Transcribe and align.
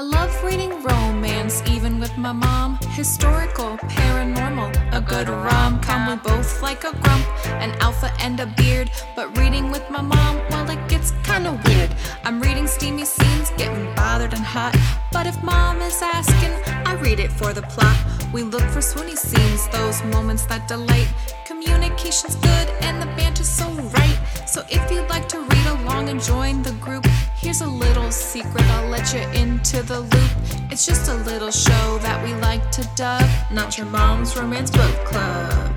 I 0.00 0.02
love 0.02 0.42
reading 0.42 0.82
romance, 0.82 1.62
even 1.68 2.00
with 2.00 2.16
my 2.16 2.32
mom. 2.32 2.78
Historical, 2.92 3.76
paranormal, 3.76 4.70
a 4.94 5.00
good 5.02 5.28
rom 5.28 5.78
com. 5.82 6.08
We 6.08 6.16
both 6.16 6.62
like 6.62 6.84
a 6.84 6.92
grump, 7.02 7.26
an 7.60 7.72
alpha, 7.82 8.10
and 8.18 8.40
a 8.40 8.46
beard. 8.46 8.90
But 9.14 9.36
reading 9.36 9.70
with 9.70 9.84
my 9.90 10.00
mom, 10.00 10.40
well, 10.48 10.70
it 10.70 10.80
gets 10.88 11.12
kinda 11.22 11.52
weird. 11.66 11.94
I'm 12.24 12.40
reading 12.40 12.66
steamy 12.66 13.04
scenes, 13.04 13.50
getting 13.58 13.94
bothered 13.94 14.32
and 14.32 14.42
hot. 14.42 14.74
But 15.12 15.26
if 15.26 15.36
mom 15.42 15.82
is 15.82 16.00
asking, 16.00 16.54
I 16.86 16.94
read 16.94 17.20
it 17.20 17.30
for 17.30 17.52
the 17.52 17.64
plot. 17.74 17.98
We 18.32 18.42
look 18.42 18.66
for 18.70 18.80
swoony 18.80 19.18
scenes, 19.18 19.68
those 19.68 20.02
moments 20.04 20.46
that 20.46 20.66
delight. 20.66 21.08
Communication's 21.44 22.36
good, 22.36 22.66
and 22.80 23.02
the 23.02 23.10
banter's 23.18 23.50
so 23.50 23.68
right. 23.98 24.18
So 24.46 24.64
if 24.70 24.90
you'd 24.90 25.10
like 25.10 25.28
to 25.28 25.40
read 25.40 25.66
along 25.66 26.08
and 26.08 26.22
join 26.22 26.62
the 26.62 26.72
group, 26.84 27.06
here's 27.40 27.62
a 27.62 27.66
little 27.66 28.10
secret 28.10 28.62
I'll 28.64 28.88
let 28.88 29.14
you 29.14 29.20
into 29.40 29.82
the 29.82 30.00
loop. 30.00 30.30
It's 30.70 30.84
just 30.84 31.10
a 31.10 31.14
little 31.14 31.50
show 31.50 31.98
that 32.02 32.22
we 32.22 32.34
like 32.34 32.70
to 32.72 32.88
dub, 32.96 33.24
not 33.50 33.78
your 33.78 33.86
mom's 33.86 34.36
romance 34.36 34.70
book 34.70 34.94
club. 35.06 35.74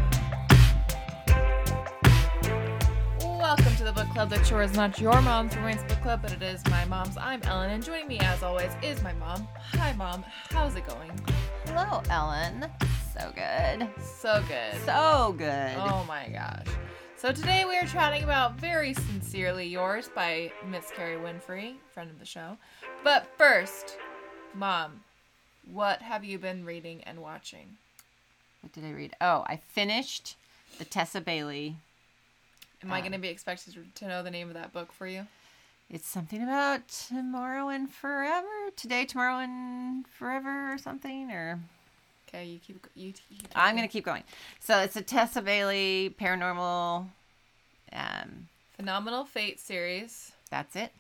Welcome 3.22 3.76
to 3.78 3.84
the 3.86 3.94
book 3.94 4.10
club 4.10 4.30
that 4.32 4.46
sure 4.46 4.62
is 4.62 4.74
not 4.74 5.00
your 5.00 5.22
mom's 5.22 5.56
romance 5.56 5.84
book 5.84 6.02
club, 6.02 6.20
but 6.22 6.34
it 6.34 6.42
is 6.42 6.62
my 6.70 6.84
mom's. 6.86 7.16
I'm 7.18 7.42
Ellen, 7.44 7.70
and 7.70 7.84
joining 7.84 8.08
me 8.08 8.20
as 8.20 8.44
always 8.44 8.72
is 8.82 9.02
my 9.02 9.14
mom. 9.14 9.48
Hi, 9.74 9.94
mom. 9.94 10.26
How's 10.50 10.76
it 10.76 10.86
going? 10.86 11.12
Hello, 11.66 12.04
Ellen. 12.10 12.66
So 13.14 13.32
good. 13.34 13.88
So 14.02 14.44
good. 14.50 14.82
So 14.86 15.34
good. 15.38 15.76
Oh 15.78 16.04
my 16.08 16.28
gosh. 16.28 16.68
So 17.24 17.32
today 17.32 17.64
we 17.64 17.78
are 17.78 17.86
chatting 17.86 18.26
about 18.26 18.56
Very 18.60 18.94
Sincerely 18.94 19.66
Yours 19.66 20.10
by 20.14 20.52
Miss 20.68 20.92
Kerry 20.92 21.16
Winfrey, 21.16 21.76
friend 21.94 22.12
of 22.12 22.20
the 22.20 22.26
show. 22.26 22.58
But 23.02 23.28
first, 23.38 23.98
mom, 24.54 25.00
what 25.72 26.02
have 26.02 26.26
you 26.26 26.38
been 26.38 26.66
reading 26.66 27.02
and 27.06 27.22
watching? 27.22 27.78
What 28.60 28.74
did 28.74 28.84
I 28.84 28.92
read? 28.92 29.16
Oh, 29.22 29.46
I 29.48 29.56
finished 29.56 30.36
the 30.78 30.84
Tessa 30.84 31.22
Bailey. 31.22 31.78
Am 32.84 32.92
I 32.92 32.98
um, 32.98 33.04
going 33.04 33.14
to 33.14 33.20
be 33.20 33.30
expected 33.30 33.78
to 33.96 34.06
know 34.06 34.22
the 34.22 34.30
name 34.30 34.50
of 34.50 34.56
that 34.56 34.74
book 34.74 34.92
for 34.92 35.08
you? 35.08 35.26
It's 35.90 36.10
something 36.10 36.44
about 36.44 36.90
tomorrow 36.90 37.70
and 37.70 37.90
forever. 37.90 38.70
Today, 38.76 39.06
tomorrow, 39.06 39.38
and 39.38 40.06
forever, 40.10 40.74
or 40.74 40.78
something. 40.78 41.32
Or 41.32 41.62
Okay, 42.34 42.46
you 42.46 42.60
keep 42.60 42.88
you. 42.96 43.08
you 43.08 43.14
keep 43.14 43.48
I'm 43.56 43.76
gonna 43.76 43.88
keep 43.88 44.06
going. 44.06 44.24
So 44.60 44.80
it's 44.80 44.96
a 44.96 45.02
Tessa 45.02 45.42
Bailey 45.42 46.16
paranormal. 46.20 47.08
Um, 47.92 48.48
Phenomenal 48.76 49.24
Fate 49.26 49.60
series. 49.60 50.32
that's 50.50 50.76
it. 50.76 50.92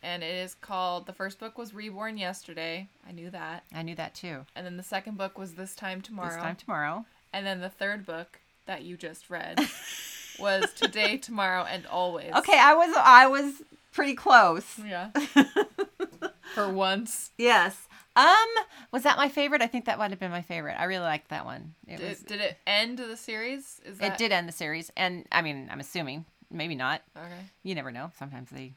and 0.00 0.22
it 0.22 0.32
is 0.32 0.54
called 0.54 1.06
the 1.06 1.12
first 1.12 1.40
book 1.40 1.58
was 1.58 1.74
reborn 1.74 2.16
yesterday 2.16 2.86
i 3.06 3.10
knew 3.10 3.30
that 3.30 3.64
I 3.74 3.82
knew 3.82 3.96
that 3.96 4.14
too. 4.14 4.46
and 4.54 4.64
then 4.64 4.76
the 4.76 4.84
second 4.84 5.18
book 5.18 5.36
was 5.36 5.54
this 5.54 5.74
time 5.74 6.00
tomorrow 6.02 6.28
This 6.28 6.36
time 6.36 6.54
tomorrow. 6.54 7.04
and 7.32 7.44
then 7.44 7.60
the 7.60 7.68
third 7.68 8.06
book 8.06 8.38
that 8.66 8.82
you 8.82 8.96
just 8.96 9.28
read 9.28 9.58
was 10.38 10.72
today 10.72 11.16
tomorrow 11.16 11.64
and 11.64 11.84
always 11.88 12.32
Okay, 12.32 12.56
I 12.58 12.74
was 12.74 12.94
I 12.96 13.26
was 13.26 13.54
pretty 13.92 14.14
close. 14.14 14.78
yeah 14.86 15.10
for 16.54 16.68
once 16.72 17.30
Yes. 17.36 17.87
Um, 18.16 18.48
was 18.92 19.04
that 19.04 19.16
my 19.16 19.28
favorite? 19.28 19.62
I 19.62 19.66
think 19.66 19.84
that 19.84 19.98
might 19.98 20.10
have 20.10 20.18
been 20.18 20.30
my 20.30 20.42
favorite. 20.42 20.76
I 20.78 20.84
really 20.84 21.04
liked 21.04 21.28
that 21.30 21.44
one. 21.44 21.74
It 21.86 22.00
was. 22.02 22.18
did, 22.20 22.26
did 22.26 22.40
it 22.40 22.58
end 22.66 22.98
the 22.98 23.16
series 23.16 23.80
is 23.84 23.98
that 23.98 24.12
It 24.14 24.18
did 24.18 24.32
end 24.32 24.48
the 24.48 24.52
series, 24.52 24.90
and 24.96 25.24
I 25.30 25.42
mean, 25.42 25.68
I'm 25.70 25.80
assuming 25.80 26.24
maybe 26.50 26.74
not. 26.74 27.02
okay 27.16 27.44
You 27.62 27.74
never 27.74 27.92
know. 27.92 28.10
Sometimes 28.18 28.50
they 28.50 28.72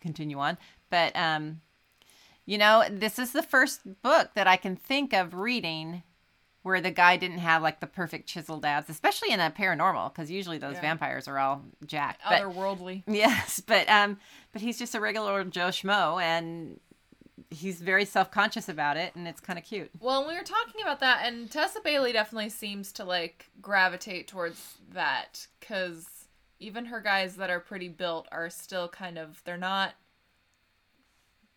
continue 0.00 0.38
on, 0.38 0.56
but 0.88 1.14
um, 1.16 1.60
you 2.46 2.58
know, 2.58 2.84
this 2.90 3.18
is 3.18 3.32
the 3.32 3.42
first 3.42 3.80
book 4.02 4.30
that 4.34 4.46
I 4.46 4.56
can 4.56 4.76
think 4.76 5.12
of 5.12 5.34
reading 5.34 6.02
where 6.62 6.80
the 6.80 6.90
guy 6.90 7.16
didn't 7.16 7.38
have 7.38 7.62
like 7.62 7.80
the 7.80 7.86
perfect 7.86 8.28
chiseled 8.28 8.64
abs, 8.64 8.88
especially 8.90 9.30
in 9.32 9.40
a 9.40 9.50
paranormal, 9.50 10.12
because 10.12 10.30
usually 10.30 10.58
those 10.58 10.74
Yeah. 10.74 10.82
vampires 10.82 11.26
are 11.26 11.38
all 11.38 11.62
jacked. 11.86 12.20
But 12.28 12.42
otherworldly 12.42 13.02
Yes, 13.08 13.60
but 13.66 13.88
um, 13.88 14.18
but 14.52 14.60
he's 14.62 14.78
just 14.78 14.94
a 14.94 15.00
regular 15.00 15.42
Joe 15.44 15.68
schmo, 15.68 16.22
and 16.22 16.78
he's 17.50 17.80
very 17.80 18.04
self 18.04 18.30
conscious 18.30 18.68
about 18.68 18.96
it, 18.96 19.14
and 19.16 19.26
it's 19.28 19.40
kind 19.40 19.58
of 19.58 19.64
cute. 19.64 19.90
well 20.00 20.26
we 20.26 20.34
were 20.34 20.44
talking 20.44 20.80
about 20.82 21.00
that 21.00 21.26
and 21.26 21.50
tessa 21.50 21.80
bailey 21.82 22.12
definitely 22.12 22.48
seems 22.48 22.92
to 22.92 23.04
like 23.04 23.50
gravitate 23.60 24.28
towards 24.28 24.76
that 24.92 25.46
because 25.58 26.06
even 26.58 26.84
her 26.86 27.00
guys 27.00 27.36
that 27.36 27.50
are 27.50 27.60
pretty 27.60 27.88
built 27.88 28.28
are 28.30 28.50
still 28.50 28.88
kind 28.88 29.18
of 29.18 29.42
they're 29.44 29.56
not 29.56 29.94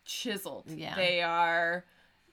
chiseled 0.06 0.66
Yeah. 0.68 0.96
they 0.96 1.22
are 1.22 1.86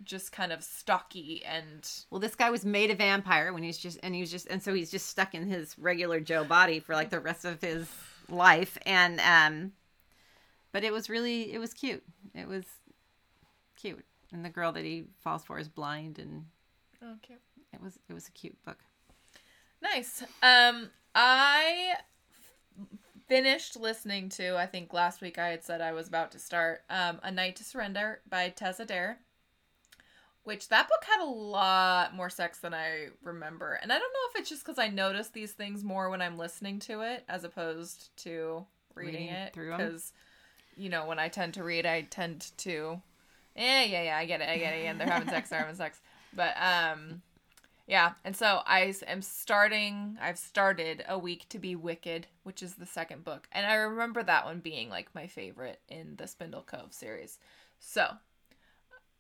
just 0.03 0.33
kind 0.33 0.51
of 0.53 0.63
stocky 0.65 1.43
and 1.45 1.89
Well, 2.11 2.21
this 2.21 2.35
guy 2.35 2.51
was 2.51 2.65
made 2.65 2.91
a 2.91 2.95
vampire 2.95 3.53
when 3.53 3.63
he's 3.63 3.77
just, 3.77 3.99
and 4.03 4.15
he 4.15 4.23
was 4.23 4.31
just, 4.31 4.47
and 4.49 4.63
so 4.63 4.73
he's 4.73 4.91
just 4.91 5.07
stuck 5.09 5.35
in 5.35 5.47
his 5.47 5.79
regular 5.79 6.21
Joe 6.21 6.43
body 6.45 6.81
for 6.81 6.95
like 6.95 7.11
the 7.11 7.21
rest 7.21 7.45
of 7.45 7.61
his 7.61 7.87
life, 8.31 8.79
and 8.87 9.21
um, 9.21 9.73
but 10.73 10.85
it 10.85 10.93
was 10.93 11.11
really, 11.11 11.53
it 11.53 11.59
was 11.59 11.75
cute. 11.75 12.03
It 12.35 12.49
was 12.49 12.65
cute, 13.81 14.05
and 14.33 14.45
the 14.45 14.49
girl 14.51 14.73
that 14.73 14.85
he 14.85 15.05
falls 15.23 15.45
for 15.45 15.59
is 15.59 15.69
blind, 15.69 16.19
and 16.19 16.45
okay 17.03 17.35
it 17.73 17.81
was, 17.81 17.99
it 18.09 18.13
was 18.13 18.27
a 18.29 18.33
cute 18.33 18.63
book. 18.65 18.79
nice. 19.83 20.23
Um 20.43 20.91
i 21.15 21.95
finished 23.29 23.77
listening 23.77 24.29
to 24.29 24.57
i 24.57 24.67
think 24.67 24.93
last 24.93 25.21
week 25.21 25.39
i 25.39 25.49
had 25.49 25.65
said 25.65 25.81
i 25.81 25.93
was 25.93 26.07
about 26.09 26.31
to 26.33 26.39
start 26.39 26.83
um 26.91 27.19
a 27.23 27.31
night 27.31 27.57
to 27.57 27.65
surrender 27.65 28.21
by 28.29 28.49
tessa 28.49 28.85
dare 28.85 29.19
which 30.45 30.69
that 30.69 30.89
book 30.89 31.05
had 31.05 31.21
a 31.23 31.29
lot 31.31 32.15
more 32.15 32.31
sex 32.31 32.59
than 32.59 32.73
i 32.75 33.07
remember. 33.23 33.79
And 33.83 33.93
i 33.93 33.99
don't 33.99 34.13
know 34.13 34.31
if 34.35 34.41
it's 34.41 34.49
just 34.49 34.65
because 34.65 34.79
i 34.79 34.89
notice 34.89 35.29
these 35.29 35.53
things 35.53 35.85
more 35.85 36.11
when 36.11 36.23
i'm 36.23 36.39
listening 36.39 36.79
to 36.81 37.01
it 37.03 37.25
as 37.29 37.45
opposed 37.45 38.17
to 38.19 38.65
reading, 38.95 39.15
Reading 39.15 39.29
it. 39.35 39.53
because 39.55 40.13
you 40.77 40.89
know 40.89 41.07
when 41.07 41.19
i 41.19 41.29
tend 41.29 41.55
to 41.55 41.63
read 41.65 41.87
i 41.87 42.03
tend 42.03 42.51
to 42.59 43.01
yeah 43.57 43.83
yeah 43.83 44.03
yeah 44.03 44.17
i 44.17 44.25
get 44.25 44.41
it 44.41 44.49
i 44.49 44.59
get 44.59 44.75
it 44.75 44.87
and 44.87 45.01
they're 45.01 45.09
having 45.09 45.29
sex 45.29 45.51
they're 45.51 45.61
having 45.61 45.75
sex 45.75 46.01
but 46.35 46.55
um 46.61 47.23
yeah, 47.91 48.13
and 48.25 48.37
so 48.37 48.61
I 48.67 48.95
am 49.09 49.21
starting. 49.21 50.17
I've 50.23 50.39
started 50.39 51.05
a 51.09 51.19
week 51.19 51.49
to 51.49 51.59
be 51.59 51.75
wicked, 51.75 52.29
which 52.45 52.63
is 52.63 52.75
the 52.75 52.87
second 52.87 53.25
book, 53.25 53.49
and 53.51 53.67
I 53.67 53.75
remember 53.75 54.23
that 54.23 54.45
one 54.45 54.61
being 54.61 54.89
like 54.89 55.13
my 55.13 55.27
favorite 55.27 55.81
in 55.89 56.15
the 56.15 56.29
Spindle 56.29 56.63
Cove 56.63 56.93
series. 56.93 57.41
So, 57.81 58.07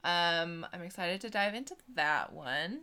um, 0.05 0.65
I'm 0.73 0.83
excited 0.83 1.21
to 1.23 1.31
dive 1.31 1.55
into 1.57 1.75
that 1.97 2.33
one. 2.33 2.83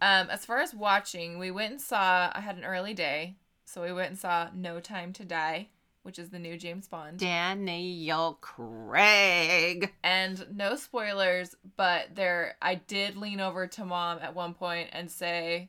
Um, 0.00 0.28
as 0.28 0.44
far 0.44 0.58
as 0.58 0.74
watching, 0.74 1.38
we 1.38 1.52
went 1.52 1.70
and 1.70 1.80
saw. 1.80 2.32
I 2.34 2.40
had 2.40 2.56
an 2.56 2.64
early 2.64 2.92
day, 2.92 3.36
so 3.64 3.80
we 3.80 3.92
went 3.92 4.10
and 4.10 4.18
saw 4.18 4.48
No 4.52 4.80
Time 4.80 5.12
to 5.12 5.24
Die, 5.24 5.68
which 6.02 6.18
is 6.18 6.30
the 6.30 6.38
new 6.38 6.56
James 6.56 6.88
Bond. 6.88 7.18
Daniel 7.18 8.38
Craig. 8.40 9.92
And 10.02 10.44
no 10.54 10.76
spoilers, 10.76 11.54
but 11.76 12.14
there 12.14 12.56
I 12.60 12.76
did 12.76 13.16
lean 13.16 13.40
over 13.40 13.66
to 13.68 13.84
mom 13.84 14.18
at 14.20 14.34
one 14.34 14.54
point 14.54 14.90
and 14.92 15.10
say 15.10 15.68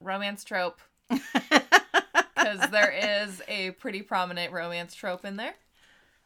romance 0.00 0.44
trope 0.44 0.80
because 1.08 2.70
there 2.70 2.90
is 2.90 3.42
a 3.48 3.72
pretty 3.72 4.02
prominent 4.02 4.52
romance 4.52 4.94
trope 4.94 5.24
in 5.24 5.36
there. 5.36 5.54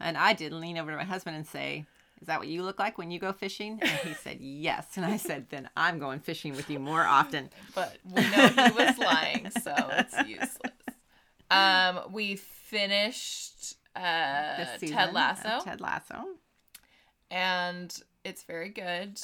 And 0.01 0.17
I 0.17 0.33
did 0.33 0.53
lean 0.53 0.77
over 0.79 0.91
to 0.91 0.97
my 0.97 1.05
husband 1.05 1.37
and 1.37 1.47
say, 1.47 1.87
Is 2.21 2.27
that 2.27 2.41
what 2.41 2.49
you 2.49 2.63
look 2.63 2.79
like 2.79 2.99
when 2.99 3.11
you 3.11 3.19
go 3.19 3.33
fishing? 3.33 3.79
And 3.81 3.91
he 4.01 4.15
said, 4.15 4.39
Yes. 4.41 4.87
And 4.97 5.07
I 5.07 5.17
said, 5.17 5.47
Then 5.51 5.69
I'm 5.77 5.99
going 5.99 6.21
fishing 6.21 6.57
with 6.57 6.69
you 6.69 6.79
more 6.79 7.03
often. 7.03 7.51
But 7.75 7.97
we 8.05 8.23
know 8.23 8.49
he 8.49 8.73
was 8.73 8.99
lying, 8.99 9.51
so 9.63 9.75
it's 9.93 10.29
useless. 10.29 10.74
Um, 11.55 12.13
we 12.13 12.37
finished 12.37 13.77
uh, 13.97 14.65
Ted 14.81 15.13
Lasso, 15.13 15.61
Ted 15.65 15.81
Lasso. 15.81 16.25
and 17.31 17.97
it's 18.25 18.43
very 18.43 18.69
good. 18.71 19.21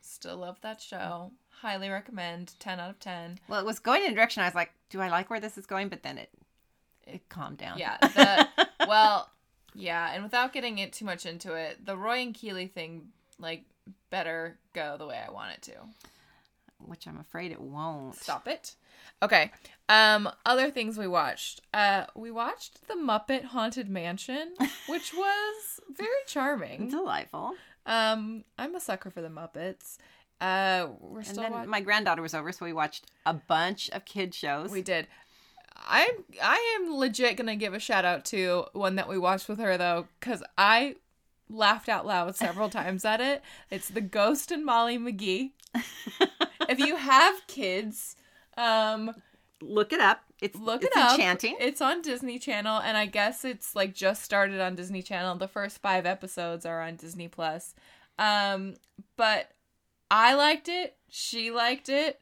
Still 0.00 0.36
love 0.38 0.60
that 0.62 0.80
show. 0.80 1.30
Highly 1.60 1.88
recommend. 1.88 2.54
Ten 2.58 2.80
out 2.80 2.90
of 2.90 2.98
ten. 2.98 3.38
Well, 3.48 3.60
it 3.60 3.66
was 3.66 3.78
going 3.78 4.04
in 4.04 4.12
a 4.12 4.14
direction 4.14 4.42
I 4.42 4.46
was 4.46 4.54
like, 4.54 4.72
Do 4.90 5.00
I 5.00 5.08
like 5.08 5.30
where 5.30 5.40
this 5.40 5.56
is 5.56 5.66
going? 5.66 5.88
But 5.88 6.02
then 6.02 6.18
it 6.18 6.30
it 7.06 7.28
calmed 7.28 7.58
down. 7.58 7.78
Yeah. 7.78 7.96
The, 8.00 8.48
well, 8.88 9.30
yeah, 9.74 10.12
and 10.12 10.22
without 10.22 10.52
getting 10.52 10.78
it 10.78 10.92
too 10.92 11.04
much 11.04 11.26
into 11.26 11.54
it, 11.54 11.84
the 11.84 11.96
Roy 11.96 12.20
and 12.20 12.34
Keeley 12.34 12.66
thing, 12.66 13.08
like, 13.38 13.64
better 14.10 14.58
go 14.74 14.96
the 14.98 15.06
way 15.06 15.20
I 15.26 15.30
want 15.30 15.52
it 15.52 15.62
to. 15.62 15.72
Which 16.78 17.06
I'm 17.06 17.18
afraid 17.18 17.52
it 17.52 17.60
won't. 17.60 18.16
Stop 18.16 18.46
it. 18.48 18.74
Okay. 19.22 19.50
Um, 19.88 20.28
other 20.46 20.70
things 20.70 20.98
we 20.98 21.06
watched. 21.06 21.60
Uh, 21.72 22.04
we 22.14 22.30
watched 22.30 22.86
The 22.88 22.94
Muppet 22.94 23.44
Haunted 23.44 23.88
Mansion, 23.88 24.54
which 24.88 25.12
was 25.14 25.80
very 25.96 26.08
charming. 26.26 26.88
Delightful. 26.88 27.54
Um, 27.86 28.44
I'm 28.58 28.74
a 28.74 28.80
sucker 28.80 29.10
for 29.10 29.20
the 29.22 29.28
Muppets. 29.28 29.98
Uh, 30.40 30.88
we're 31.00 31.18
And 31.18 31.26
still 31.26 31.42
then 31.42 31.52
watching. 31.52 31.70
my 31.70 31.80
granddaughter 31.80 32.22
was 32.22 32.34
over, 32.34 32.52
so 32.52 32.64
we 32.64 32.72
watched 32.72 33.06
a 33.26 33.34
bunch 33.34 33.90
of 33.90 34.04
kid 34.04 34.34
shows. 34.34 34.70
We 34.70 34.82
did. 34.82 35.06
I'm 35.86 36.08
I 36.42 36.78
am 36.80 36.94
legit 36.96 37.36
gonna 37.36 37.56
give 37.56 37.74
a 37.74 37.78
shout 37.80 38.04
out 38.04 38.24
to 38.26 38.66
one 38.72 38.96
that 38.96 39.08
we 39.08 39.18
watched 39.18 39.48
with 39.48 39.58
her 39.58 39.76
though, 39.76 40.06
because 40.20 40.42
I 40.56 40.96
laughed 41.48 41.88
out 41.88 42.06
loud 42.06 42.34
several 42.36 42.68
times 42.70 43.04
at 43.04 43.20
it. 43.20 43.42
It's 43.70 43.88
The 43.88 44.00
Ghost 44.00 44.50
and 44.52 44.64
Molly 44.64 44.98
McGee. 44.98 45.50
if 46.68 46.78
you 46.78 46.96
have 46.96 47.46
kids, 47.46 48.16
um, 48.56 49.14
Look 49.62 49.92
it 49.92 50.00
up. 50.00 50.22
It's 50.40 50.58
look 50.58 50.82
it's 50.82 50.96
it 50.96 51.00
up. 51.00 51.12
enchanting. 51.12 51.56
It's 51.60 51.80
on 51.80 52.02
Disney 52.02 52.38
Channel, 52.38 52.80
and 52.80 52.96
I 52.96 53.06
guess 53.06 53.44
it's 53.44 53.76
like 53.76 53.94
just 53.94 54.22
started 54.22 54.60
on 54.60 54.74
Disney 54.74 55.02
Channel. 55.02 55.36
The 55.36 55.46
first 55.46 55.78
five 55.78 56.04
episodes 56.04 56.66
are 56.66 56.82
on 56.82 56.96
Disney 56.96 57.28
Plus. 57.28 57.74
Um, 58.18 58.74
but 59.16 59.50
I 60.10 60.34
liked 60.34 60.68
it. 60.68 60.96
She 61.08 61.52
liked 61.52 61.88
it. 61.88 62.20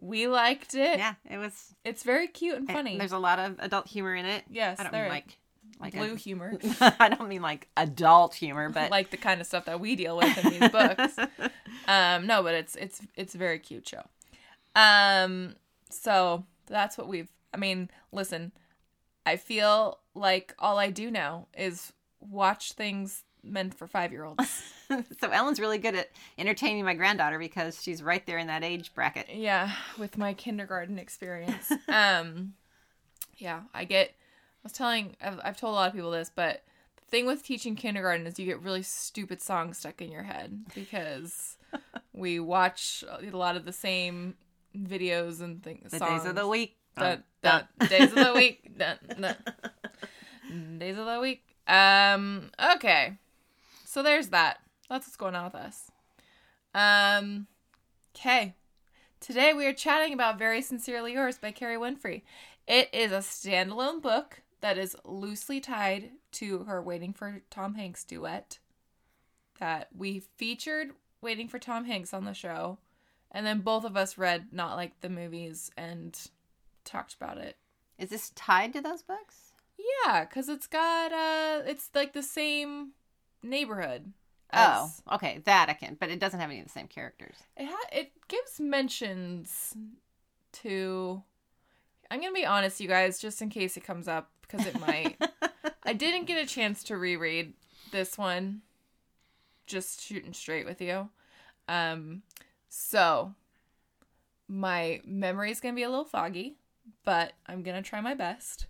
We 0.00 0.26
liked 0.26 0.74
it. 0.74 0.98
yeah, 0.98 1.14
it 1.28 1.36
was 1.36 1.74
It's 1.84 2.02
very 2.02 2.28
cute 2.28 2.56
and 2.56 2.66
funny. 2.66 2.96
There's 2.96 3.12
a 3.12 3.18
lot 3.18 3.38
of 3.38 3.56
adult 3.58 3.86
humor 3.86 4.14
in 4.14 4.24
it. 4.24 4.44
Yes, 4.50 4.80
I 4.80 4.84
don't 4.84 4.92
mean 4.92 5.08
like 5.08 5.36
like 5.78 5.92
blue 5.92 6.14
a, 6.14 6.16
humor, 6.16 6.58
I 6.80 7.10
don't 7.10 7.28
mean 7.28 7.42
like 7.42 7.68
adult 7.76 8.34
humor, 8.34 8.70
but 8.70 8.90
like 8.90 9.10
the 9.10 9.18
kind 9.18 9.40
of 9.40 9.46
stuff 9.46 9.66
that 9.66 9.80
we 9.80 9.96
deal 9.96 10.16
with 10.16 10.44
in 10.44 10.58
these 10.58 10.70
books. 10.70 11.16
Um, 11.88 12.26
no, 12.26 12.42
but 12.42 12.54
it's 12.54 12.76
it's 12.76 13.00
it's 13.16 13.34
a 13.34 13.38
very 13.38 13.58
cute 13.58 13.88
show. 13.88 14.02
Um, 14.74 15.56
so 15.88 16.44
that's 16.66 16.96
what 16.96 17.08
we've. 17.08 17.28
I 17.52 17.56
mean, 17.56 17.90
listen, 18.12 18.52
I 19.26 19.36
feel 19.36 19.98
like 20.14 20.54
all 20.58 20.78
I 20.78 20.90
do 20.90 21.10
now 21.10 21.46
is 21.56 21.92
watch 22.20 22.72
things 22.72 23.24
meant 23.42 23.74
for 23.74 23.86
five 23.86 24.12
year 24.12 24.24
olds. 24.24 24.62
so 24.88 25.30
Ellen's 25.30 25.60
really 25.60 25.78
good 25.78 25.94
at 25.94 26.10
entertaining 26.38 26.84
my 26.84 26.94
granddaughter 26.94 27.38
because 27.38 27.82
she's 27.82 28.02
right 28.02 28.24
there 28.26 28.38
in 28.38 28.46
that 28.48 28.64
age 28.64 28.94
bracket. 28.94 29.28
yeah, 29.32 29.72
with 29.98 30.18
my 30.18 30.34
kindergarten 30.34 30.98
experience. 30.98 31.72
um, 31.88 32.54
yeah, 33.38 33.62
I 33.74 33.84
get. 33.84 34.10
I 34.10 34.64
was 34.64 34.72
telling. 34.72 35.16
I've, 35.20 35.40
I've 35.42 35.56
told 35.56 35.72
a 35.72 35.76
lot 35.76 35.88
of 35.88 35.94
people 35.94 36.10
this, 36.10 36.30
but 36.34 36.62
the 36.96 37.04
thing 37.10 37.26
with 37.26 37.42
teaching 37.42 37.76
kindergarten 37.76 38.26
is 38.26 38.38
you 38.38 38.46
get 38.46 38.62
really 38.62 38.82
stupid 38.82 39.40
songs 39.40 39.78
stuck 39.78 40.00
in 40.02 40.12
your 40.12 40.24
head 40.24 40.64
because 40.74 41.56
we 42.12 42.38
watch 42.38 43.02
a 43.08 43.36
lot 43.36 43.56
of 43.56 43.64
the 43.64 43.72
same 43.72 44.34
videos 44.76 45.40
and 45.40 45.62
things. 45.62 45.90
The 45.90 45.98
days 45.98 46.24
of 46.24 46.34
the 46.34 46.46
week. 46.46 46.76
Dun, 46.96 47.22
Dun, 47.42 47.66
dun, 47.78 47.88
days 47.88 48.08
of 48.12 48.14
the 48.14 48.32
week. 48.34 48.70
Dun, 48.78 48.98
dun. 49.20 50.78
Days 50.78 50.98
of 50.98 51.06
the 51.06 51.20
week. 51.20 51.44
Um. 51.66 52.50
Okay. 52.74 53.18
So 53.84 54.02
there's 54.02 54.28
that. 54.28 54.58
That's 54.88 55.06
what's 55.06 55.16
going 55.16 55.34
on 55.34 55.44
with 55.44 55.54
us. 55.54 55.90
Um. 56.74 57.46
Okay. 58.16 58.54
Today 59.20 59.52
we 59.52 59.66
are 59.66 59.72
chatting 59.72 60.12
about 60.12 60.38
"Very 60.38 60.62
Sincerely 60.62 61.12
Yours" 61.12 61.38
by 61.38 61.52
Kerry 61.52 61.76
Winfrey. 61.76 62.22
It 62.66 62.88
is 62.92 63.12
a 63.12 63.18
standalone 63.18 64.00
book 64.02 64.42
that 64.60 64.78
is 64.78 64.96
loosely 65.04 65.60
tied 65.60 66.10
to 66.32 66.64
her 66.64 66.82
"Waiting 66.82 67.12
for 67.12 67.42
Tom 67.50 67.74
Hanks" 67.74 68.04
duet 68.04 68.58
that 69.58 69.88
we 69.96 70.20
featured 70.36 70.90
"Waiting 71.20 71.48
for 71.48 71.58
Tom 71.58 71.84
Hanks" 71.84 72.14
on 72.14 72.24
the 72.24 72.34
show, 72.34 72.78
and 73.30 73.46
then 73.46 73.60
both 73.60 73.84
of 73.84 73.96
us 73.96 74.18
read 74.18 74.48
"Not 74.52 74.76
Like 74.76 75.00
the 75.00 75.08
Movies" 75.08 75.70
and 75.76 76.18
talked 76.84 77.14
about 77.14 77.38
it. 77.38 77.56
Is 77.98 78.10
this 78.10 78.30
tied 78.30 78.72
to 78.72 78.80
those 78.80 79.02
books? 79.02 79.52
Yeah, 79.78 80.24
because 80.24 80.48
it's 80.48 80.66
got 80.66 81.12
uh, 81.12 81.62
it's 81.66 81.90
like 81.94 82.12
the 82.12 82.22
same 82.22 82.92
neighborhood. 83.42 84.12
Oh, 84.52 84.90
okay, 85.12 85.40
that 85.44 85.68
I 85.68 85.74
can, 85.74 85.96
but 86.00 86.10
it 86.10 86.18
doesn't 86.18 86.40
have 86.40 86.50
any 86.50 86.58
of 86.60 86.66
the 86.66 86.72
same 86.72 86.88
characters. 86.88 87.36
it 87.56 87.66
ha- 87.66 87.88
it 87.92 88.12
gives 88.28 88.58
mentions 88.58 89.74
to. 90.52 91.22
I'm 92.10 92.20
gonna 92.20 92.32
be 92.32 92.46
honest, 92.46 92.80
you 92.80 92.88
guys, 92.88 93.20
just 93.20 93.40
in 93.40 93.50
case 93.50 93.76
it 93.76 93.84
comes 93.84 94.08
up 94.08 94.30
because 94.42 94.66
it 94.66 94.80
might. 94.80 95.16
I 95.84 95.92
didn't 95.92 96.26
get 96.26 96.42
a 96.42 96.46
chance 96.46 96.82
to 96.84 96.96
reread 96.96 97.54
this 97.92 98.18
one. 98.18 98.62
Just 99.66 100.02
shooting 100.02 100.32
straight 100.32 100.66
with 100.66 100.80
you, 100.80 101.08
um, 101.68 102.22
so 102.70 103.34
my 104.48 105.00
memory 105.04 105.50
is 105.50 105.60
gonna 105.60 105.74
be 105.74 105.82
a 105.82 105.90
little 105.90 106.04
foggy, 106.04 106.56
but 107.04 107.32
I'm 107.46 107.62
gonna 107.62 107.82
try 107.82 108.00
my 108.00 108.14
best. 108.14 108.66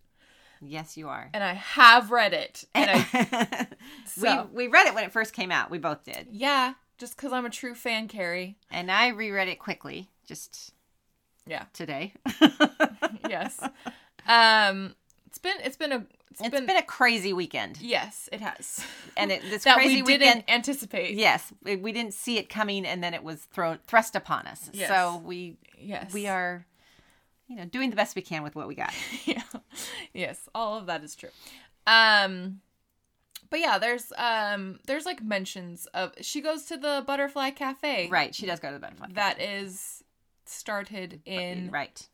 yes, 0.60 0.96
you 0.96 1.08
are. 1.08 1.30
And 1.32 1.42
I 1.44 1.54
have 1.54 2.10
read 2.10 2.32
it, 2.34 2.64
and 2.74 2.90
I 2.92 3.66
so- 4.06 4.48
we 4.52 4.66
we 4.66 4.72
read 4.72 4.86
it 4.86 4.94
when 4.94 5.04
it 5.04 5.12
first 5.12 5.32
came 5.32 5.50
out. 5.52 5.70
We 5.70 5.78
both 5.78 6.04
did, 6.04 6.28
Yeah, 6.30 6.74
just 6.98 7.16
because 7.16 7.32
I'm 7.32 7.46
a 7.46 7.50
true 7.50 7.74
fan, 7.74 8.08
Kerry. 8.08 8.56
and 8.70 8.90
I 8.90 9.08
reread 9.08 9.48
it 9.48 9.58
quickly 9.58 10.10
just 10.26 10.72
Yeah. 11.46 11.64
today. 11.72 12.14
Yes. 13.28 13.60
um, 14.26 14.94
it's 15.30 15.38
been 15.38 15.56
it's 15.62 15.76
been 15.76 15.92
a 15.92 16.04
it's 16.32 16.40
it's 16.40 16.50
been, 16.50 16.66
been, 16.66 16.76
a 16.76 16.82
crazy 16.82 17.32
weekend, 17.32 17.80
yes, 17.80 18.28
it 18.32 18.40
has. 18.40 18.84
and 19.16 19.30
it, 19.30 19.42
this 19.42 19.62
crazy 19.74 20.02
we 20.02 20.18
didn't 20.18 20.38
weekend. 20.38 20.44
anticipate. 20.48 21.14
Yes, 21.14 21.52
we, 21.62 21.92
didn't 21.92 22.14
see 22.14 22.36
it 22.38 22.48
coming, 22.48 22.84
and 22.84 23.02
then 23.02 23.14
it 23.14 23.22
was 23.22 23.40
thrown 23.44 23.78
thrust 23.86 24.16
upon 24.16 24.46
us. 24.46 24.70
Yes. 24.72 24.88
So 24.88 25.22
we 25.24 25.56
Yes. 25.78 26.12
we 26.12 26.26
are, 26.26 26.66
you 27.48 27.56
know, 27.56 27.64
doing 27.64 27.90
the 27.90 27.96
best 27.96 28.16
we 28.16 28.22
can 28.22 28.42
with 28.42 28.56
what 28.56 28.66
we 28.66 28.74
got. 28.74 28.92
yeah. 29.24 29.42
Yes, 30.12 30.48
all 30.54 30.76
of 30.76 30.86
that 30.86 31.04
is 31.04 31.14
true. 31.14 31.30
Um 31.86 32.60
but 33.50 33.60
yeah, 33.60 33.78
there's 33.78 34.12
um 34.18 34.80
there's 34.86 35.06
like 35.06 35.22
mentions 35.22 35.86
of 35.94 36.12
she 36.20 36.40
goes 36.40 36.64
to 36.66 36.76
the 36.76 37.04
butterfly 37.06 37.50
cafe. 37.50 38.08
Right, 38.10 38.34
she 38.34 38.46
does 38.46 38.58
go 38.58 38.68
to 38.68 38.74
the 38.74 38.80
butterfly. 38.80 39.08
That 39.14 39.40
is 39.40 40.02
started 40.44 41.20
in 41.24 41.70
right. 41.70 42.08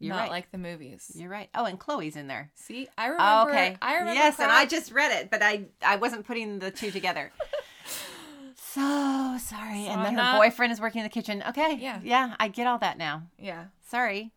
You're 0.00 0.14
not 0.14 0.22
right. 0.22 0.30
like 0.30 0.50
the 0.50 0.58
movies. 0.58 1.10
You're 1.14 1.30
right. 1.30 1.48
Oh, 1.54 1.64
and 1.64 1.78
Chloe's 1.78 2.16
in 2.16 2.26
there. 2.26 2.50
See, 2.54 2.88
I 2.98 3.08
Oh, 3.08 3.12
remember. 3.12 3.50
okay. 3.52 3.76
I 3.80 3.92
remember. 3.94 4.14
Yes, 4.14 4.38
and 4.38 4.50
I 4.50 4.66
just 4.66 4.92
read 4.92 5.12
it, 5.12 5.30
but 5.30 5.42
I 5.42 5.66
I 5.84 5.96
wasn't 5.96 6.26
putting 6.26 6.58
the 6.58 6.70
two 6.70 6.90
together. 6.90 7.30
so 8.56 9.36
sorry. 9.40 9.84
So 9.84 9.90
and 9.90 10.00
then 10.00 10.06
I'm 10.06 10.14
her 10.14 10.22
not- 10.22 10.38
boyfriend 10.38 10.72
is 10.72 10.80
working 10.80 11.00
in 11.00 11.04
the 11.04 11.10
kitchen. 11.10 11.42
Okay. 11.48 11.76
Yeah. 11.80 12.00
Yeah, 12.02 12.34
I 12.38 12.48
get 12.48 12.66
all 12.66 12.78
that 12.78 12.98
now. 12.98 13.22
Yeah, 13.38 13.66
Sorry, 13.88 14.32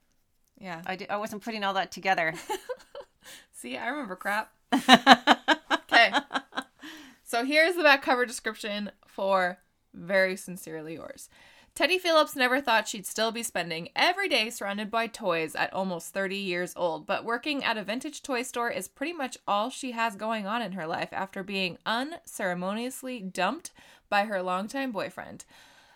yeah. 0.59 0.81
I, 0.86 0.95
di- 0.95 1.09
I 1.09 1.18
wasn't 1.18 1.42
putting 1.44 1.63
all 1.63 1.74
that 1.74 1.92
together. 1.92 2.33
See, 3.51 3.75
I 3.77 3.88
remember 3.88 4.15
crap. 4.15 4.51
Okay. 5.89 6.12
So 7.24 7.44
here's 7.44 7.75
the 7.75 7.81
back 7.81 8.04
cover 8.04 8.25
description 8.25 8.92
for 9.07 9.57
Very 9.94 10.36
Sincerely 10.36 10.94
Yours. 10.95 11.27
Teddy 11.77 12.00
Phillips 12.00 12.35
never 12.35 12.59
thought 12.59 12.88
she'd 12.88 13.06
still 13.06 13.31
be 13.31 13.44
spending 13.44 13.89
every 13.95 14.27
day 14.27 14.50
surrounded 14.50 14.90
by 14.90 15.06
toys 15.06 15.54
at 15.54 15.71
almost 15.71 16.11
30 16.11 16.35
years 16.35 16.73
old, 16.75 17.06
but 17.06 17.23
working 17.23 17.63
at 17.63 17.78
a 17.78 17.83
vintage 17.83 18.23
toy 18.23 18.42
store 18.42 18.71
is 18.71 18.87
pretty 18.87 19.13
much 19.13 19.37
all 19.47 19.69
she 19.69 19.92
has 19.92 20.16
going 20.16 20.47
on 20.47 20.63
in 20.63 20.71
her 20.71 20.87
life 20.87 21.09
after 21.11 21.44
being 21.44 21.78
unceremoniously 21.85 23.19
dumped 23.19 23.69
by 24.09 24.25
her 24.25 24.42
longtime 24.42 24.92
boyfriend. 24.92 25.45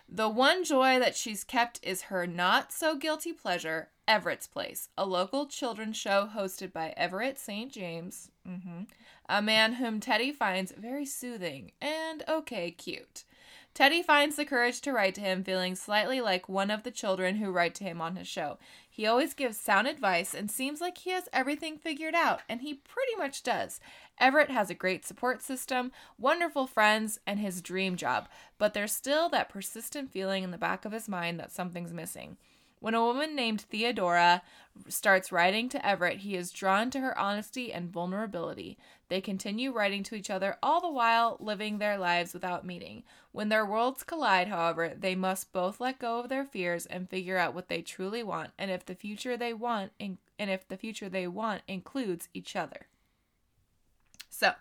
The 0.08 0.28
one 0.28 0.62
joy 0.62 1.00
that 1.00 1.16
she's 1.16 1.42
kept 1.42 1.80
is 1.82 2.02
her 2.02 2.28
not 2.28 2.70
so 2.70 2.94
guilty 2.94 3.32
pleasure, 3.32 3.88
Everett's 4.06 4.46
Place, 4.46 4.88
a 4.96 5.04
local 5.04 5.46
children's 5.46 5.96
show 5.96 6.30
hosted 6.32 6.72
by 6.72 6.94
Everett 6.96 7.40
St. 7.40 7.72
James, 7.72 8.30
mhm, 8.48 8.86
a 9.28 9.42
man 9.42 9.72
whom 9.72 9.98
Teddy 9.98 10.30
finds 10.30 10.70
very 10.70 11.06
soothing 11.06 11.72
and 11.80 12.22
okay 12.28 12.70
cute. 12.70 13.24
Teddy 13.74 14.02
finds 14.02 14.36
the 14.36 14.44
courage 14.44 14.82
to 14.82 14.92
write 14.92 15.14
to 15.14 15.22
him, 15.22 15.42
feeling 15.42 15.74
slightly 15.74 16.20
like 16.20 16.46
one 16.46 16.70
of 16.70 16.82
the 16.82 16.90
children 16.90 17.36
who 17.36 17.50
write 17.50 17.74
to 17.76 17.84
him 17.84 18.02
on 18.02 18.16
his 18.16 18.28
show. 18.28 18.58
He 18.88 19.06
always 19.06 19.32
gives 19.32 19.56
sound 19.56 19.88
advice 19.88 20.34
and 20.34 20.50
seems 20.50 20.82
like 20.82 20.98
he 20.98 21.10
has 21.10 21.28
everything 21.32 21.78
figured 21.78 22.14
out, 22.14 22.42
and 22.50 22.60
he 22.60 22.74
pretty 22.74 23.16
much 23.16 23.42
does. 23.42 23.80
Everett 24.18 24.50
has 24.50 24.68
a 24.68 24.74
great 24.74 25.06
support 25.06 25.40
system, 25.40 25.90
wonderful 26.18 26.66
friends, 26.66 27.18
and 27.26 27.40
his 27.40 27.62
dream 27.62 27.96
job, 27.96 28.28
but 28.58 28.74
there's 28.74 28.92
still 28.92 29.30
that 29.30 29.48
persistent 29.48 30.12
feeling 30.12 30.44
in 30.44 30.50
the 30.50 30.58
back 30.58 30.84
of 30.84 30.92
his 30.92 31.08
mind 31.08 31.40
that 31.40 31.50
something's 31.50 31.94
missing. 31.94 32.36
When 32.82 32.94
a 32.94 33.04
woman 33.04 33.36
named 33.36 33.60
Theodora 33.60 34.42
starts 34.88 35.30
writing 35.30 35.68
to 35.68 35.86
Everett, 35.86 36.18
he 36.18 36.34
is 36.34 36.50
drawn 36.50 36.90
to 36.90 37.00
her 37.00 37.16
honesty 37.16 37.72
and 37.72 37.88
vulnerability. 37.88 38.76
They 39.12 39.20
continue 39.20 39.72
writing 39.72 40.02
to 40.04 40.14
each 40.14 40.30
other, 40.30 40.56
all 40.62 40.80
the 40.80 40.90
while 40.90 41.36
living 41.38 41.76
their 41.76 41.98
lives 41.98 42.32
without 42.32 42.64
meeting. 42.64 43.02
When 43.30 43.50
their 43.50 43.66
worlds 43.66 44.04
collide, 44.04 44.48
however, 44.48 44.94
they 44.98 45.14
must 45.14 45.52
both 45.52 45.80
let 45.80 45.98
go 45.98 46.20
of 46.20 46.30
their 46.30 46.46
fears 46.46 46.86
and 46.86 47.10
figure 47.10 47.36
out 47.36 47.52
what 47.52 47.68
they 47.68 47.82
truly 47.82 48.22
want, 48.22 48.52
and 48.58 48.70
if 48.70 48.86
the 48.86 48.94
future 48.94 49.36
they 49.36 49.52
want, 49.52 49.92
and 50.00 50.16
if 50.38 50.66
the 50.66 50.78
future 50.78 51.10
they 51.10 51.26
want 51.26 51.60
includes 51.68 52.30
each 52.32 52.56
other. 52.56 52.86
So, 54.30 54.52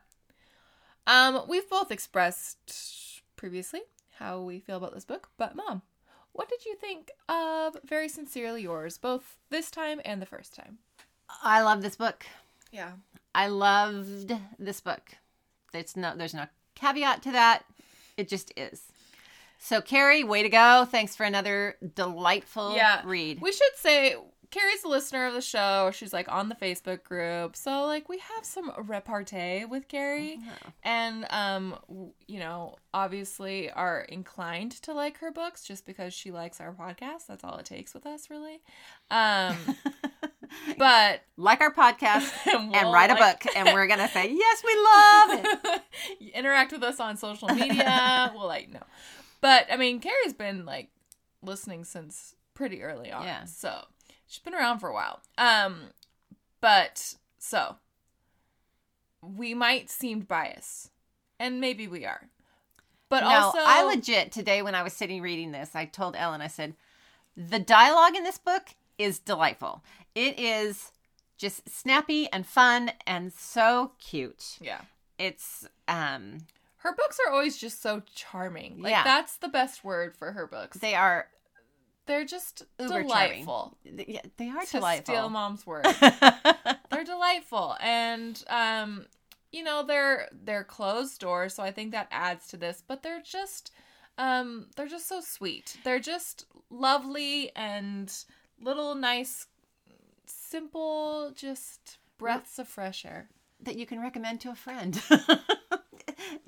um, 1.08 1.44
we've 1.48 1.70
both 1.70 1.90
expressed 1.90 3.22
previously 3.38 3.84
how 4.16 4.42
we 4.42 4.60
feel 4.60 4.76
about 4.76 4.94
this 4.94 5.06
book, 5.06 5.30
but 5.38 5.56
mom, 5.56 5.82
what 6.34 6.50
did 6.50 6.66
you 6.66 6.76
think 6.76 7.10
of 7.30 7.78
Very 7.86 8.10
Sincerely 8.10 8.64
Yours, 8.64 8.98
both 8.98 9.38
this 9.50 9.72
time 9.72 10.02
and 10.04 10.22
the 10.22 10.26
first 10.26 10.54
time? 10.54 10.80
I 11.42 11.62
love 11.62 11.82
this 11.82 11.96
book. 11.96 12.26
Yeah. 12.70 12.92
I 13.34 13.48
loved 13.48 14.34
this 14.60 14.82
book. 14.82 15.02
There's 15.72 15.96
no 15.96 16.16
there's 16.16 16.34
no 16.34 16.46
caveat 16.76 17.24
to 17.24 17.32
that. 17.32 17.64
It 18.18 18.28
just 18.28 18.52
is. 18.58 18.84
So 19.60 19.80
Kerry, 19.82 20.24
way 20.24 20.44
to 20.44 20.50
go. 20.50 20.86
Thanks 20.90 21.16
for 21.16 21.24
another 21.24 21.78
delightful 21.96 22.76
Yeah. 22.76 23.02
read. 23.06 23.42
We 23.42 23.52
should 23.52 23.76
say 23.78 24.16
Kerry's 24.52 24.84
a 24.84 24.90
listener 24.90 25.26
of 25.26 25.34
the 25.34 25.42
show. 25.42 25.92
She's 25.94 26.12
like 26.12 26.30
on 26.30 26.50
the 26.50 26.56
Facebook 26.56 27.04
group. 27.04 27.56
So 27.56 27.86
like 27.86 28.10
we 28.10 28.20
have 28.20 28.46
some 28.46 28.72
repartee 28.78 29.66
with 29.66 29.88
Kerry 29.88 30.40
and 30.84 31.26
um 31.30 31.78
you 32.28 32.40
know, 32.40 32.76
obviously 32.94 33.72
are 33.72 34.02
inclined 34.02 34.74
to 34.84 34.94
like 34.94 35.18
her 35.20 35.32
books 35.32 35.64
just 35.64 35.86
because 35.86 36.14
she 36.14 36.32
likes 36.32 36.60
our 36.60 36.74
podcast. 36.74 37.28
That's 37.28 37.44
all 37.44 37.58
it 37.58 37.66
takes 37.66 37.94
with 37.94 38.06
us 38.06 38.30
really. 38.30 38.62
Um 39.10 39.56
but 40.78 41.22
like 41.38 41.62
our 41.62 41.74
podcast 41.74 42.32
and, 42.46 42.56
and 42.76 42.88
we'll, 42.88 42.94
write 42.94 43.10
a 43.10 43.16
book, 43.16 43.44
and 43.56 43.70
we're 43.74 43.88
gonna 43.88 44.10
say 44.10 44.32
yes, 44.32 44.64
we 44.66 44.76
love 45.56 45.82
it. 46.20 46.34
interact 46.36 46.74
with 46.74 46.84
us 46.84 47.00
on 47.00 47.16
social 47.16 47.48
media. 47.50 48.32
well, 48.36 48.48
like 48.48 48.70
no, 48.70 48.82
but 49.40 49.68
I 49.72 49.78
mean, 49.78 50.00
Kerry's 50.00 50.34
been 50.34 50.66
like 50.66 50.90
listening 51.42 51.86
since 51.86 52.36
pretty 52.54 52.84
early 52.84 53.12
on. 53.12 53.24
Yeah. 53.24 53.46
So 53.46 53.86
she's 54.32 54.40
been 54.44 54.56
around 54.56 54.80
for 54.80 54.90
a 54.90 54.94
while. 54.94 55.20
Um, 55.38 55.82
but 56.62 57.16
so 57.38 57.76
we 59.22 59.54
might 59.54 59.90
seem 59.90 60.22
biased, 60.22 60.90
and 61.40 61.60
maybe 61.60 61.88
we 61.88 62.06
are. 62.06 62.30
But 63.10 63.22
no, 63.24 63.30
also, 63.30 63.60
I 63.62 63.84
legit 63.84 64.32
today 64.32 64.62
when 64.62 64.74
I 64.74 64.84
was 64.84 64.94
sitting 64.94 65.22
reading 65.22 65.52
this, 65.52 65.76
I 65.76 65.84
told 65.86 66.16
Ellen, 66.16 66.40
I 66.42 66.48
said, 66.48 66.76
the 67.36 67.60
dialogue 67.60 68.16
in 68.16 68.24
this 68.24 68.38
book 68.38 68.70
is 68.98 69.20
delightful. 69.20 69.84
It 70.16 70.40
is 70.40 70.92
just 71.38 71.68
snappy 71.70 72.30
and 72.32 72.46
fun 72.46 72.92
and 73.06 73.34
so 73.34 73.92
cute. 74.00 74.58
yeah. 74.62 74.82
It's 75.20 75.68
um 75.88 76.40
Her 76.78 76.96
books 76.96 77.20
are 77.26 77.32
always 77.32 77.58
just 77.58 77.82
so 77.82 78.02
charming. 78.16 78.82
Like 78.82 78.92
Yeah. 78.92 79.04
that's 79.04 79.38
the 79.38 79.50
best 79.50 79.84
word 79.84 80.16
for 80.16 80.32
her 80.32 80.48
books. 80.48 80.78
they 80.78 80.96
are 80.96 81.28
They're 82.08 82.26
just 82.26 82.64
Uber 82.80 83.04
delightful. 83.04 83.78
th- 83.84 84.08
yeah, 84.08 84.22
they 84.38 84.50
are 84.50 84.62
To 84.66 84.72
delightful. 84.72 85.16
steal 85.16 85.30
mom's 85.30 85.66
word. 85.66 85.86
they're 86.92 87.04
delightful 87.06 87.76
and 87.80 88.44
um 88.50 89.06
you 89.52 89.64
know 89.64 89.84
they're 89.84 90.28
they're 90.44 90.64
closed 90.64 91.20
doors 91.22 91.54
so 91.54 91.64
i 91.64 91.72
think 91.72 91.92
that 91.92 92.08
adds 92.12 92.48
to 92.48 92.58
this 92.58 92.84
but 92.86 93.02
they're 93.04 93.22
just 93.24 93.72
um 94.18 94.68
they're 94.76 94.88
just 94.88 95.08
so 95.08 95.22
sweet 95.22 95.78
they're 95.84 96.00
just 96.02 96.46
lovely 96.70 97.50
and 97.56 98.14
little 98.62 98.94
nice 98.96 99.48
simple 100.26 101.32
just 101.36 101.98
breaths 102.18 102.60
of 102.60 102.68
fresh 102.68 103.06
air 103.06 103.30
that 103.62 103.76
you 103.78 103.86
can 103.86 104.02
recommend 104.02 104.42
to 104.42 104.50
a 104.50 104.56
friend. 104.56 105.02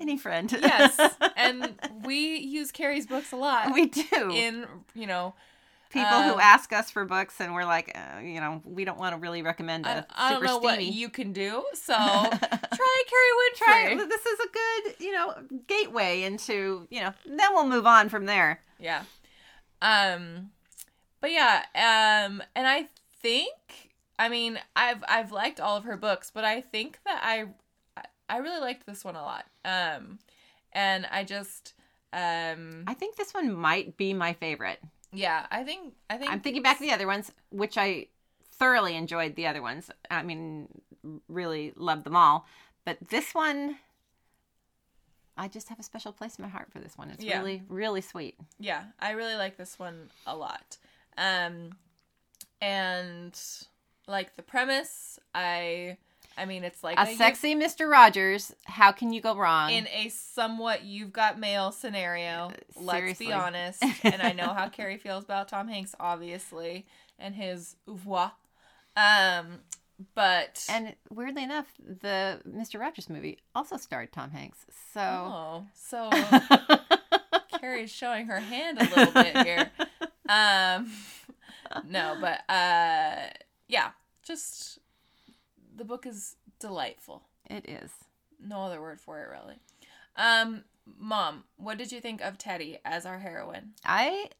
Any 0.04 0.18
friend. 0.18 0.52
yes 0.52 1.00
and 1.36 1.74
we 2.04 2.36
use 2.36 2.70
Kerry's 2.70 3.06
books 3.06 3.32
a 3.32 3.36
lot 3.36 3.72
we 3.72 3.86
do. 3.86 4.30
in 4.30 4.66
you 4.94 5.06
know 5.06 5.34
People 5.88 6.08
uh, 6.08 6.32
who 6.34 6.40
ask 6.40 6.72
us 6.72 6.90
for 6.90 7.04
books 7.04 7.40
and 7.40 7.54
we're 7.54 7.64
like, 7.64 7.96
uh, 7.96 8.18
you 8.18 8.40
know, 8.40 8.60
we 8.64 8.84
don't 8.84 8.98
want 8.98 9.14
to 9.14 9.20
really 9.20 9.42
recommend 9.42 9.86
a 9.86 10.04
I, 10.10 10.26
I 10.26 10.30
don't 10.32 10.40
super 10.40 10.46
know 10.46 10.58
what 10.58 10.74
steamy. 10.74 10.90
you 10.92 11.08
can 11.08 11.32
do 11.32 11.64
so 11.74 11.94
try 11.94 13.02
Kerry 13.12 13.32
Wood, 13.36 13.54
try 13.56 14.06
this 14.08 14.26
is 14.26 14.38
a 14.40 14.48
good 14.52 14.94
you 15.06 15.12
know 15.12 15.34
gateway 15.68 16.24
into 16.24 16.86
you 16.90 17.00
know 17.00 17.12
then 17.24 17.48
we'll 17.52 17.68
move 17.68 17.86
on 17.86 18.08
from 18.10 18.26
there 18.26 18.60
Yeah. 18.78 19.04
Um 19.80 20.50
but 21.20 21.30
yeah, 21.32 21.62
um 21.76 22.42
and 22.54 22.66
I 22.66 22.88
think 23.22 23.54
I 24.18 24.28
mean, 24.28 24.58
I've 24.76 25.02
I've 25.08 25.32
liked 25.32 25.60
all 25.60 25.76
of 25.76 25.84
her 25.84 25.96
books, 25.96 26.30
but 26.32 26.44
I 26.44 26.60
think 26.60 26.98
that 27.04 27.20
I 27.24 27.46
I 28.28 28.38
really 28.38 28.60
liked 28.60 28.86
this 28.86 29.04
one 29.04 29.16
a 29.16 29.22
lot. 29.22 29.46
Um 29.64 30.18
and 30.72 31.06
I 31.10 31.24
just 31.24 31.74
um 32.12 32.84
i 32.86 32.94
think 32.94 33.16
this 33.16 33.34
one 33.34 33.52
might 33.52 33.96
be 33.96 34.14
my 34.14 34.32
favorite 34.34 34.78
yeah, 35.12 35.46
I 35.50 35.62
think 35.62 35.94
I 36.10 36.16
think 36.16 36.30
i'm 36.30 36.40
thinking 36.40 36.62
back 36.62 36.78
to 36.78 36.82
the 36.84 36.92
other 36.92 37.06
ones 37.08 37.32
which 37.50 37.76
i 37.76 38.06
thoroughly 38.52 38.94
enjoyed 38.96 39.34
the 39.34 39.46
other 39.48 39.60
ones 39.62 39.90
i 40.10 40.22
mean 40.22 40.68
really 41.28 41.72
loved 41.76 42.04
them 42.04 42.14
all 42.14 42.46
but 42.84 42.98
this 43.08 43.34
one 43.34 43.76
i 45.36 45.48
just 45.48 45.68
have 45.68 45.80
a 45.80 45.82
special 45.82 46.12
place 46.12 46.36
in 46.38 46.42
my 46.44 46.48
heart 46.48 46.70
for 46.72 46.78
this 46.78 46.96
one 46.96 47.10
it's 47.10 47.24
Yeah. 47.24 47.38
really 47.38 47.62
really 47.68 48.00
sweet 48.00 48.36
yeah, 48.60 48.84
I 49.00 49.10
really 49.12 49.34
like 49.34 49.56
this 49.56 49.76
one 49.78 50.08
a 50.26 50.36
lot. 50.36 50.76
Um 51.18 51.70
and 52.60 53.38
like 54.06 54.36
the 54.36 54.42
premise, 54.42 55.18
I 55.34 55.96
I 56.36 56.44
mean 56.44 56.64
it's 56.64 56.82
like 56.82 56.98
a 56.98 57.04
you've- 57.04 57.16
sexy 57.16 57.54
mr 57.54 57.90
rogers 57.90 58.54
how 58.64 58.92
can 58.92 59.12
you 59.12 59.20
go 59.20 59.36
wrong 59.36 59.70
in 59.70 59.86
a 59.88 60.08
somewhat 60.08 60.84
you've 60.84 61.12
got 61.12 61.38
mail 61.38 61.72
scenario. 61.72 62.50
Let's 62.76 63.18
be 63.18 63.32
honest. 63.32 63.82
and 64.04 64.20
I 64.22 64.32
know 64.32 64.52
how 64.52 64.68
Kerry 64.68 64.98
feels 64.98 65.24
about 65.24 65.48
Tom 65.48 65.68
Hanks, 65.68 65.94
obviously, 66.00 66.86
and 67.18 67.34
his 67.34 67.76
oeuvre. 67.88 68.32
Um, 68.96 69.60
but 70.14 70.64
and 70.68 70.94
weirdly 71.08 71.44
enough 71.44 71.66
the 71.78 72.40
mr 72.48 72.80
rogers 72.80 73.08
movie 73.08 73.38
also 73.54 73.76
starred 73.76 74.12
tom 74.12 74.28
hanks 74.32 74.66
so 74.92 75.00
oh, 75.00 75.66
so 75.72 76.10
Kerry's 77.64 77.90
showing 77.90 78.26
her 78.26 78.40
hand 78.40 78.78
a 78.78 78.84
little 78.84 79.12
bit 79.14 79.46
here. 79.46 79.70
Um, 80.26 80.90
no, 81.86 82.16
but 82.18 82.50
uh, 82.50 83.26
yeah, 83.68 83.90
just 84.22 84.78
the 85.76 85.84
book 85.84 86.06
is 86.06 86.36
delightful. 86.58 87.22
it 87.50 87.68
is 87.68 87.90
No 88.40 88.62
other 88.62 88.80
word 88.80 89.00
for 89.00 89.22
it, 89.22 89.28
really. 89.30 89.58
Um, 90.16 90.64
Mom, 90.98 91.44
what 91.56 91.78
did 91.78 91.90
you 91.92 92.00
think 92.00 92.20
of 92.20 92.36
Teddy 92.38 92.78
as 92.84 93.06
our 93.06 93.18
heroine? 93.18 93.72
I 93.84 94.30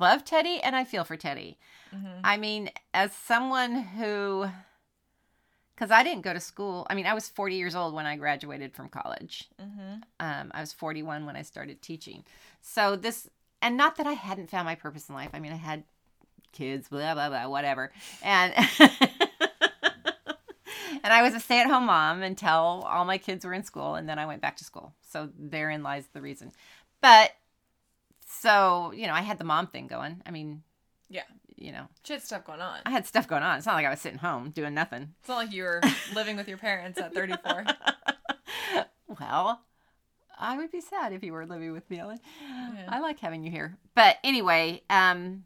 love 0.00 0.24
Teddy 0.24 0.60
and 0.60 0.74
I 0.76 0.84
feel 0.84 1.04
for 1.04 1.16
Teddy. 1.16 1.58
Mhm. 1.94 2.20
I 2.24 2.36
mean, 2.36 2.70
as 2.92 3.12
someone 3.14 3.74
who, 3.74 4.46
because 5.74 5.90
I 5.90 6.02
didn't 6.02 6.22
go 6.22 6.32
to 6.32 6.40
school, 6.40 6.86
I 6.90 6.94
mean, 6.94 7.06
I 7.06 7.14
was 7.14 7.28
40 7.28 7.54
years 7.56 7.74
old 7.74 7.94
when 7.94 8.06
I 8.06 8.16
graduated 8.16 8.74
from 8.74 8.88
college. 8.88 9.48
Mm-hmm. 9.60 10.00
Um, 10.20 10.50
I 10.54 10.60
was 10.60 10.72
41 10.72 11.24
when 11.26 11.36
I 11.36 11.42
started 11.42 11.80
teaching. 11.82 12.24
So 12.60 12.96
this, 12.96 13.28
and 13.60 13.76
not 13.76 13.96
that 13.96 14.06
I 14.06 14.12
hadn't 14.14 14.50
found 14.50 14.66
my 14.66 14.74
purpose 14.74 15.08
in 15.08 15.14
life. 15.14 15.30
I 15.32 15.38
mean, 15.40 15.52
I 15.52 15.56
had 15.56 15.84
kids, 16.52 16.88
blah, 16.88 17.14
blah, 17.14 17.28
blah, 17.28 17.48
whatever. 17.48 17.92
And. 18.22 18.52
And 21.04 21.12
I 21.12 21.22
was 21.22 21.34
a 21.34 21.40
stay 21.40 21.60
at 21.60 21.66
home 21.66 21.86
mom 21.86 22.22
until 22.22 22.84
all 22.86 23.04
my 23.04 23.18
kids 23.18 23.44
were 23.44 23.52
in 23.52 23.64
school, 23.64 23.96
and 23.96 24.08
then 24.08 24.18
I 24.18 24.26
went 24.26 24.40
back 24.40 24.56
to 24.58 24.64
school. 24.64 24.92
So 25.10 25.28
therein 25.38 25.82
lies 25.82 26.06
the 26.12 26.20
reason. 26.22 26.52
But 27.00 27.32
so, 28.26 28.92
you 28.94 29.06
know, 29.06 29.12
I 29.14 29.20
had 29.22 29.38
the 29.38 29.44
mom 29.44 29.66
thing 29.66 29.86
going. 29.88 30.22
I 30.26 30.30
mean, 30.30 30.62
Yeah. 31.08 31.22
you 31.56 31.72
know, 31.72 31.86
She 32.04 32.12
had 32.12 32.22
stuff 32.22 32.44
going 32.44 32.60
on. 32.60 32.78
I 32.86 32.90
had 32.90 33.06
stuff 33.06 33.26
going 33.28 33.42
on. 33.42 33.56
It's 33.58 33.66
not 33.66 33.74
like 33.74 33.86
I 33.86 33.90
was 33.90 34.00
sitting 34.00 34.18
home 34.18 34.50
doing 34.50 34.74
nothing. 34.74 35.14
It's 35.20 35.28
not 35.28 35.36
like 35.36 35.52
you 35.52 35.64
were 35.64 35.80
living 36.14 36.36
with 36.36 36.48
your 36.48 36.58
parents 36.58 36.98
at 37.00 37.12
34. 37.14 37.64
Well, 39.20 39.60
I 40.38 40.56
would 40.56 40.70
be 40.72 40.80
sad 40.80 41.12
if 41.12 41.22
you 41.22 41.32
were 41.32 41.44
living 41.46 41.72
with 41.72 41.88
me, 41.90 41.98
Ellen. 41.98 42.18
Yeah. 42.40 42.86
I 42.88 43.00
like 43.00 43.18
having 43.20 43.44
you 43.44 43.50
here. 43.50 43.76
But 43.94 44.16
anyway, 44.24 44.82
um, 44.88 45.44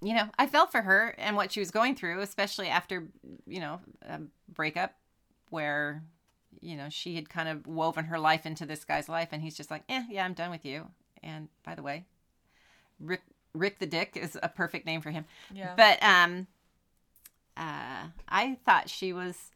you 0.00 0.14
know, 0.14 0.28
I 0.38 0.46
felt 0.46 0.70
for 0.70 0.82
her 0.82 1.14
and 1.18 1.36
what 1.36 1.52
she 1.52 1.60
was 1.60 1.70
going 1.70 1.94
through, 1.94 2.20
especially 2.20 2.68
after, 2.68 3.08
you 3.46 3.60
know, 3.60 3.80
a 4.08 4.20
breakup 4.52 4.94
where, 5.50 6.02
you 6.60 6.76
know, 6.76 6.88
she 6.88 7.14
had 7.16 7.28
kind 7.28 7.48
of 7.48 7.66
woven 7.66 8.04
her 8.06 8.18
life 8.18 8.46
into 8.46 8.64
this 8.64 8.84
guy's 8.84 9.08
life 9.08 9.28
and 9.32 9.42
he's 9.42 9.56
just 9.56 9.70
like, 9.70 9.82
eh, 9.88 10.04
yeah, 10.08 10.24
I'm 10.24 10.34
done 10.34 10.50
with 10.50 10.64
you. 10.64 10.86
And 11.22 11.48
by 11.64 11.74
the 11.74 11.82
way, 11.82 12.04
Rick, 13.00 13.22
Rick 13.54 13.78
the 13.78 13.86
Dick 13.86 14.16
is 14.20 14.38
a 14.42 14.48
perfect 14.48 14.86
name 14.86 15.00
for 15.00 15.10
him. 15.10 15.24
Yeah. 15.52 15.74
But 15.76 16.02
um, 16.02 16.46
uh, 17.56 18.06
I 18.28 18.56
thought 18.64 18.88
she 18.88 19.12
was 19.12 19.50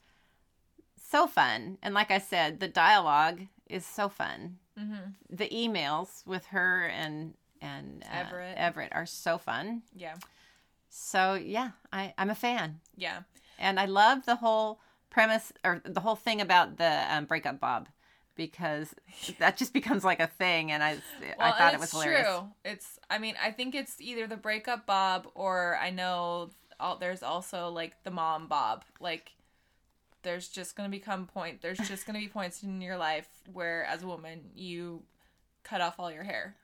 so 0.96 1.26
fun, 1.26 1.78
and 1.82 1.94
like 1.94 2.10
I 2.10 2.18
said, 2.18 2.58
the 2.58 2.68
dialogue 2.68 3.42
is 3.68 3.86
so 3.86 4.08
fun. 4.08 4.58
mm-hmm. 4.78 5.10
The 5.30 5.48
emails 5.48 6.26
with 6.26 6.46
her 6.46 6.86
and 6.86 7.34
and 7.62 8.02
uh, 8.04 8.16
Everett. 8.18 8.56
Everett 8.58 8.92
are 8.92 9.06
so 9.06 9.38
fun. 9.38 9.82
Yeah. 9.94 10.16
So 10.90 11.34
yeah, 11.34 11.70
I 11.92 12.12
I'm 12.18 12.28
a 12.28 12.34
fan, 12.34 12.80
Yeah. 12.96 13.20
and 13.58 13.80
I 13.80 13.86
love 13.86 14.26
the 14.26 14.36
whole 14.36 14.80
premise 15.08 15.52
or 15.64 15.80
the 15.84 16.00
whole 16.00 16.16
thing 16.16 16.40
about 16.40 16.76
the 16.76 17.04
um, 17.08 17.24
breakup 17.24 17.60
Bob 17.60 17.88
because 18.34 18.94
that 19.38 19.56
just 19.56 19.72
becomes 19.72 20.04
like 20.04 20.20
a 20.20 20.26
thing, 20.26 20.70
and 20.72 20.82
I 20.82 20.98
I 21.38 21.52
thought 21.52 21.72
it 21.74 21.80
was 21.80 21.88
it's 21.88 22.02
hilarious. 22.02 22.26
True. 22.26 22.48
It's. 22.64 22.98
I 23.08 23.18
mean, 23.18 23.34
I 23.42 23.50
think 23.52 23.74
it's 23.74 24.00
either 24.00 24.26
the 24.26 24.36
breakup 24.36 24.84
Bob 24.86 25.28
or 25.34 25.78
I 25.80 25.90
know 25.90 26.50
all, 26.80 26.96
there's 26.96 27.22
also 27.22 27.68
like 27.70 28.02
the 28.04 28.10
mom 28.10 28.46
Bob. 28.48 28.84
Like, 29.00 29.32
there's 30.22 30.48
just 30.48 30.76
gonna 30.76 30.88
become 30.90 31.26
point. 31.26 31.62
There's 31.62 31.78
just 31.78 32.06
gonna 32.06 32.18
be 32.18 32.28
points 32.28 32.62
in 32.62 32.80
your 32.82 32.96
life 32.98 33.28
where, 33.52 33.84
as 33.84 34.02
a 34.02 34.06
woman, 34.06 34.50
you 34.54 35.02
cut 35.62 35.80
off 35.80 35.94
all 35.98 36.10
your 36.12 36.24
hair. 36.24 36.56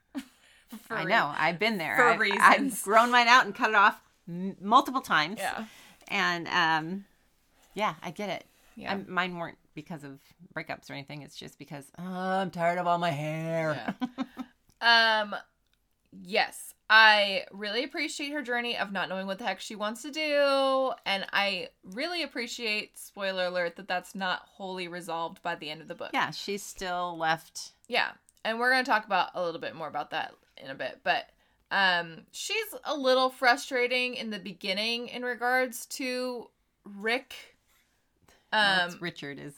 For 0.87 0.95
I 0.95 1.03
know. 1.03 1.31
I've 1.35 1.59
been 1.59 1.77
there. 1.77 1.95
for 1.95 2.09
I've, 2.09 2.19
reasons. 2.19 2.41
I've 2.41 2.83
grown 2.83 3.11
mine 3.11 3.27
out 3.27 3.45
and 3.45 3.55
cut 3.55 3.69
it 3.69 3.75
off 3.75 4.01
m- 4.27 4.55
multiple 4.61 5.01
times. 5.01 5.37
Yeah. 5.39 5.65
And 6.07 6.47
um, 6.47 7.05
yeah, 7.73 7.95
I 8.03 8.11
get 8.11 8.29
it. 8.29 8.45
Yeah. 8.75 8.93
I'm, 8.93 9.05
mine 9.09 9.37
weren't 9.37 9.57
because 9.75 10.03
of 10.03 10.19
breakups 10.55 10.89
or 10.89 10.93
anything. 10.93 11.21
It's 11.21 11.35
just 11.35 11.57
because 11.59 11.85
oh, 11.97 12.03
I'm 12.03 12.51
tired 12.51 12.77
of 12.77 12.87
all 12.87 12.97
my 12.97 13.11
hair. 13.11 13.95
Yeah. 14.81 15.21
um. 15.21 15.35
Yes, 16.11 16.73
I 16.89 17.45
really 17.51 17.83
appreciate 17.83 18.31
her 18.31 18.41
journey 18.41 18.75
of 18.75 18.91
not 18.91 19.09
knowing 19.09 19.27
what 19.27 19.37
the 19.37 19.45
heck 19.45 19.59
she 19.59 19.75
wants 19.75 20.01
to 20.01 20.09
do. 20.09 20.91
And 21.05 21.23
I 21.31 21.69
really 21.83 22.23
appreciate, 22.23 22.97
spoiler 22.97 23.45
alert, 23.45 23.75
that 23.75 23.87
that's 23.87 24.15
not 24.15 24.41
wholly 24.43 24.87
resolved 24.87 25.43
by 25.43 25.53
the 25.53 25.69
end 25.69 25.81
of 25.81 25.87
the 25.87 25.93
book. 25.93 26.09
Yeah, 26.15 26.31
she's 26.31 26.63
still 26.63 27.15
left. 27.15 27.73
Yeah. 27.87 28.09
And 28.43 28.57
we're 28.57 28.71
going 28.71 28.83
to 28.83 28.89
talk 28.89 29.05
about 29.05 29.29
a 29.35 29.43
little 29.43 29.61
bit 29.61 29.75
more 29.75 29.87
about 29.87 30.09
that 30.09 30.33
in 30.59 30.69
a 30.69 30.75
bit. 30.75 30.99
But 31.03 31.29
um, 31.71 32.25
she's 32.31 32.75
a 32.83 32.95
little 32.95 33.29
frustrating 33.29 34.15
in 34.15 34.29
the 34.29 34.39
beginning 34.39 35.07
in 35.07 35.23
regards 35.23 35.85
to 35.87 36.49
Rick. 36.83 37.35
Um, 38.51 38.97
Richard 38.99 39.39
is 39.39 39.53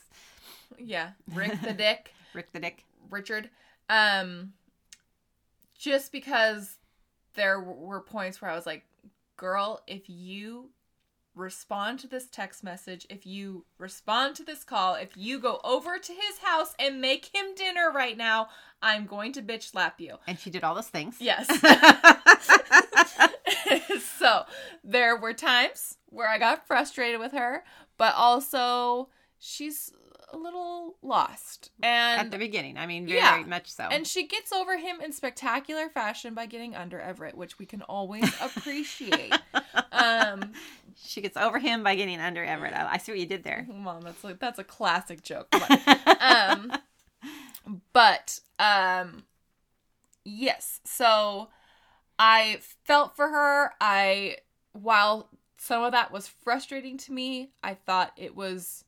yeah, 0.78 1.10
Rick 1.32 1.60
the 1.62 1.72
Dick. 1.72 2.12
Rick 2.34 2.52
the 2.52 2.60
Dick. 2.60 2.84
Richard. 3.10 3.50
Um, 3.88 4.52
just 5.78 6.12
because 6.12 6.78
there 7.34 7.60
were 7.60 8.00
points 8.00 8.40
where 8.40 8.50
I 8.50 8.54
was 8.54 8.66
like, 8.66 8.84
girl, 9.36 9.82
if 9.86 10.02
you 10.06 10.70
respond 11.34 11.98
to 12.00 12.06
this 12.06 12.28
text 12.28 12.62
message, 12.62 13.06
if 13.08 13.24
you 13.26 13.64
respond 13.78 14.36
to 14.36 14.44
this 14.44 14.64
call, 14.64 14.94
if 14.94 15.16
you 15.16 15.38
go 15.38 15.60
over 15.64 15.98
to 15.98 16.12
his 16.12 16.38
house 16.42 16.74
and 16.78 17.00
make 17.00 17.30
him 17.34 17.54
dinner 17.54 17.90
right 17.94 18.16
now, 18.16 18.48
I'm 18.82 19.06
going 19.06 19.32
to 19.34 19.42
bitch 19.42 19.70
slap 19.70 20.00
you. 20.00 20.16
And 20.26 20.38
she 20.38 20.50
did 20.50 20.64
all 20.64 20.74
those 20.74 20.88
things. 20.88 21.16
Yes. 21.20 21.46
so 24.18 24.42
there 24.84 25.16
were 25.16 25.32
times 25.32 25.96
where 26.06 26.28
I 26.28 26.38
got 26.38 26.66
frustrated 26.66 27.20
with 27.20 27.32
her, 27.32 27.64
but 27.98 28.14
also 28.14 29.08
she's 29.38 29.92
a 30.32 30.36
little 30.36 30.96
lost. 31.02 31.70
And 31.82 32.20
At 32.20 32.30
the 32.30 32.38
beginning. 32.38 32.78
I 32.78 32.86
mean, 32.86 33.06
very 33.06 33.18
Yeah. 33.18 33.44
much 33.46 33.70
so. 33.70 33.84
and 33.90 34.06
she 34.06 34.26
gets 34.26 34.50
over 34.52 34.78
him 34.78 35.00
in 35.02 35.12
spectacular 35.12 35.88
fashion 35.90 36.32
by 36.34 36.46
getting 36.46 36.74
under 36.74 36.98
Everett, 36.98 37.36
which 37.36 37.58
we 37.58 37.66
can 37.66 37.82
always 37.82 38.24
appreciate. 38.40 39.34
um, 39.92 40.52
she 40.96 41.20
gets 41.20 41.36
over 41.36 41.58
him 41.58 41.82
by 41.82 41.94
getting 41.94 42.20
under 42.20 42.44
Everett. 42.44 42.72
I, 42.74 42.98
see 42.98 43.12
what 43.12 43.18
you 43.18 43.26
did 43.26 43.44
there. 43.44 43.66
mom, 43.74 44.02
that's 44.02 44.22
like 44.24 44.38
that's 44.38 44.58
a 44.58 44.64
classic 44.64 45.22
joke. 45.22 45.54
Um, 46.20 46.72
but 47.92 48.38
um, 48.58 49.24
yes. 50.24 50.80
So 50.84 51.48
I 52.18 52.58
felt 52.84 53.16
for 53.16 53.28
her. 53.28 53.72
I 53.80 54.36
while 54.72 55.28
some 55.58 55.82
of 55.82 55.92
that 55.92 56.12
was 56.12 56.28
frustrating 56.28 56.96
to 56.98 57.12
me, 57.12 57.50
I 57.62 57.74
thought 57.74 58.12
it 58.16 58.34
was 58.36 58.84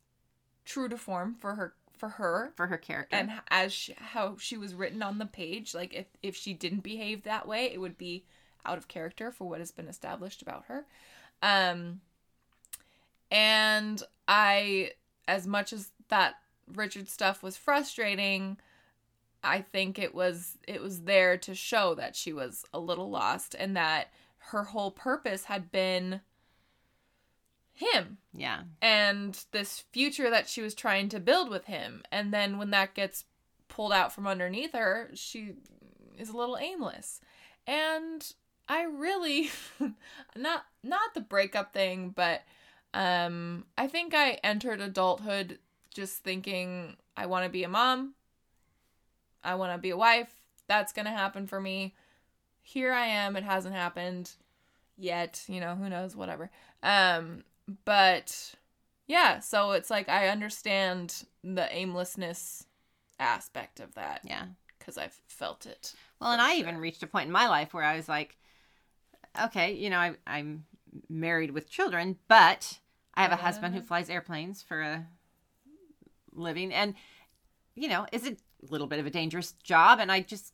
true 0.65 0.89
to 0.89 0.97
form 0.97 1.35
for 1.39 1.55
her 1.55 1.73
for 1.97 2.09
her 2.09 2.51
For 2.57 2.67
her 2.67 2.77
character. 2.77 3.15
and 3.15 3.31
as 3.49 3.71
she, 3.71 3.93
how 3.97 4.35
she 4.39 4.57
was 4.57 4.73
written 4.73 5.01
on 5.01 5.17
the 5.17 5.25
page 5.25 5.73
like 5.73 5.93
if 5.93 6.07
if 6.21 6.35
she 6.35 6.53
didn't 6.53 6.81
behave 6.83 7.23
that 7.23 7.47
way 7.47 7.65
it 7.71 7.79
would 7.79 7.97
be 7.97 8.25
out 8.65 8.77
of 8.77 8.89
character 8.89 9.31
for 9.31 9.47
what 9.47 9.59
has 9.59 9.71
been 9.71 9.87
established 9.87 10.41
about 10.41 10.65
her 10.67 10.85
um 11.45 12.01
and 13.31 14.03
i 14.27 14.91
as 15.27 15.45
much 15.45 15.71
as 15.71 15.91
that 16.09 16.35
richard 16.73 17.07
stuff 17.07 17.43
was 17.43 17.55
frustrating 17.55 18.57
i 19.43 19.61
think 19.61 19.99
it 19.99 20.15
was 20.15 20.57
it 20.67 20.81
was 20.81 21.03
there 21.03 21.37
to 21.37 21.53
show 21.53 21.93
that 21.95 22.15
she 22.15 22.33
was 22.33 22.65
a 22.73 22.79
little 22.79 23.09
lost 23.09 23.55
and 23.57 23.77
that 23.77 24.07
her 24.37 24.63
whole 24.63 24.91
purpose 24.91 25.45
had 25.45 25.71
been 25.71 26.21
him 27.75 28.17
yeah. 28.33 28.61
and 28.81 29.45
this 29.51 29.83
future 29.91 30.29
that 30.29 30.47
she 30.47 30.61
was 30.61 30.73
trying 30.73 31.09
to 31.09 31.19
build 31.19 31.49
with 31.49 31.65
him. 31.65 32.03
And 32.11 32.33
then 32.33 32.57
when 32.57 32.71
that 32.71 32.95
gets 32.95 33.25
pulled 33.67 33.91
out 33.91 34.13
from 34.13 34.25
underneath 34.25 34.73
her, 34.73 35.11
she 35.13 35.53
is 36.17 36.29
a 36.29 36.37
little 36.37 36.57
aimless. 36.57 37.19
And 37.67 38.25
I 38.67 38.83
really 38.83 39.49
not 40.35 40.65
not 40.83 41.13
the 41.13 41.21
breakup 41.21 41.73
thing, 41.73 42.09
but 42.09 42.43
um 42.93 43.65
I 43.77 43.87
think 43.87 44.13
I 44.13 44.39
entered 44.43 44.81
adulthood 44.81 45.59
just 45.93 46.23
thinking 46.23 46.97
I 47.15 47.25
want 47.25 47.45
to 47.45 47.49
be 47.49 47.63
a 47.63 47.69
mom. 47.69 48.15
I 49.43 49.55
want 49.55 49.71
to 49.73 49.77
be 49.77 49.91
a 49.91 49.97
wife. 49.97 50.33
That's 50.67 50.91
going 50.91 51.05
to 51.05 51.11
happen 51.11 51.45
for 51.47 51.61
me. 51.61 51.93
Here 52.63 52.91
I 52.91 53.05
am. 53.05 53.35
It 53.35 53.43
hasn't 53.43 53.75
happened 53.75 54.31
yet, 54.97 55.43
you 55.47 55.59
know, 55.59 55.75
who 55.75 55.87
knows, 55.89 56.15
whatever. 56.15 56.49
Um 56.83 57.43
but 57.85 58.55
yeah, 59.07 59.39
so 59.39 59.71
it's 59.71 59.89
like 59.89 60.09
I 60.09 60.27
understand 60.29 61.25
the 61.43 61.71
aimlessness 61.73 62.65
aspect 63.19 63.79
of 63.79 63.93
that 63.95 64.21
Yeah. 64.23 64.45
because 64.79 64.97
I've 64.97 65.17
felt 65.27 65.65
it. 65.65 65.93
Well, 66.19 66.31
and 66.31 66.41
For 66.41 66.47
I 66.47 66.51
sure. 66.51 66.59
even 66.59 66.77
reached 66.77 67.03
a 67.03 67.07
point 67.07 67.27
in 67.27 67.31
my 67.31 67.47
life 67.47 67.73
where 67.73 67.83
I 67.83 67.95
was 67.97 68.09
like, 68.09 68.37
okay, 69.45 69.73
you 69.73 69.89
know, 69.89 69.97
I, 69.99 70.15
I'm 70.25 70.65
married 71.09 71.51
with 71.51 71.69
children, 71.69 72.17
but 72.27 72.79
I 73.13 73.21
have 73.23 73.31
a 73.31 73.35
husband 73.37 73.73
who 73.73 73.81
Uh. 73.81 73.83
flies 73.83 74.09
airplanes 74.09 74.61
for 74.63 74.81
a 74.81 75.07
living. 76.33 76.73
And, 76.73 76.95
you 77.75 77.87
know, 77.87 78.05
is 78.11 78.27
a 78.27 78.35
little 78.69 78.87
bit 78.87 78.99
of 78.99 79.05
a 79.05 79.09
dangerous 79.11 79.53
job. 79.63 79.99
And 79.99 80.11
I 80.11 80.21
just 80.21 80.53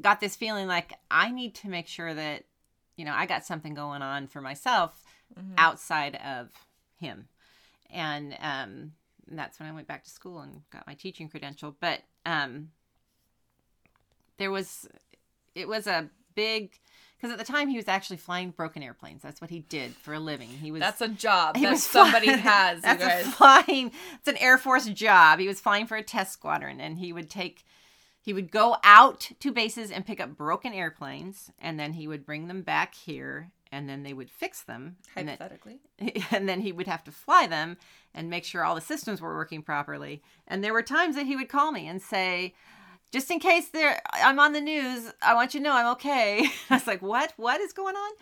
got 0.00 0.20
this 0.20 0.36
feeling 0.36 0.66
like 0.66 0.92
I 1.10 1.30
need 1.30 1.54
to 1.56 1.68
make 1.68 1.86
sure 1.86 2.12
that, 2.14 2.44
you 2.96 3.04
know, 3.04 3.14
I 3.14 3.26
got 3.26 3.44
something 3.44 3.74
going 3.74 4.02
on 4.02 4.26
for 4.28 4.40
myself 4.40 5.02
Mhm. 5.38 5.54
outside 5.58 6.16
of 6.16 6.50
him. 6.96 7.28
And 7.90 8.36
um 8.40 8.92
that's 9.28 9.58
when 9.58 9.68
I 9.68 9.72
went 9.72 9.86
back 9.88 10.04
to 10.04 10.10
school 10.10 10.40
and 10.40 10.62
got 10.70 10.86
my 10.86 10.94
teaching 10.94 11.28
credential. 11.28 11.76
But 11.80 12.02
um 12.26 12.70
there 14.36 14.50
was 14.50 14.88
it 15.54 15.68
was 15.68 15.86
a 15.86 16.10
big 16.34 16.78
because 17.24 17.40
at 17.40 17.46
the 17.46 17.50
time 17.50 17.68
he 17.68 17.76
was 17.78 17.88
actually 17.88 18.18
flying 18.18 18.50
broken 18.50 18.82
airplanes. 18.82 19.22
That's 19.22 19.40
what 19.40 19.48
he 19.48 19.60
did 19.60 19.94
for 19.94 20.12
a 20.12 20.20
living. 20.20 20.50
He 20.50 20.70
was 20.70 20.80
That's 20.80 21.00
a 21.00 21.08
job 21.08 21.56
he 21.56 21.62
that 21.62 21.70
was 21.70 21.82
somebody 21.82 22.26
flying- 22.26 22.40
has, 22.40 22.76
you 22.76 22.82
That's 22.82 23.26
a 23.26 23.30
flying. 23.30 23.92
It's 24.18 24.28
an 24.28 24.36
Air 24.36 24.58
Force 24.58 24.84
job. 24.90 25.38
He 25.38 25.48
was 25.48 25.58
flying 25.58 25.86
for 25.86 25.96
a 25.96 26.02
test 26.02 26.34
squadron, 26.34 26.82
and 26.82 26.98
he 26.98 27.14
would 27.14 27.30
take, 27.30 27.64
he 28.20 28.34
would 28.34 28.50
go 28.50 28.76
out 28.84 29.30
to 29.40 29.52
bases 29.52 29.90
and 29.90 30.04
pick 30.04 30.20
up 30.20 30.36
broken 30.36 30.74
airplanes, 30.74 31.50
and 31.58 31.80
then 31.80 31.94
he 31.94 32.06
would 32.06 32.26
bring 32.26 32.46
them 32.46 32.60
back 32.60 32.94
here, 32.94 33.52
and 33.72 33.88
then 33.88 34.02
they 34.02 34.12
would 34.12 34.30
fix 34.30 34.60
them, 34.60 34.96
and 35.16 35.26
then, 35.26 35.38
Hypothetically. 35.38 35.78
and 36.30 36.46
then 36.46 36.60
he 36.60 36.72
would 36.72 36.88
have 36.88 37.04
to 37.04 37.10
fly 37.10 37.46
them 37.46 37.78
and 38.12 38.28
make 38.28 38.44
sure 38.44 38.62
all 38.62 38.74
the 38.74 38.82
systems 38.82 39.22
were 39.22 39.34
working 39.34 39.62
properly. 39.62 40.22
And 40.46 40.62
there 40.62 40.74
were 40.74 40.82
times 40.82 41.16
that 41.16 41.24
he 41.24 41.36
would 41.36 41.48
call 41.48 41.72
me 41.72 41.88
and 41.88 42.02
say, 42.02 42.52
just 43.14 43.30
in 43.30 43.38
case 43.38 43.68
there 43.68 44.02
I'm 44.12 44.40
on 44.40 44.52
the 44.52 44.60
news, 44.60 45.10
I 45.22 45.34
want 45.34 45.54
you 45.54 45.60
to 45.60 45.64
know 45.64 45.72
I'm 45.72 45.92
okay. 45.92 46.44
I 46.70 46.74
was 46.74 46.86
like, 46.86 47.00
what? 47.00 47.32
What 47.36 47.60
is 47.60 47.72
going 47.72 47.94
on? 47.94 48.12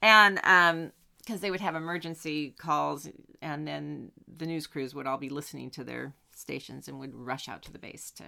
And 0.00 0.40
um 0.44 0.92
because 1.18 1.40
they 1.42 1.50
would 1.50 1.60
have 1.60 1.74
emergency 1.74 2.54
calls 2.56 3.06
and 3.42 3.68
then 3.68 4.12
the 4.38 4.46
news 4.46 4.66
crews 4.66 4.94
would 4.94 5.06
all 5.06 5.18
be 5.18 5.28
listening 5.28 5.70
to 5.72 5.84
their 5.84 6.14
stations 6.34 6.88
and 6.88 6.98
would 7.00 7.14
rush 7.14 7.48
out 7.48 7.62
to 7.64 7.72
the 7.72 7.78
base 7.78 8.10
to 8.12 8.24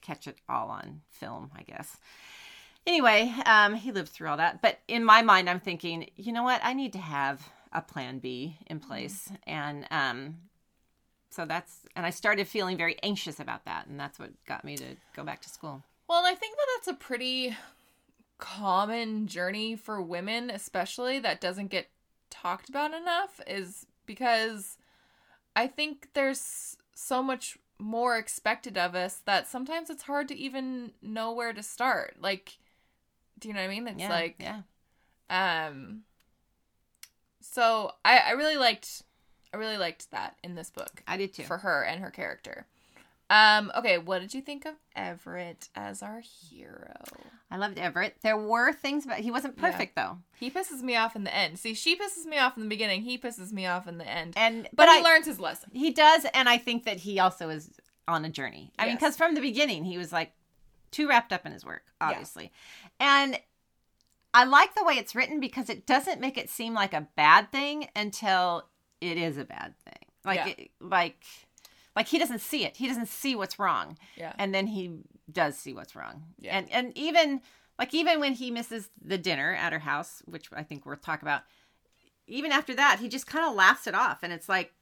catch 0.00 0.28
it 0.28 0.36
all 0.48 0.68
on 0.68 1.00
film, 1.10 1.50
I 1.56 1.62
guess. 1.62 1.96
Anyway, 2.86 3.34
um, 3.46 3.74
he 3.74 3.90
lived 3.90 4.10
through 4.10 4.28
all 4.28 4.36
that. 4.36 4.62
But 4.62 4.78
in 4.86 5.04
my 5.04 5.22
mind, 5.22 5.50
I'm 5.50 5.58
thinking, 5.58 6.08
you 6.16 6.32
know 6.32 6.44
what? 6.44 6.60
I 6.62 6.72
need 6.72 6.92
to 6.92 6.98
have 6.98 7.48
a 7.72 7.82
plan 7.82 8.20
B 8.20 8.58
in 8.68 8.78
place. 8.78 9.30
And 9.46 9.86
um, 9.90 10.36
so 11.30 11.44
that's, 11.44 11.86
and 11.96 12.04
I 12.04 12.10
started 12.10 12.46
feeling 12.48 12.76
very 12.76 12.96
anxious 13.02 13.40
about 13.40 13.64
that. 13.64 13.86
And 13.86 13.98
that's 13.98 14.18
what 14.18 14.30
got 14.46 14.64
me 14.64 14.76
to 14.76 14.96
go 15.14 15.24
back 15.24 15.40
to 15.42 15.48
school. 15.48 15.82
Well, 16.08 16.24
I 16.26 16.34
think 16.34 16.56
that 16.56 16.66
that's 16.76 16.88
a 16.88 17.00
pretty 17.00 17.56
common 18.38 19.26
journey 19.26 19.76
for 19.76 20.02
women, 20.02 20.50
especially 20.50 21.18
that 21.20 21.40
doesn't 21.40 21.68
get 21.68 21.88
talked 22.30 22.68
about 22.68 22.92
enough, 22.92 23.40
is 23.46 23.86
because 24.06 24.76
I 25.54 25.66
think 25.66 26.08
there's 26.14 26.76
so 26.94 27.22
much 27.22 27.58
more 27.78 28.18
expected 28.18 28.76
of 28.76 28.94
us 28.94 29.22
that 29.24 29.48
sometimes 29.48 29.88
it's 29.88 30.02
hard 30.02 30.28
to 30.28 30.36
even 30.36 30.92
know 31.00 31.32
where 31.32 31.52
to 31.52 31.62
start. 31.62 32.16
Like, 32.20 32.58
do 33.38 33.48
you 33.48 33.54
know 33.54 33.60
what 33.60 33.66
I 33.66 33.74
mean? 33.74 33.88
It's 33.88 34.00
yeah. 34.00 34.10
like, 34.10 34.36
yeah. 34.38 34.62
um, 35.68 36.02
so 37.40 37.92
I, 38.04 38.18
I 38.18 38.30
really 38.32 38.56
liked, 38.56 39.02
I 39.52 39.56
really 39.56 39.76
liked 39.78 40.10
that 40.12 40.36
in 40.44 40.54
this 40.54 40.70
book 40.70 41.02
I 41.06 41.16
did 41.16 41.34
too. 41.34 41.42
for 41.44 41.58
her 41.58 41.82
and 41.84 42.00
her 42.00 42.10
character. 42.10 42.66
Um, 43.28 43.70
okay, 43.76 43.96
what 43.98 44.20
did 44.20 44.34
you 44.34 44.40
think 44.40 44.64
of 44.64 44.74
Everett 44.96 45.68
as 45.76 46.02
our 46.02 46.20
hero? 46.20 46.94
I 47.48 47.58
loved 47.58 47.78
Everett. 47.78 48.16
There 48.22 48.36
were 48.36 48.72
things 48.72 49.04
about, 49.04 49.18
he 49.20 49.30
wasn't 49.30 49.56
Yeah. 49.56 49.70
perfect 49.70 49.94
though. 49.94 50.18
He 50.38 50.50
pisses 50.50 50.82
me 50.82 50.96
off 50.96 51.14
in 51.14 51.22
the 51.24 51.34
end. 51.34 51.58
See, 51.58 51.74
she 51.74 51.96
pisses 51.96 52.24
me 52.26 52.38
off 52.38 52.56
in 52.56 52.64
the 52.64 52.68
beginning. 52.68 53.02
He 53.02 53.18
pisses 53.18 53.52
me 53.52 53.66
off 53.66 53.86
in 53.86 53.98
the 53.98 54.06
end. 54.08 54.34
And, 54.36 54.64
But, 54.64 54.86
but, 54.86 54.88
he 54.88 54.98
I, 54.98 55.02
learns 55.02 55.26
his 55.26 55.38
lesson. 55.38 55.70
He 55.72 55.90
does, 55.92 56.26
and 56.34 56.48
I 56.48 56.58
think 56.58 56.84
that 56.84 56.98
he 56.98 57.20
also 57.20 57.50
is 57.50 57.70
on 58.08 58.24
a 58.24 58.28
journey. 58.28 58.72
I 58.78 58.86
mean, 58.86 58.96
because 58.96 59.16
from 59.16 59.34
the 59.36 59.40
beginning 59.40 59.84
he 59.84 59.96
was 59.96 60.12
like 60.12 60.32
too 60.90 61.08
wrapped 61.08 61.32
up 61.32 61.46
in 61.46 61.52
his 61.52 61.64
work, 61.64 61.84
Yeah. 62.00 62.08
obviously, 62.08 62.50
and 62.98 63.38
I 64.34 64.42
like 64.44 64.74
the 64.74 64.82
way 64.84 64.94
it's 64.94 65.14
written 65.14 65.38
because 65.38 65.70
it 65.70 65.86
doesn't 65.86 66.20
make 66.20 66.36
it 66.36 66.50
seem 66.50 66.74
like 66.74 66.94
a 66.94 67.06
bad 67.14 67.52
thing 67.52 67.88
until 67.94 68.64
it 69.00 69.16
is 69.18 69.36
a 69.38 69.44
bad 69.44 69.74
thing. 69.84 70.04
Like, 70.24 70.36
Yeah. 70.38 70.46
it, 70.64 70.70
like, 70.80 71.24
like 71.96 72.06
he 72.08 72.18
doesn't 72.18 72.40
see 72.40 72.64
it. 72.64 72.76
He 72.76 72.86
doesn't 72.86 73.08
see 73.08 73.34
what's 73.34 73.58
wrong, 73.58 73.98
Yeah. 74.16 74.32
and 74.38 74.54
then 74.54 74.66
he 74.68 74.98
does 75.30 75.56
see 75.58 75.72
what's 75.74 75.94
wrong. 75.96 76.24
Yeah. 76.38 76.56
And 76.58 76.70
and 76.70 76.96
even 76.96 77.40
like 77.78 77.94
even 77.94 78.20
when 78.20 78.34
he 78.34 78.50
misses 78.50 78.90
the 79.00 79.16
dinner 79.18 79.54
at 79.54 79.72
her 79.72 79.78
house, 79.80 80.22
which 80.26 80.48
I 80.52 80.62
think 80.62 80.84
we'll 80.84 80.96
talk 80.96 81.22
about. 81.22 81.42
Even 82.26 82.52
after 82.52 82.74
that, 82.76 83.00
he 83.00 83.08
just 83.08 83.26
kind 83.26 83.44
of 83.44 83.54
laughs 83.56 83.86
it 83.88 83.94
off, 83.94 84.22
and 84.22 84.32
it's 84.32 84.48
like, 84.48 84.72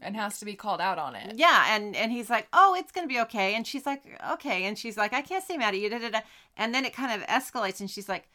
and 0.00 0.16
has 0.16 0.38
to 0.38 0.46
be 0.46 0.54
called 0.54 0.80
out 0.80 0.98
on 0.98 1.14
it. 1.14 1.36
yeah, 1.36 1.74
and 1.76 1.94
and 1.94 2.10
he's 2.10 2.30
like, 2.30 2.48
"Oh, 2.54 2.74
it's 2.74 2.90
gonna 2.90 3.06
be 3.06 3.20
okay," 3.20 3.54
and 3.54 3.66
she's 3.66 3.84
like, 3.84 4.02
"Okay," 4.32 4.64
and 4.64 4.78
she's 4.78 4.96
like, 4.96 5.12
"I 5.12 5.20
can't 5.20 5.44
stay 5.44 5.58
mad 5.58 5.74
at 5.74 5.80
you," 5.80 5.90
da, 5.90 5.98
da, 5.98 6.08
da. 6.08 6.20
and 6.56 6.74
then 6.74 6.84
it 6.86 6.94
kind 6.94 7.12
of 7.20 7.26
escalates, 7.28 7.80
and 7.80 7.90
she's 7.90 8.08
like, 8.08 8.28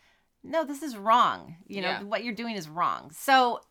"No, 0.44 0.64
this 0.64 0.84
is 0.84 0.96
wrong. 0.96 1.56
You 1.68 1.82
know 1.82 1.90
Yeah. 1.90 2.04
what 2.04 2.24
you're 2.24 2.36
doing 2.36 2.56
is 2.56 2.70
wrong." 2.70 3.10
So 3.12 3.62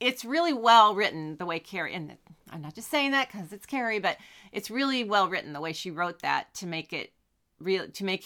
it's 0.00 0.24
really 0.24 0.52
well 0.52 0.94
written 0.94 1.36
the 1.36 1.46
way 1.46 1.58
Kerry, 1.58 1.94
and 1.94 2.16
I'm 2.50 2.62
not 2.62 2.74
just 2.74 2.90
saying 2.90 3.12
that 3.12 3.30
because 3.30 3.52
it's 3.52 3.66
Kerry, 3.66 3.98
but 3.98 4.16
it's 4.52 4.70
really 4.70 5.04
well 5.04 5.28
written 5.28 5.52
the 5.52 5.60
way 5.60 5.72
she 5.72 5.90
wrote 5.90 6.20
that 6.22 6.52
to 6.54 6.66
make 6.66 6.92
it 6.92 7.12
real 7.58 7.88
to 7.88 8.04
make 8.04 8.24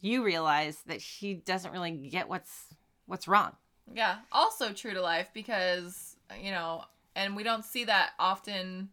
you 0.00 0.24
realize 0.24 0.82
that 0.86 1.00
he 1.00 1.34
doesn't 1.34 1.72
really 1.72 1.92
get 1.92 2.28
what's 2.28 2.66
what's 3.06 3.28
wrong. 3.28 3.52
Yeah. 3.92 4.16
Also 4.32 4.72
true 4.72 4.94
to 4.94 5.00
life 5.00 5.30
because, 5.32 6.16
you 6.40 6.50
know, 6.50 6.84
and 7.14 7.36
we 7.36 7.42
don't 7.42 7.64
see 7.64 7.84
that 7.84 8.10
often 8.18 8.90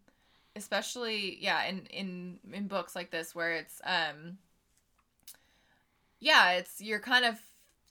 especially 0.55 1.37
yeah, 1.41 1.65
in 1.65 1.85
in 1.87 2.39
in 2.51 2.67
books 2.67 2.95
like 2.95 3.11
this 3.11 3.33
where 3.33 3.53
it's 3.53 3.81
um 3.85 4.37
yeah, 6.19 6.51
it's 6.51 6.79
you're 6.79 6.99
kind 6.99 7.25
of 7.25 7.39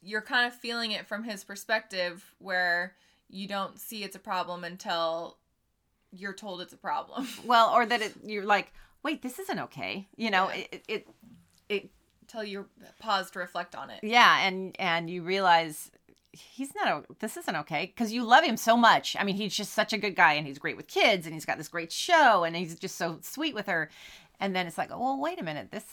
you're 0.01 0.21
kind 0.21 0.47
of 0.47 0.53
feeling 0.53 0.91
it 0.91 1.07
from 1.07 1.23
his 1.23 1.43
perspective 1.43 2.35
where 2.39 2.95
you 3.29 3.47
don't 3.47 3.79
see 3.79 4.03
it's 4.03 4.15
a 4.15 4.19
problem 4.19 4.63
until 4.63 5.37
you're 6.11 6.33
told 6.33 6.61
it's 6.61 6.73
a 6.73 6.77
problem. 6.77 7.27
Well, 7.45 7.69
or 7.73 7.85
that 7.85 8.01
it, 8.01 8.13
you're 8.25 8.45
like, 8.45 8.71
wait, 9.03 9.21
this 9.21 9.39
isn't 9.39 9.59
okay. 9.59 10.07
You 10.15 10.31
know, 10.31 10.49
Yeah. 10.49 10.63
it, 10.71 10.83
it 10.87 11.07
it 11.69 11.89
until 12.21 12.43
you 12.43 12.67
pause 12.99 13.29
to 13.31 13.39
reflect 13.39 13.75
on 13.75 13.89
it. 13.89 13.99
yeah, 14.03 14.45
and 14.47 14.75
and 14.79 15.09
you 15.09 15.23
realize 15.23 15.91
he's 16.31 16.73
not 16.73 16.87
a, 16.87 17.03
this 17.19 17.37
isn't 17.37 17.55
okay 17.55 17.85
because 17.87 18.11
you 18.13 18.23
love 18.23 18.43
him 18.43 18.57
so 18.57 18.75
much. 18.77 19.15
I 19.19 19.23
mean, 19.23 19.35
he's 19.35 19.55
just 19.55 19.73
such 19.73 19.93
a 19.93 19.97
good 19.97 20.15
guy, 20.15 20.33
and 20.33 20.47
he's 20.47 20.57
great 20.57 20.77
with 20.77 20.87
kids, 20.87 21.25
and 21.25 21.33
he's 21.33 21.45
got 21.45 21.57
this 21.57 21.67
great 21.67 21.91
show, 21.91 22.43
and 22.43 22.55
he's 22.55 22.77
just 22.79 22.95
so 22.97 23.19
sweet 23.21 23.53
with 23.53 23.67
her. 23.67 23.89
And 24.39 24.55
then 24.55 24.65
it's 24.67 24.77
like, 24.77 24.89
oh, 24.91 24.99
well, 24.99 25.19
wait 25.19 25.39
a 25.39 25.43
minute, 25.43 25.69
this 25.71 25.85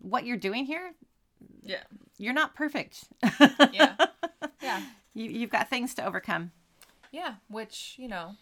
what 0.00 0.24
you're 0.26 0.36
doing 0.36 0.64
here, 0.66 0.92
Yeah. 1.62 1.82
you're 2.18 2.32
not 2.34 2.54
perfect. 2.54 3.04
Yeah. 3.72 3.94
Yeah. 4.62 4.82
you 5.14 5.30
you've 5.30 5.50
got 5.50 5.70
things 5.70 5.94
to 5.94 6.04
overcome. 6.04 6.50
Yeah, 7.12 7.34
which, 7.48 7.94
you 7.98 8.08
know, 8.08 8.36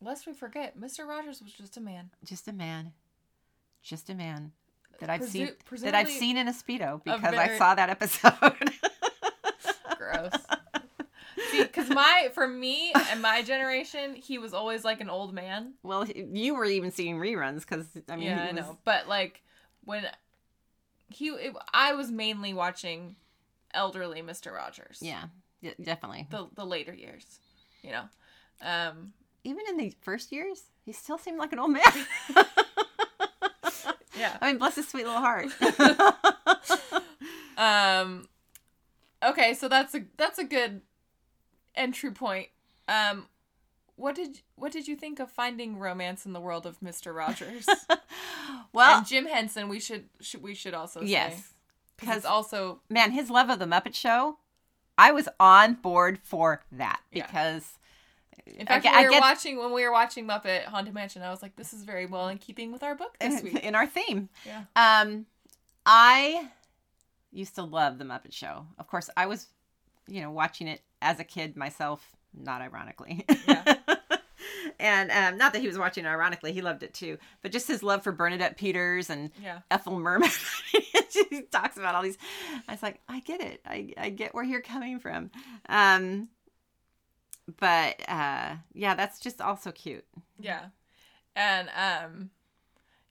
lest 0.00 0.26
we 0.26 0.32
forget, 0.32 0.78
Mr. 0.78 1.06
Rogers 1.06 1.42
was 1.42 1.52
just 1.52 1.76
a 1.76 1.80
man. 1.80 2.10
Just 2.24 2.46
a 2.48 2.52
man, 2.52 2.92
just 3.82 4.08
a 4.10 4.14
man 4.14 4.52
that 5.00 5.10
I've 5.10 5.22
Presu- 5.22 5.30
seen 5.30 5.50
that 5.82 5.94
I've 5.94 6.08
seen 6.08 6.36
in 6.36 6.48
a 6.48 6.52
speedo 6.52 7.02
because 7.02 7.22
I 7.24 7.46
very- 7.46 7.58
saw 7.58 7.74
that 7.74 7.90
episode. 7.90 8.32
Gross. 9.98 10.32
See, 11.50 11.62
because 11.62 11.88
my, 11.88 12.30
for 12.32 12.46
me 12.46 12.92
and 13.10 13.20
my 13.20 13.42
generation, 13.42 14.14
he 14.14 14.38
was 14.38 14.54
always 14.54 14.84
like 14.84 15.00
an 15.00 15.10
old 15.10 15.32
man. 15.34 15.74
well, 15.82 16.06
you 16.06 16.54
were 16.54 16.64
even 16.64 16.90
seeing 16.90 17.16
reruns 17.18 17.60
because 17.60 17.86
I 18.08 18.16
mean, 18.16 18.26
yeah, 18.26 18.42
he 18.44 18.48
I 18.48 18.52
know. 18.52 18.78
But 18.84 19.08
like, 19.08 19.42
when 19.84 20.06
he, 21.08 21.28
it, 21.28 21.54
I 21.72 21.94
was 21.94 22.10
mainly 22.10 22.54
watching 22.54 23.16
elderly 23.72 24.22
Mr. 24.22 24.52
Rogers. 24.52 24.98
Yeah, 25.00 25.24
de- 25.64 25.82
definitely. 25.82 26.26
The, 26.30 26.46
the 26.54 26.64
later 26.64 26.92
years, 26.94 27.24
you 27.82 27.90
know. 27.90 28.04
Um, 28.62 29.12
Even 29.42 29.64
in 29.68 29.76
the 29.76 29.92
first 30.02 30.30
years, 30.32 30.62
he 30.84 30.92
still 30.92 31.18
seemed 31.18 31.38
like 31.38 31.52
an 31.52 31.58
old 31.58 31.72
man. 31.72 31.82
yeah. 34.18 34.36
I 34.40 34.48
mean, 34.48 34.58
bless 34.58 34.76
his 34.76 34.88
sweet 34.88 35.06
little 35.06 35.20
heart. 35.20 35.48
Um 37.56 38.26
okay, 39.24 39.54
so 39.54 39.68
that's 39.68 39.94
a 39.94 40.00
that's 40.16 40.38
a 40.40 40.44
good 40.44 40.80
entry 41.76 42.10
point. 42.10 42.48
Um 42.88 43.26
what 43.94 44.16
did 44.16 44.40
what 44.56 44.72
did 44.72 44.88
you 44.88 44.96
think 44.96 45.20
of 45.20 45.30
finding 45.30 45.78
romance 45.78 46.26
in 46.26 46.32
the 46.32 46.40
world 46.40 46.66
of 46.66 46.80
Mr. 46.80 47.14
Rogers? 47.14 47.64
well, 48.72 48.98
and 48.98 49.06
Jim 49.06 49.26
Henson, 49.26 49.68
we 49.68 49.78
should, 49.78 50.06
should 50.20 50.42
we 50.42 50.52
should 50.54 50.74
also 50.74 51.00
say. 51.00 51.06
yes, 51.06 51.52
Cuz 51.96 52.24
also 52.24 52.80
man, 52.90 53.12
his 53.12 53.30
love 53.30 53.50
of 53.50 53.60
the 53.60 53.66
Muppet 53.66 53.94
Show, 53.94 54.38
I 54.98 55.12
was 55.12 55.28
on 55.40 55.74
board 55.74 56.18
for 56.22 56.62
that 56.72 57.00
Yeah. 57.12 57.26
because. 57.26 57.78
in 58.46 58.66
fact 58.66 58.86
I, 58.86 58.90
when 58.92 58.98
we 59.00 59.04
were 59.06 59.10
get 59.12 59.20
watching 59.22 59.58
when 59.58 59.72
we 59.72 59.84
were 59.84 59.92
watching 59.92 60.26
Muppet 60.26 60.64
Haunted 60.64 60.94
Mansion, 60.94 61.22
I 61.22 61.30
was 61.30 61.42
like, 61.42 61.56
this 61.56 61.72
is 61.72 61.82
very 61.84 62.06
well 62.06 62.28
in 62.28 62.38
keeping 62.38 62.72
with 62.72 62.82
our 62.82 62.94
book 62.94 63.16
this 63.18 63.42
week. 63.44 63.56
in 63.64 63.74
our 63.74 63.86
theme. 63.86 64.28
Yeah. 64.46 64.64
Um, 64.76 65.26
I 65.86 66.48
used 67.32 67.54
to 67.56 67.62
love 67.62 67.98
the 67.98 68.04
Muppet 68.04 68.32
Show. 68.32 68.66
Of 68.78 68.86
course, 68.86 69.10
I 69.16 69.26
was, 69.26 69.46
you 70.06 70.20
know, 70.20 70.30
watching 70.30 70.68
it 70.68 70.80
as 71.02 71.18
a 71.20 71.24
kid 71.24 71.56
myself. 71.56 72.14
Not 72.36 72.60
ironically. 72.62 73.24
Yeah. 73.46 73.76
and 74.78 75.10
um, 75.10 75.38
not 75.38 75.52
that 75.52 75.60
he 75.62 75.66
was 75.68 75.78
watching 75.78 76.04
it 76.04 76.08
ironically, 76.08 76.52
he 76.52 76.62
loved 76.62 76.82
it 76.82 76.94
too. 76.94 77.18
But 77.42 77.52
just 77.52 77.68
his 77.68 77.82
love 77.82 78.02
for 78.02 78.12
Bernadette 78.12 78.56
Peters 78.56 79.10
and 79.10 79.30
Yeah. 79.42 79.60
Ethel 79.70 79.98
Merman. 79.98 80.30
he 81.30 81.42
talks 81.50 81.76
about 81.76 81.94
all 81.94 82.02
these. 82.02 82.18
I 82.68 82.72
was 82.72 82.82
like, 82.82 83.00
I 83.08 83.20
get 83.20 83.40
it. 83.40 83.60
I, 83.66 83.92
I 83.96 84.10
get 84.10 84.34
where 84.34 84.44
you're 84.44 84.60
coming 84.62 84.98
from. 84.98 85.30
Um, 85.68 86.28
but 87.58 88.00
uh, 88.08 88.56
yeah, 88.72 88.94
that's 88.94 89.20
just 89.20 89.40
also 89.40 89.70
cute. 89.72 90.04
Yeah. 90.40 90.66
And 91.36 91.68
um 91.76 92.30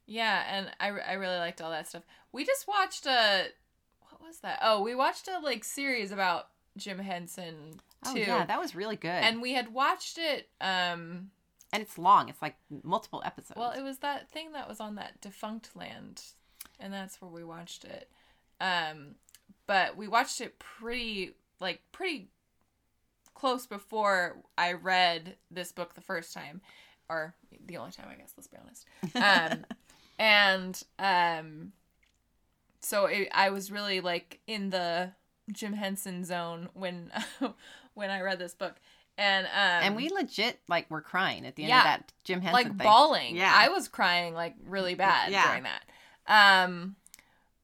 yeah, 0.06 0.44
and 0.50 0.70
I 0.80 0.88
I 0.88 1.12
really 1.14 1.36
liked 1.36 1.60
all 1.60 1.70
that 1.70 1.88
stuff. 1.88 2.02
We 2.32 2.44
just 2.44 2.66
watched 2.66 3.06
a 3.06 3.44
what 4.10 4.22
was 4.22 4.38
that? 4.38 4.58
Oh, 4.62 4.82
we 4.82 4.94
watched 4.94 5.28
a 5.28 5.38
like 5.40 5.62
series 5.64 6.10
about 6.10 6.48
Jim 6.76 6.98
Henson 6.98 7.80
Oh 8.06 8.14
too. 8.14 8.20
yeah, 8.20 8.44
that 8.46 8.58
was 8.60 8.74
really 8.74 8.96
good. 8.96 9.08
and 9.10 9.40
we 9.40 9.52
had 9.52 9.72
watched 9.72 10.18
it 10.18 10.48
um 10.60 11.30
and 11.74 11.82
it's 11.82 11.98
long. 11.98 12.28
It's 12.28 12.40
like 12.40 12.54
multiple 12.84 13.20
episodes. 13.26 13.58
well, 13.58 13.72
it 13.72 13.82
was 13.82 13.98
that 13.98 14.30
thing 14.30 14.52
that 14.52 14.68
was 14.68 14.78
on 14.80 14.94
that 14.94 15.20
Defunctland 15.20 16.32
and 16.78 16.92
that's 16.92 17.20
where 17.20 17.30
we 17.30 17.42
watched 17.42 17.84
it. 17.84 18.08
Um 18.60 19.16
but 19.66 19.96
we 19.96 20.06
watched 20.06 20.40
it 20.40 20.58
pretty 20.58 21.32
like 21.60 21.80
pretty 21.90 22.28
close 23.34 23.66
before 23.66 24.36
I 24.56 24.74
read 24.74 25.36
this 25.50 25.72
book 25.72 25.94
the 25.94 26.00
first 26.00 26.32
time 26.32 26.60
or 27.08 27.34
the 27.66 27.76
only 27.76 27.90
time 27.90 28.06
I 28.08 28.14
guess, 28.14 28.32
let's 28.36 28.46
be 28.46 28.56
honest. 28.56 28.86
Um 29.16 29.66
and 30.18 30.82
um 30.98 31.72
so 32.80 33.06
it, 33.06 33.28
I 33.32 33.50
was 33.50 33.72
really 33.72 34.00
like 34.00 34.40
in 34.46 34.70
the 34.70 35.10
Jim 35.50 35.72
Henson 35.72 36.24
zone 36.24 36.68
when 36.72 37.10
when 37.94 38.10
I 38.10 38.20
read 38.20 38.38
this 38.38 38.54
book. 38.54 38.76
And 39.16 39.46
um 39.46 39.52
and 39.54 39.96
we 39.96 40.08
legit 40.08 40.58
like 40.68 40.90
were 40.90 41.00
crying 41.00 41.46
at 41.46 41.54
the 41.56 41.62
end 41.62 41.68
Yeah. 41.70 41.78
of 41.78 41.84
that 41.84 42.12
Jim 42.24 42.40
Henson 42.40 42.52
like 42.52 42.66
thing. 42.66 42.76
bawling. 42.86 43.36
Yeah. 43.36 43.52
I 43.54 43.68
was 43.68 43.86
crying 43.88 44.34
like 44.34 44.54
really 44.66 44.94
bad 44.94 45.30
Yeah. 45.30 45.46
during 45.46 45.64
that. 45.64 45.84
Um, 46.26 46.96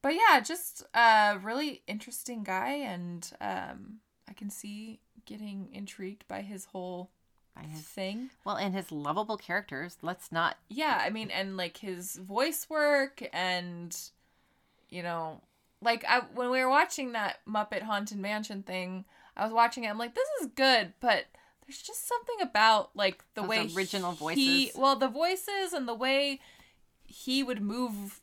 but 0.01 0.13
yeah, 0.15 0.39
just 0.39 0.83
a 0.93 1.37
really 1.43 1.81
interesting 1.87 2.43
guy, 2.43 2.69
and 2.73 3.29
um, 3.41 3.99
I 4.29 4.33
can 4.33 4.49
see 4.49 4.99
getting 5.25 5.69
intrigued 5.73 6.27
by 6.27 6.41
his 6.41 6.65
whole 6.65 7.11
By 7.55 7.63
his- 7.63 7.81
thing. 7.81 8.29
well, 8.45 8.55
and 8.57 8.73
his 8.73 8.91
lovable 8.91 9.37
characters. 9.37 9.97
Let's 10.01 10.31
not. 10.31 10.57
Yeah, 10.69 10.99
I 11.03 11.09
mean, 11.11 11.29
and 11.31 11.57
like 11.57 11.77
his 11.77 12.15
voice 12.15 12.67
work, 12.69 13.21
and 13.33 13.95
you 14.89 15.03
know, 15.03 15.41
like 15.81 16.03
I 16.07 16.21
when 16.33 16.49
we 16.49 16.63
were 16.63 16.69
watching 16.69 17.11
that 17.11 17.39
Muppet 17.47 17.81
Haunted 17.83 18.17
Mansion 18.19 18.63
thing, 18.63 19.05
I 19.37 19.43
was 19.43 19.53
watching 19.53 19.83
it. 19.83 19.89
I'm 19.89 19.97
like, 19.99 20.15
this 20.15 20.29
is 20.41 20.47
good, 20.55 20.93
but 20.99 21.25
there's 21.71 21.81
just 21.81 22.05
something 22.07 22.35
about 22.41 22.89
like 22.95 23.23
the 23.33 23.41
Those 23.41 23.49
way 23.49 23.69
original 23.75 24.11
he- 24.11 24.65
voices. 24.67 24.77
well, 24.77 24.95
the 24.97 25.07
voices 25.07 25.71
and 25.73 25.87
the 25.87 25.93
way 25.93 26.39
he 27.03 27.43
would 27.43 27.61
move 27.61 28.19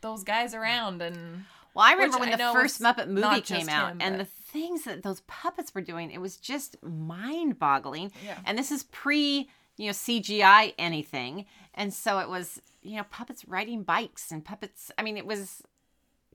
those 0.00 0.22
guys 0.22 0.54
around, 0.54 1.02
and 1.02 1.44
Well, 1.74 1.84
I 1.84 1.92
remember 1.92 2.18
Which 2.18 2.30
when 2.30 2.40
I 2.40 2.46
the 2.46 2.52
first 2.52 2.80
Muppet 2.80 3.08
movie 3.08 3.40
came 3.40 3.68
out, 3.68 3.92
him, 3.92 3.98
and 4.00 4.20
the 4.20 4.24
things 4.24 4.84
that 4.84 5.02
those 5.02 5.20
puppets 5.22 5.74
were 5.74 5.80
doing, 5.80 6.10
it 6.12 6.20
was 6.20 6.36
just 6.36 6.76
mind-boggling. 6.84 8.12
Yeah. 8.24 8.38
And 8.46 8.56
this 8.58 8.70
is 8.70 8.84
pre, 8.84 9.48
you 9.76 9.86
know, 9.86 9.92
CGI 9.92 10.74
anything, 10.78 11.46
and 11.74 11.92
so 11.92 12.18
it 12.20 12.28
was, 12.28 12.62
you 12.82 12.96
know, 12.96 13.04
puppets 13.10 13.44
riding 13.46 13.82
bikes 13.82 14.30
and 14.30 14.44
puppets. 14.44 14.90
I 14.96 15.02
mean, 15.02 15.16
it 15.16 15.26
was 15.26 15.62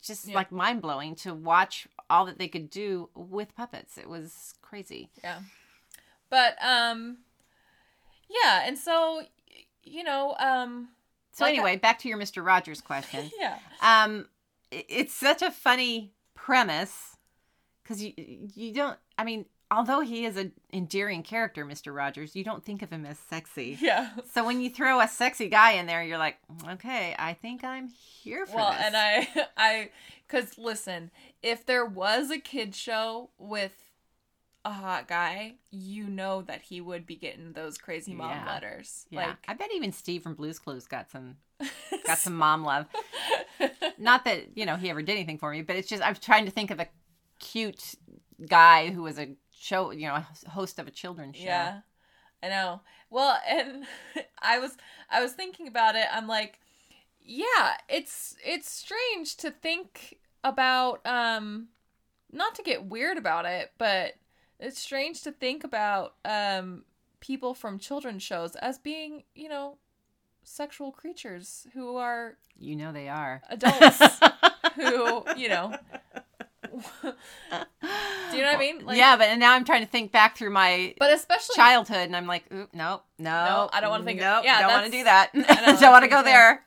just 0.02 0.28
Yeah. 0.28 0.36
like 0.36 0.52
mind-blowing 0.52 1.16
to 1.16 1.34
watch 1.34 1.88
all 2.10 2.26
that 2.26 2.38
they 2.38 2.50
could 2.50 2.70
do 2.70 3.10
with 3.16 3.56
puppets. 3.56 3.98
It 3.98 4.10
was 4.10 4.54
crazy. 4.62 5.10
yeah. 5.24 5.40
But 6.34 6.56
um, 6.66 7.18
yeah, 8.28 8.64
and 8.66 8.76
so 8.76 9.22
you 9.84 10.04
know 10.04 10.36
um. 10.40 10.90
So 11.32 11.44
like 11.46 11.52
I- 11.52 11.54
anyway, 11.54 11.76
back 11.78 12.00
to 12.00 12.10
your 12.10 12.18
Mr. 12.18 12.44
Rogers 12.44 12.82
question. 12.82 13.30
yeah. 13.40 13.58
um 13.84 14.26
i- 14.74 14.84
it's 14.90 15.14
such 15.14 15.44
a 15.44 15.52
funny 15.52 16.12
premise 16.34 17.18
because 17.84 18.02
you 18.04 18.14
you 18.18 18.74
don't 18.74 18.98
i 19.20 19.24
mean 19.24 19.46
although 19.70 20.00
he 20.02 20.26
is 20.26 20.38
an 20.38 20.52
endearing 20.72 21.22
character, 21.24 21.66
Mr. 21.66 21.96
Rogers, 21.96 22.36
you 22.36 22.44
don't 22.44 22.64
think 22.64 22.82
of 22.84 22.92
him 22.92 23.06
as 23.08 23.18
sexy. 23.18 23.76
Yeah. 23.82 24.10
So 24.32 24.46
when 24.46 24.62
you 24.62 24.70
throw 24.70 25.00
a 25.02 25.08
sexy 25.08 25.50
guy 25.50 25.72
in 25.72 25.88
there, 25.88 26.04
you're 26.04 26.20
like, 26.20 26.38
okay, 26.70 27.16
I 27.18 27.34
think 27.34 27.64
I'm 27.64 27.88
here 27.88 28.46
for 28.46 28.58
Well, 28.58 28.72
this. 28.72 28.82
and 28.86 28.96
I, 28.96 29.28
I, 29.58 29.90
because 30.28 30.60
listen, 30.60 31.10
if 31.42 31.66
there 31.66 31.86
was 31.86 32.30
a 32.30 32.38
kid 32.38 32.76
show 32.76 33.32
with 33.40 33.74
a 34.66 34.72
hot 34.72 35.08
guy, 35.08 35.54
you 35.72 36.08
know 36.08 36.42
that 36.44 36.62
he 36.62 36.80
would 36.82 37.06
be 37.06 37.16
getting 37.16 37.54
those 37.54 37.78
crazy 37.78 38.14
mom 38.14 38.30
Yeah. 38.30 38.46
letters. 38.48 39.06
yeah, 39.10 39.28
Like, 39.28 39.38
I 39.48 39.54
bet 39.54 39.70
even 39.74 39.92
Steve 39.92 40.24
from 40.24 40.36
Blue's 40.36 40.60
Clues 40.60 40.88
got 40.88 41.10
some 41.10 41.38
got 42.06 42.18
some 42.18 42.36
mom 42.36 42.64
love. 42.64 42.86
Not 43.98 44.26
that 44.26 44.56
you 44.58 44.66
know 44.66 44.76
he 44.76 44.90
ever 44.90 45.02
did 45.02 45.14
anything 45.14 45.38
for 45.38 45.52
me, 45.52 45.62
but 45.62 45.76
it's 45.76 45.88
just 45.90 46.04
I'm 46.04 46.16
trying 46.16 46.46
to 46.46 46.52
think 46.52 46.72
of 46.72 46.80
a 46.80 46.88
cute 47.40 47.96
guy 48.48 48.90
who 48.90 49.04
was 49.04 49.20
a 49.20 49.36
show, 49.52 49.92
you 49.92 50.08
know, 50.08 50.16
a 50.16 50.50
host 50.50 50.80
of 50.80 50.88
a 50.88 50.92
children's 50.92 51.38
show. 51.38 51.44
Yeah, 51.44 51.82
I 52.42 52.50
know. 52.50 52.82
Well, 53.10 53.38
and 53.48 53.86
I 54.42 54.60
was 54.60 54.78
I 55.10 55.22
was 55.22 55.34
thinking 55.34 55.68
about 55.68 55.96
it. 55.96 56.06
I'm 56.12 56.28
like, 56.28 56.60
yeah, 57.22 57.76
it's 57.90 58.36
it's 58.46 58.70
strange 58.72 59.36
to 59.38 59.52
think 59.52 60.20
about. 60.44 61.06
Um, 61.06 61.68
not 62.32 62.56
to 62.56 62.64
get 62.64 62.86
weird 62.86 63.18
about 63.18 63.46
it, 63.46 63.72
but 63.78 64.14
it's 64.60 64.80
strange 64.80 65.22
to 65.24 65.32
think 65.32 65.64
about 65.64 66.16
um 66.26 66.84
people 67.20 67.54
from 67.54 67.80
children's 67.80 68.24
shows 68.24 68.56
as 68.58 68.78
being, 68.78 69.24
you 69.36 69.48
know, 69.50 69.78
sexual 70.44 70.92
creatures 70.92 71.68
who 71.74 71.96
are 71.96 72.38
You 72.60 72.76
know 72.76 72.92
they 72.92 73.08
are. 73.10 73.42
adults 73.50 74.02
who, 74.76 75.24
you 75.38 75.50
know. 75.50 75.76
Do 76.72 78.38
you 78.38 78.44
know 78.44 78.48
what 78.52 78.56
I 78.56 78.60
mean? 78.60 78.86
Like- 78.86 78.98
yeah, 78.98 79.16
but 79.16 79.38
now 79.38 79.54
I'm 79.54 79.64
trying 79.64 79.84
to 79.86 79.90
think 79.90 80.12
back 80.12 80.36
through 80.38 80.50
my 80.50 80.96
But 80.98 81.14
especially 81.14 81.56
childhood, 81.56 82.08
and 82.08 82.16
I'm 82.16 82.26
like, 82.28 82.46
Oop, 82.54 82.70
nope, 82.74 83.04
no, 83.20 83.30
No, 83.32 83.70
I 83.72 83.80
don't 83.80 83.90
wanna 83.92 84.04
think 84.06 84.20
of- 84.20 84.24
Nope, 84.24 84.46
yeah, 84.46 84.62
don't 84.62 84.72
want 84.72 84.86
to 84.86 84.92
do 84.92 85.04
that. 85.04 85.30
I 85.36 85.78
don't 85.80 85.92
want 85.92 86.04
to 86.04 86.10
go 86.10 86.24
there. 86.24 86.64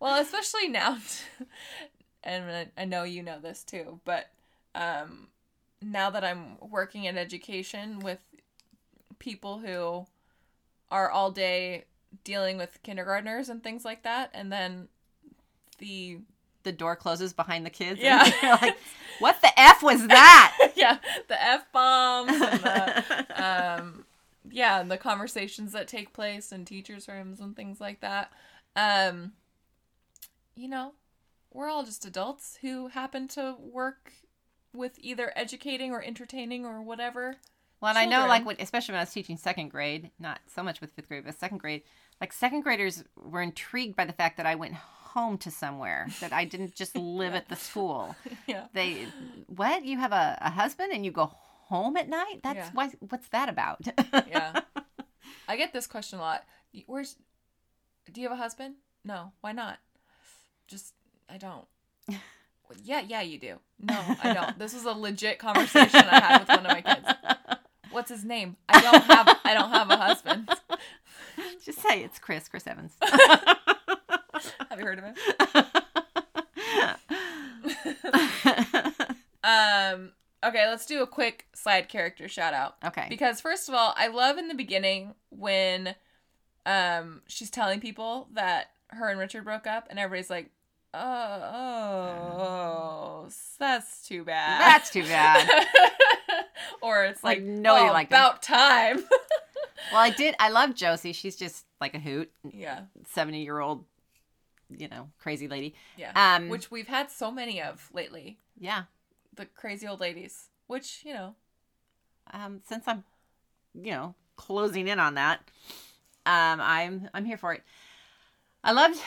Well, 0.00 0.20
especially 0.20 0.68
now, 0.68 0.98
and 2.24 2.44
I- 2.76 2.82
I 2.82 2.84
know 2.84 3.02
you 3.02 3.22
know 3.22 3.40
this 3.40 3.64
too, 3.64 4.00
but 4.04 4.26
um, 4.74 5.28
now 5.86 6.10
that 6.10 6.24
I'm 6.24 6.58
working 6.60 7.04
in 7.04 7.16
education 7.16 8.00
with 8.00 8.18
people 9.18 9.58
who 9.58 10.06
are 10.90 11.10
all 11.10 11.30
day 11.30 11.84
dealing 12.24 12.58
with 12.58 12.82
kindergartners 12.82 13.48
and 13.48 13.62
things 13.62 13.84
like 13.84 14.02
that, 14.02 14.30
and 14.34 14.52
then 14.52 14.88
the 15.78 16.18
the 16.64 16.72
door 16.72 16.96
closes 16.96 17.32
behind 17.32 17.64
the 17.64 17.70
kids. 17.70 18.00
Yeah. 18.00 18.30
like, 18.60 18.76
what 19.20 19.40
the 19.40 19.58
f 19.58 19.82
was 19.82 20.06
that? 20.08 20.72
yeah 20.74 20.98
the 21.28 21.42
f 21.42 21.70
bombs 21.72 22.32
and 22.32 22.60
the 22.60 23.26
um, 23.80 24.04
yeah, 24.50 24.80
and 24.80 24.90
the 24.90 24.96
conversations 24.96 25.72
that 25.72 25.88
take 25.88 26.12
place 26.12 26.52
in 26.52 26.64
teachers' 26.64 27.08
rooms 27.08 27.40
and 27.40 27.56
things 27.56 27.80
like 27.80 28.00
that. 28.00 28.32
Um, 28.74 29.32
you 30.54 30.68
know, 30.68 30.92
we're 31.52 31.68
all 31.68 31.84
just 31.84 32.04
adults 32.04 32.58
who 32.60 32.88
happen 32.88 33.28
to 33.28 33.56
work 33.58 34.12
with 34.74 34.98
either 35.00 35.32
educating 35.36 35.92
or 35.92 36.02
entertaining 36.02 36.64
or 36.64 36.82
whatever. 36.82 37.36
Well, 37.80 37.90
and 37.90 37.98
I 37.98 38.06
know, 38.06 38.26
like, 38.26 38.46
when, 38.46 38.56
especially 38.58 38.92
when 38.92 39.00
I 39.00 39.02
was 39.02 39.12
teaching 39.12 39.36
second 39.36 39.68
grade, 39.68 40.10
not 40.18 40.40
so 40.54 40.62
much 40.62 40.80
with 40.80 40.92
fifth 40.92 41.08
grade, 41.08 41.24
but 41.26 41.38
second 41.38 41.58
grade, 41.58 41.82
like, 42.20 42.32
second 42.32 42.62
graders 42.62 43.04
were 43.16 43.42
intrigued 43.42 43.96
by 43.96 44.06
the 44.06 44.14
fact 44.14 44.38
that 44.38 44.46
I 44.46 44.54
went 44.54 44.74
home 44.74 45.36
to 45.38 45.50
somewhere, 45.50 46.06
that 46.20 46.32
I 46.32 46.46
didn't 46.46 46.74
just 46.74 46.96
live 46.96 47.34
at 47.34 47.48
the 47.48 47.56
school. 47.56 48.16
Yeah. 48.46 48.66
They, 48.72 49.06
what? 49.48 49.84
You 49.84 49.98
have 49.98 50.12
a, 50.12 50.38
a 50.40 50.50
husband 50.50 50.92
and 50.92 51.04
you 51.04 51.10
go 51.10 51.26
home 51.68 51.96
at 51.96 52.08
night? 52.08 52.40
That's 52.42 52.56
Yeah. 52.58 52.70
why, 52.72 52.90
what's 53.10 53.28
that 53.28 53.48
about? 53.48 53.80
Yeah. 54.28 54.60
I 55.48 55.56
get 55.56 55.72
this 55.72 55.86
question 55.86 56.18
a 56.18 56.22
lot. 56.22 56.44
Where's 56.86 57.16
Do 58.12 58.20
you 58.20 58.28
have 58.28 58.38
a 58.38 58.40
husband? 58.40 58.76
No. 59.04 59.32
Why 59.40 59.52
not? 59.52 59.78
Just 60.68 60.94
I 61.28 61.38
don't. 61.38 61.66
Yeah, 62.84 63.02
yeah, 63.06 63.20
you 63.22 63.38
do. 63.38 63.58
No, 63.80 63.94
I 64.22 64.32
don't. 64.32 64.58
This 64.58 64.74
was 64.74 64.84
a 64.84 64.92
legit 64.92 65.38
conversation 65.38 66.00
I 66.04 66.20
had 66.20 66.38
with 66.40 66.48
one 66.48 66.66
of 66.66 66.72
my 66.72 66.80
kids. 66.80 67.06
What's 67.90 68.10
his 68.10 68.24
name? 68.24 68.56
I 68.68 68.80
don't 68.80 69.02
have 69.04 69.38
I 69.44 69.54
don't 69.54 69.70
have 69.70 69.90
a 69.90 69.96
husband. 69.96 70.50
just 71.64 71.80
say 71.80 72.02
it's 72.02 72.18
Chris, 72.18 72.48
Chris 72.48 72.66
Evans. 72.66 72.92
Have 73.00 74.78
you 74.78 74.84
heard 74.84 74.98
of 74.98 75.04
him? 75.04 75.14
Um 79.42 80.12
okay, 80.44 80.66
let's 80.68 80.86
do 80.86 81.02
a 81.02 81.06
quick 81.06 81.46
side 81.54 81.88
character 81.88 82.28
shout 82.28 82.52
out. 82.52 82.76
okay. 82.84 83.06
Because 83.08 83.40
first 83.40 83.68
of 83.68 83.74
all, 83.74 83.94
I 83.96 84.08
love 84.08 84.38
in 84.38 84.48
the 84.48 84.54
beginning 84.54 85.14
when 85.30 85.94
um 86.66 87.22
she's 87.28 87.50
telling 87.50 87.80
people 87.80 88.28
that 88.34 88.70
her 88.88 89.08
and 89.08 89.18
Richard 89.18 89.44
broke 89.44 89.66
up 89.66 89.86
and 89.88 89.98
everybody's 89.98 90.30
like, 90.30 90.50
"Oh, 90.96 92.38
oh 93.26 93.28
that's 93.58 94.06
too 94.06 94.24
bad." 94.24 94.60
That's 94.60 94.90
too 94.90 95.02
bad. 95.04 95.66
or 96.82 97.04
it's 97.04 97.22
like, 97.24 97.38
Like, 97.38 97.46
nobody 97.46 97.88
oh, 97.88 97.92
liked 97.92 98.12
him. 98.12 98.18
about 98.18 98.42
time. 98.42 99.04
Well, 99.92 100.00
I 100.00 100.10
did. 100.10 100.34
I 100.40 100.48
love 100.48 100.74
Josie. 100.74 101.12
She's 101.12 101.36
just 101.36 101.64
like 101.80 101.94
a 101.94 102.00
hoot, 102.00 102.32
yeah. 102.50 102.86
70 103.12 103.44
year 103.44 103.60
old, 103.60 103.84
you 104.68 104.88
know, 104.88 105.10
crazy 105.20 105.46
lady. 105.46 105.76
Yeah. 105.96 106.10
Um, 106.16 106.48
which 106.48 106.72
we've 106.72 106.88
had 106.88 107.08
so 107.08 107.30
many 107.30 107.62
of 107.62 107.88
lately. 107.92 108.38
Yeah. 108.58 108.84
The 109.36 109.46
crazy 109.46 109.86
old 109.86 110.00
ladies, 110.00 110.48
which, 110.66 111.02
you 111.04 111.12
know, 111.14 111.36
Um, 112.32 112.62
since 112.66 112.88
I'm, 112.88 113.04
you 113.74 113.92
know, 113.92 114.14
closing 114.34 114.88
in 114.88 114.98
on 114.98 115.14
that, 115.14 115.40
um, 116.24 116.60
I'm 116.60 117.08
I'm 117.14 117.24
here 117.24 117.36
for 117.38 117.52
it. 117.52 117.62
I 118.64 118.72
loved 118.72 118.98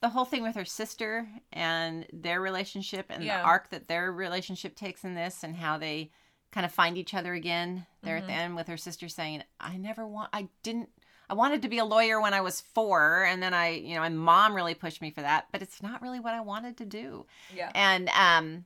the 0.00 0.08
whole 0.08 0.24
thing 0.24 0.42
with 0.42 0.54
her 0.56 0.64
sister 0.64 1.28
and 1.52 2.06
their 2.12 2.40
relationship 2.40 3.06
and 3.10 3.22
Yeah. 3.22 3.38
the 3.38 3.44
arc 3.44 3.68
that 3.70 3.86
their 3.88 4.10
relationship 4.10 4.74
takes 4.74 5.04
in 5.04 5.14
this 5.14 5.42
and 5.44 5.56
how 5.56 5.76
they 5.78 6.10
kind 6.52 6.64
of 6.64 6.72
find 6.72 6.96
each 6.98 7.14
other 7.14 7.34
again 7.34 7.86
there 8.02 8.16
at 8.16 8.26
the 8.26 8.32
Mm-hmm. 8.32 8.40
end 8.40 8.56
with 8.56 8.66
her 8.68 8.76
sister 8.76 9.08
saying, 9.08 9.44
I 9.60 9.76
never 9.76 10.06
want, 10.06 10.30
I 10.32 10.48
didn't, 10.62 10.88
I 11.28 11.34
wanted 11.34 11.62
to 11.62 11.68
be 11.68 11.78
a 11.78 11.84
lawyer 11.84 12.20
when 12.20 12.34
I 12.34 12.40
was 12.40 12.60
four. 12.60 13.24
And 13.24 13.42
then 13.42 13.54
I, 13.54 13.68
you 13.74 13.94
know, 13.94 14.00
my 14.00 14.08
mom 14.08 14.54
really 14.56 14.74
pushed 14.74 15.00
me 15.02 15.10
for 15.10 15.20
that, 15.20 15.46
but 15.52 15.62
it's 15.62 15.82
not 15.82 16.02
really 16.02 16.18
what 16.18 16.34
I 16.34 16.40
wanted 16.40 16.76
to 16.78 16.84
do. 16.86 17.26
yeah. 17.54 17.70
And 17.74 18.08
um, 18.08 18.64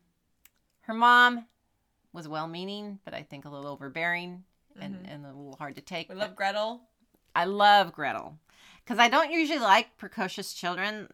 her 0.83 0.95
mom 0.95 1.47
was 2.13 2.29
well 2.29 2.47
meaning, 2.47 3.01
but 3.05 3.13
I 3.13 3.23
think 3.23 3.45
a 3.45 3.51
little 3.51 3.67
overbearing 3.71 4.45
and, 4.81 4.95
Mhm. 4.95 5.13
and 5.15 5.25
a 5.27 5.29
little 5.29 5.57
hard 5.57 5.75
to 5.75 5.81
take. 5.83 6.09
We 6.09 6.15
love 6.15 6.37
Gretel. 6.37 6.81
I 7.37 7.45
love 7.45 7.93
Gretel 7.93 8.39
because 8.85 8.99
I 9.01 9.09
don't 9.09 9.31
usually 9.33 9.59
like 9.59 9.97
precocious 9.99 10.55
children, 10.55 11.09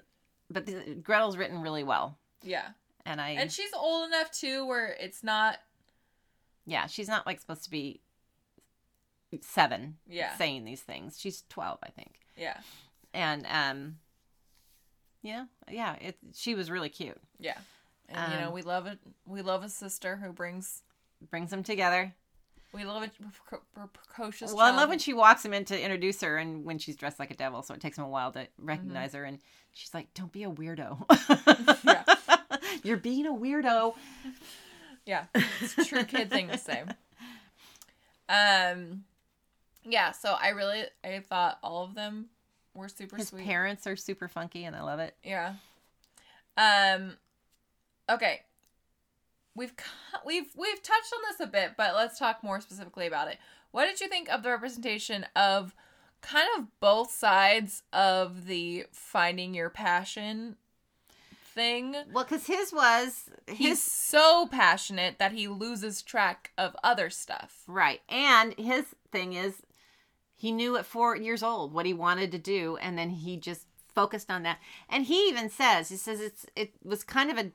but 0.50 0.66
the, 0.66 0.96
Gretel's 1.02 1.36
written 1.36 1.60
really 1.62 1.84
well. 1.84 2.18
Yeah. 2.42 2.68
And 3.06 3.20
I, 3.20 3.30
And 3.30 3.50
she's 3.50 3.72
old 3.74 4.08
enough 4.08 4.30
too 4.30 4.66
where 4.66 4.96
it's 5.00 5.22
not 5.22 5.58
yeah, 6.66 6.86
she's 6.86 7.08
not 7.08 7.26
like 7.26 7.40
supposed 7.40 7.64
to 7.64 7.70
be 7.70 8.00
seven 9.40 9.96
Yeah. 10.08 10.36
saying 10.36 10.64
these 10.64 10.82
things. 10.82 11.18
She's 11.18 11.44
12, 11.48 11.78
I 11.82 11.88
think. 11.90 12.14
Yeah. 12.36 12.58
And, 13.14 13.46
um, 13.46 13.98
Yeah, 15.22 15.46
yeah, 15.70 15.94
it, 16.00 16.16
she 16.34 16.54
was 16.54 16.70
really 16.70 16.88
cute. 16.88 17.20
Yeah. 17.38 17.58
And 18.08 18.32
you 18.32 18.38
know, 18.40 18.48
Um, 18.48 18.52
we 18.54 18.62
love 18.62 18.86
it. 18.86 18.98
We 19.26 19.42
love 19.42 19.62
a 19.62 19.68
sister 19.68 20.16
who 20.16 20.32
brings. 20.32 20.82
Brings 21.30 21.50
them 21.50 21.62
together. 21.62 22.14
We 22.72 22.84
love 22.84 23.02
a 23.02 23.08
pre- 23.46 23.58
pre- 23.74 23.86
precocious. 23.92 24.52
Well, 24.54 24.64
I 24.64 24.74
love 24.74 24.88
when 24.88 24.98
she 24.98 25.12
walks 25.12 25.44
him 25.44 25.52
in 25.52 25.64
to 25.66 25.78
introduce 25.80 26.20
her, 26.22 26.38
and 26.38 26.64
when 26.64 26.78
she's 26.78 26.96
dressed 26.96 27.18
like 27.18 27.30
a 27.30 27.34
devil, 27.36 27.62
so 27.62 27.74
it 27.74 27.80
takes 27.80 27.98
him 27.98 28.04
a 28.04 28.08
while 28.08 28.32
to 28.32 28.48
recognize 28.58 29.12
her. 29.12 29.24
And 29.24 29.38
she's 29.72 29.92
like, 29.94 30.12
"Don't 30.14 30.32
be 30.32 30.44
a 30.44 30.50
weirdo. 30.50 31.04
Yeah. 31.84 32.04
You're 32.82 32.96
being 32.96 33.26
a 33.26 33.32
weirdo." 33.32 33.94
Yeah, 35.06 35.24
it's 35.60 35.76
a 35.78 35.84
true 35.84 36.04
kid 36.04 36.30
thing 36.30 36.48
to 36.48 36.58
say. 36.58 36.82
Um, 38.28 39.04
yeah. 39.84 40.12
So 40.12 40.36
I 40.40 40.50
really, 40.50 40.84
I 41.04 41.20
thought 41.20 41.58
all 41.62 41.84
of 41.84 41.94
them 41.94 42.26
were 42.74 42.88
super 42.88 43.16
His 43.16 43.28
sweet. 43.28 43.44
parents 43.44 43.86
are 43.86 43.96
super 43.96 44.28
funky, 44.28 44.64
and 44.64 44.76
I 44.76 44.82
love 44.82 45.00
it. 45.00 45.14
Yeah. 45.24 45.54
Um. 46.56 47.16
Okay. 48.08 48.42
We've 49.56 49.72
we've 50.24 50.46
we've 50.56 50.82
touched 50.82 51.12
on 51.12 51.20
this 51.30 51.40
a 51.46 51.50
bit, 51.50 51.72
but 51.76 51.94
let's 51.94 52.18
talk 52.18 52.42
more 52.44 52.60
specifically 52.60 53.06
about 53.06 53.28
it. 53.28 53.38
What 53.72 53.86
did 53.86 54.00
you 54.00 54.08
think 54.08 54.28
of 54.28 54.42
the 54.42 54.50
representation 54.50 55.26
of 55.34 55.74
kind 56.20 56.48
of 56.58 56.66
both 56.80 57.10
sides 57.10 57.82
of 57.92 58.46
the 58.46 58.86
finding 58.92 59.54
your 59.54 59.70
passion 59.70 60.56
thing? 61.54 61.94
Well, 62.12 62.24
because 62.24 62.46
his 62.46 62.72
was 62.72 63.28
He's 63.46 63.68
his 63.68 63.82
so 63.82 64.46
passionate 64.50 65.18
that 65.18 65.32
he 65.32 65.48
loses 65.48 66.02
track 66.02 66.52
of 66.56 66.76
other 66.82 67.10
stuff. 67.10 67.62
right, 67.66 68.00
and 68.08 68.54
his 68.54 68.86
thing 69.10 69.32
is 69.32 69.62
he 70.34 70.52
knew 70.52 70.76
at 70.76 70.86
four 70.86 71.16
years 71.16 71.42
old 71.42 71.72
what 71.72 71.86
he 71.86 71.92
wanted 71.92 72.32
to 72.32 72.38
do, 72.38 72.76
and 72.78 72.96
then 72.96 73.10
he 73.10 73.36
just 73.36 73.66
focused 73.94 74.30
on 74.30 74.42
that. 74.44 74.58
And 74.88 75.04
he 75.04 75.28
even 75.28 75.50
says 75.50 75.88
he 75.88 75.96
says 75.96 76.20
it's 76.20 76.46
it 76.56 76.72
was 76.82 77.04
kind 77.04 77.30
of 77.30 77.38
a 77.38 77.50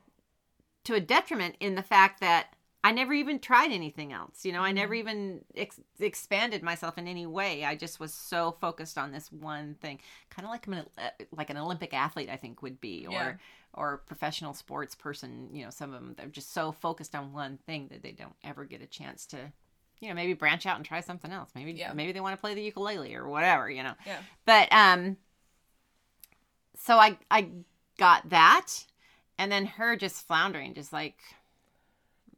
to 0.84 0.94
a 0.94 1.00
detriment 1.00 1.56
in 1.58 1.74
the 1.74 1.82
fact 1.82 2.20
that 2.20 2.54
I 2.86 2.92
never 2.92 3.12
even 3.12 3.40
tried 3.40 3.72
anything 3.72 4.12
else. 4.12 4.44
You 4.44 4.52
know, 4.52 4.60
I 4.62 4.70
never 4.70 4.94
even 4.94 5.44
ex- 5.56 5.80
expanded 5.98 6.62
myself 6.62 6.98
in 6.98 7.08
any 7.08 7.26
way. 7.26 7.64
I 7.64 7.74
just 7.74 7.98
was 7.98 8.14
so 8.14 8.52
focused 8.60 8.96
on 8.96 9.10
this 9.10 9.32
one 9.32 9.74
thing, 9.80 9.98
kind 10.30 10.46
of 10.46 10.50
like 10.50 10.66
an, 10.68 10.84
like 11.32 11.50
an 11.50 11.56
Olympic 11.56 11.92
athlete, 11.92 12.28
I 12.30 12.36
think 12.36 12.62
would 12.62 12.80
be, 12.80 13.06
or 13.06 13.12
Yeah. 13.12 13.32
or 13.74 13.98
professional 14.06 14.54
sports 14.54 14.94
person. 14.94 15.48
You 15.52 15.64
know, 15.64 15.70
some 15.70 15.92
of 15.92 16.00
them 16.00 16.14
they're 16.16 16.26
just 16.28 16.52
so 16.54 16.70
focused 16.70 17.14
on 17.16 17.32
one 17.32 17.58
thing 17.66 17.88
that 17.88 18.02
they 18.02 18.12
don't 18.12 18.36
ever 18.44 18.64
get 18.64 18.80
a 18.82 18.86
chance 18.86 19.26
to, 19.26 19.38
you 20.00 20.08
know, 20.08 20.14
maybe 20.14 20.34
branch 20.34 20.64
out 20.64 20.76
and 20.76 20.84
try 20.84 21.00
something 21.00 21.32
else. 21.32 21.50
Maybe 21.56 21.72
Yeah. 21.72 21.92
maybe 21.92 22.12
they 22.12 22.20
want 22.20 22.36
to 22.36 22.40
play 22.40 22.54
the 22.54 22.62
ukulele 22.62 23.16
or 23.16 23.26
whatever. 23.28 23.68
You 23.68 23.82
know, 23.82 23.94
Yeah. 24.06 24.20
but 24.44 24.68
um, 24.72 25.16
so 26.76 26.98
I 26.98 27.18
I 27.30 27.48
got 27.98 28.28
that, 28.30 28.68
and 29.38 29.50
then 29.50 29.66
her 29.66 29.96
just 29.96 30.26
floundering, 30.26 30.72
just 30.74 30.92
like 30.92 31.18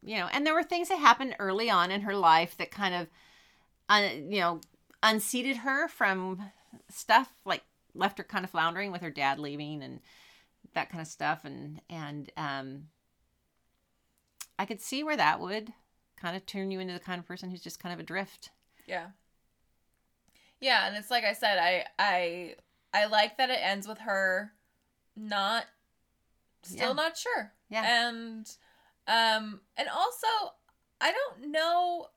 you 0.09 0.17
know, 0.17 0.27
and 0.33 0.47
there 0.47 0.55
were 0.55 0.63
things 0.63 0.89
that 0.89 0.99
happened 0.99 1.37
early 1.39 1.69
on 1.69 1.91
in 1.91 2.01
her 2.01 2.15
life 2.15 2.57
that 2.57 2.71
kind 2.71 2.95
of, 2.95 3.09
uh, 3.91 4.09
you 4.15 4.41
know, 4.41 4.61
unseated 5.03 5.59
her 5.59 5.87
from 5.87 6.51
stuff 6.89 7.35
like 7.45 7.63
left 7.95 8.17
her 8.17 8.25
kind 8.25 8.43
of 8.43 8.51
floundering 8.51 8.91
with 8.91 9.03
her 9.03 9.11
dad 9.11 9.39
leaving 9.39 9.83
and 9.83 10.01
that 10.73 10.89
kind 10.91 11.03
of 11.03 11.09
stuff, 11.09 11.45
and 11.45 11.83
and 11.91 12.31
um, 12.39 12.85
I 14.59 14.65
could 14.65 14.81
see 14.81 15.03
where 15.05 15.17
that 15.17 15.41
would 15.41 15.75
kind 16.17 16.35
of 16.37 16.47
turn 16.47 16.71
you 16.71 16.81
into 16.81 16.95
the 16.95 17.01
kind 17.01 17.19
of 17.19 17.27
person 17.27 17.51
who's 17.51 17.61
just 17.63 17.79
kind 17.83 17.93
of 17.93 18.01
adrift. 18.01 18.51
Yeah. 18.87 19.09
Yeah, 20.61 20.87
and 20.87 20.97
it's 20.97 21.11
like 21.11 21.25
I 21.25 21.35
said, 21.35 21.59
I 21.59 21.85
I 21.99 22.55
I 22.95 23.05
like 23.07 23.37
that 23.37 23.51
it 23.51 23.61
ends 23.63 23.87
with 23.87 23.99
her 23.99 24.53
not 25.15 25.67
still 26.63 26.89
Yeah. 26.89 26.93
not 26.95 27.17
sure. 27.19 27.53
Yeah. 27.69 28.07
And 28.07 28.51
um 29.09 29.61
and 29.77 29.89
also 29.89 30.27
I 31.01 31.13
don't 31.13 31.51
know 31.51 32.09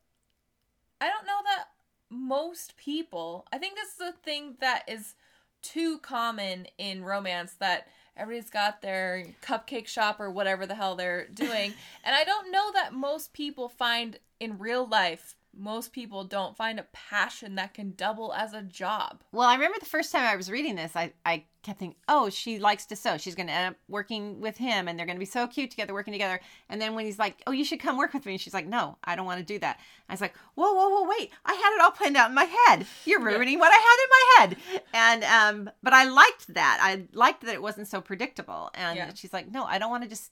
I 0.99 1.07
don't 1.07 1.25
know 1.25 1.39
that 1.45 1.65
most 2.09 2.77
people 2.77 3.47
I 3.51 3.57
think 3.57 3.75
this 3.75 3.95
is 3.95 4.13
a 4.13 4.23
thing 4.23 4.57
that 4.59 4.83
is 4.87 5.15
too 5.61 5.99
common 5.99 6.67
in 6.77 7.03
romance 7.03 7.53
that 7.59 7.87
everybody's 8.17 8.49
got 8.49 8.81
their 8.81 9.25
cupcake 9.41 9.87
shop 9.87 10.19
or 10.19 10.29
whatever 10.29 10.65
the 10.65 10.75
hell 10.75 10.95
they're 10.95 11.27
doing. 11.27 11.73
and 12.03 12.15
I 12.15 12.23
don't 12.23 12.51
know 12.51 12.71
that 12.73 12.93
most 12.93 13.33
people 13.33 13.69
find 13.69 14.19
in 14.39 14.57
real 14.57 14.87
life 14.87 15.35
most 15.57 15.91
people 15.91 16.23
don't 16.23 16.55
find 16.55 16.79
a 16.79 16.85
passion 16.93 17.55
that 17.55 17.73
can 17.73 17.91
double 17.97 18.33
as 18.33 18.53
a 18.53 18.61
job. 18.61 19.21
Well, 19.31 19.47
I 19.47 19.53
remember 19.55 19.77
the 19.79 19.85
first 19.85 20.11
time 20.11 20.23
I 20.23 20.35
was 20.35 20.49
reading 20.49 20.75
this, 20.75 20.95
I, 20.95 21.11
I 21.25 21.43
kept 21.61 21.79
thinking, 21.79 21.97
oh, 22.07 22.29
she 22.29 22.57
likes 22.57 22.85
to 22.87 22.95
sew. 22.95 23.17
She's 23.17 23.35
going 23.35 23.47
to 23.47 23.53
end 23.53 23.73
up 23.75 23.79
working 23.89 24.39
with 24.39 24.57
him 24.57 24.87
and 24.87 24.97
they're 24.97 25.05
going 25.05 25.17
to 25.17 25.19
be 25.19 25.25
so 25.25 25.47
cute 25.47 25.69
together, 25.69 25.93
working 25.93 26.13
together. 26.13 26.39
And 26.69 26.81
then 26.81 26.95
when 26.95 27.05
he's 27.05 27.19
like, 27.19 27.41
oh, 27.45 27.51
you 27.51 27.65
should 27.65 27.79
come 27.81 27.97
work 27.97 28.13
with 28.13 28.25
me. 28.25 28.31
And 28.33 28.41
she's 28.41 28.53
like, 28.53 28.65
no, 28.65 28.97
I 29.03 29.15
don't 29.15 29.25
want 29.25 29.39
to 29.39 29.45
do 29.45 29.59
that. 29.59 29.79
I 30.09 30.13
was 30.13 30.21
like, 30.21 30.33
whoa, 30.55 30.73
whoa, 30.73 30.89
whoa, 30.89 31.09
wait. 31.09 31.31
I 31.45 31.53
had 31.53 31.75
it 31.75 31.81
all 31.81 31.91
planned 31.91 32.17
out 32.17 32.29
in 32.29 32.35
my 32.35 32.45
head. 32.67 32.85
You're 33.05 33.21
ruining 33.21 33.59
what 33.59 33.71
I 33.71 33.75
had 33.75 33.97
in 34.03 34.09
my 34.09 34.23
head. 34.37 34.83
And, 34.93 35.23
um, 35.67 35.73
but 35.83 35.93
I 35.93 36.05
liked 36.05 36.53
that. 36.53 36.79
I 36.81 37.03
liked 37.13 37.41
that 37.43 37.53
it 37.53 37.61
wasn't 37.61 37.87
so 37.87 37.99
predictable. 38.01 38.69
And 38.73 38.95
Yeah. 38.97 39.11
she's 39.13 39.33
like, 39.33 39.51
no, 39.51 39.65
I 39.65 39.77
don't 39.79 39.91
want 39.91 40.03
to 40.03 40.09
just, 40.09 40.31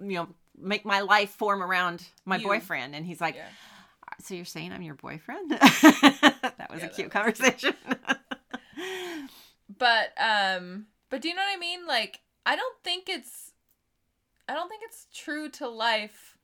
you 0.00 0.12
know, 0.14 0.28
make 0.60 0.84
my 0.84 1.00
life 1.00 1.30
form 1.30 1.62
around 1.62 2.04
my 2.24 2.36
You. 2.36 2.44
boyfriend. 2.46 2.94
And 2.94 3.06
he's 3.06 3.20
like, 3.20 3.36
Yeah. 3.36 3.46
So 4.20 4.34
you're 4.34 4.44
saying 4.44 4.72
I'm 4.72 4.82
your 4.82 4.94
boyfriend? 4.94 5.50
that 5.50 6.68
was 6.70 6.82
Yeah, 6.82 6.86
a 6.86 6.88
cute 6.88 7.10
was 7.10 7.10
conversation. 7.10 7.74
But 9.78 10.12
um 10.20 10.86
but 11.10 11.22
do 11.22 11.28
you 11.28 11.34
know 11.34 11.42
what 11.42 11.56
I 11.56 11.60
mean? 11.60 11.86
Like 11.86 12.20
I 12.46 12.56
don't 12.56 12.76
think 12.82 13.08
it's 13.08 13.52
I 14.48 14.54
don't 14.54 14.68
think 14.68 14.82
it's 14.84 15.06
true 15.14 15.48
to 15.50 15.68
life. 15.68 16.38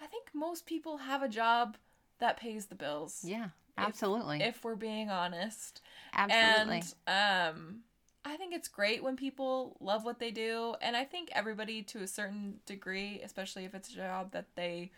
I 0.00 0.06
think 0.06 0.28
most 0.34 0.66
people 0.66 0.98
have 0.98 1.22
a 1.22 1.28
job 1.28 1.76
that 2.20 2.38
pays 2.38 2.66
the 2.66 2.74
bills. 2.74 3.24
yeah, 3.24 3.48
absolutely. 3.76 4.46
If 4.46 4.64
we're 4.64 4.76
being 4.76 5.10
honest. 5.10 5.80
absolutely. 6.12 6.82
And 6.82 6.94
um 7.06 7.80
I 8.24 8.36
think 8.36 8.54
it's 8.54 8.68
great 8.68 9.02
when 9.02 9.16
people 9.16 9.76
love 9.80 10.04
what 10.04 10.18
they 10.18 10.30
do 10.30 10.74
and 10.82 10.96
I 10.96 11.04
think 11.04 11.30
everybody 11.32 11.82
to 11.84 12.00
a 12.02 12.06
certain 12.06 12.60
degree, 12.66 13.20
especially 13.24 13.64
if 13.64 13.74
it's 13.74 13.90
a 13.90 13.96
job 13.96 14.32
that 14.32 14.46
they 14.54 14.90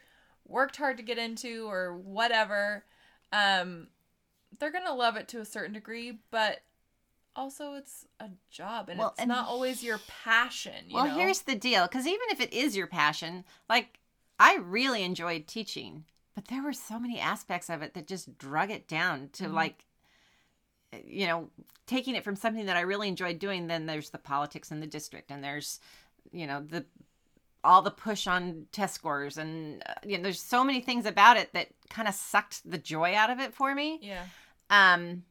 worked 0.50 0.76
hard 0.76 0.96
to 0.98 1.02
get 1.02 1.18
into 1.18 1.66
or 1.70 1.96
whatever, 1.96 2.84
um 3.32 3.88
they're 4.58 4.72
going 4.72 4.84
to 4.84 4.92
love 4.92 5.16
it 5.16 5.28
to 5.28 5.40
a 5.40 5.44
certain 5.44 5.72
degree, 5.72 6.18
but 6.30 6.60
also 7.36 7.74
it's 7.74 8.06
a 8.18 8.28
job 8.50 8.88
and 8.88 8.98
Well, 8.98 9.10
it's 9.10 9.20
and 9.20 9.28
not 9.28 9.46
always 9.46 9.82
your 9.84 9.98
passion, 9.98 10.88
you 10.88 10.94
well, 10.94 11.04
know? 11.04 11.16
here's 11.16 11.42
the 11.42 11.54
deal 11.54 11.86
because 11.86 12.06
even 12.06 12.26
if 12.30 12.40
it 12.40 12.52
is 12.52 12.76
your 12.76 12.88
passion, 12.88 13.44
like 13.68 14.00
I 14.38 14.56
really 14.56 15.02
enjoyed 15.04 15.46
teaching, 15.46 16.04
but 16.34 16.48
there 16.48 16.62
were 16.62 16.72
so 16.72 16.98
many 16.98 17.20
aspects 17.20 17.70
of 17.70 17.82
it 17.82 17.94
that 17.94 18.08
just 18.08 18.36
drug 18.36 18.70
it 18.70 18.88
down 18.88 19.28
to 19.34 19.44
Mhm. 19.44 19.54
like, 19.54 19.84
you 21.06 21.26
know, 21.26 21.50
taking 21.86 22.16
it 22.16 22.24
from 22.24 22.36
something 22.36 22.66
that 22.66 22.76
I 22.76 22.80
really 22.80 23.08
enjoyed 23.08 23.38
doing. 23.38 23.66
Then 23.68 23.86
there's 23.86 24.10
the 24.10 24.18
politics 24.18 24.70
in 24.72 24.80
the 24.80 24.86
district, 24.86 25.30
and 25.30 25.42
there's, 25.44 25.78
you 26.32 26.46
know, 26.46 26.60
the 26.60 26.84
all 27.62 27.82
the 27.82 27.90
push 27.90 28.26
on 28.26 28.66
test 28.72 28.94
scores, 28.94 29.36
and 29.36 29.82
uh, 29.86 29.94
you 30.06 30.16
know, 30.16 30.22
there's 30.24 30.40
so 30.40 30.64
many 30.64 30.80
things 30.80 31.06
about 31.06 31.36
it 31.36 31.52
that 31.52 31.68
kind 31.88 32.08
of 32.08 32.14
sucked 32.14 32.68
the 32.70 32.78
joy 32.78 33.14
out 33.14 33.30
of 33.30 33.38
it 33.40 33.52
for 33.54 33.74
me. 33.74 33.98
yeah. 34.02 34.24
Um, 34.70 35.24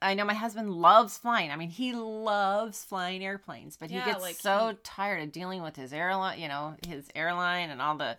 I 0.00 0.14
know 0.14 0.24
my 0.24 0.34
husband 0.34 0.72
loves 0.72 1.18
flying. 1.18 1.50
I 1.50 1.56
mean, 1.56 1.70
he 1.70 1.92
loves 1.92 2.84
flying 2.84 3.24
airplanes, 3.24 3.76
but 3.76 3.90
Yeah, 3.90 4.04
he 4.04 4.10
gets 4.12 4.22
like 4.22 4.36
so 4.36 4.68
he- 4.70 4.76
tired 4.84 5.22
of 5.22 5.32
dealing 5.32 5.60
with 5.62 5.74
his 5.76 5.92
airline, 5.92 6.38
you 6.38 6.46
know, 6.48 6.76
his 6.86 7.08
airline 7.16 7.70
and 7.70 7.82
all 7.82 7.96
the, 7.96 8.16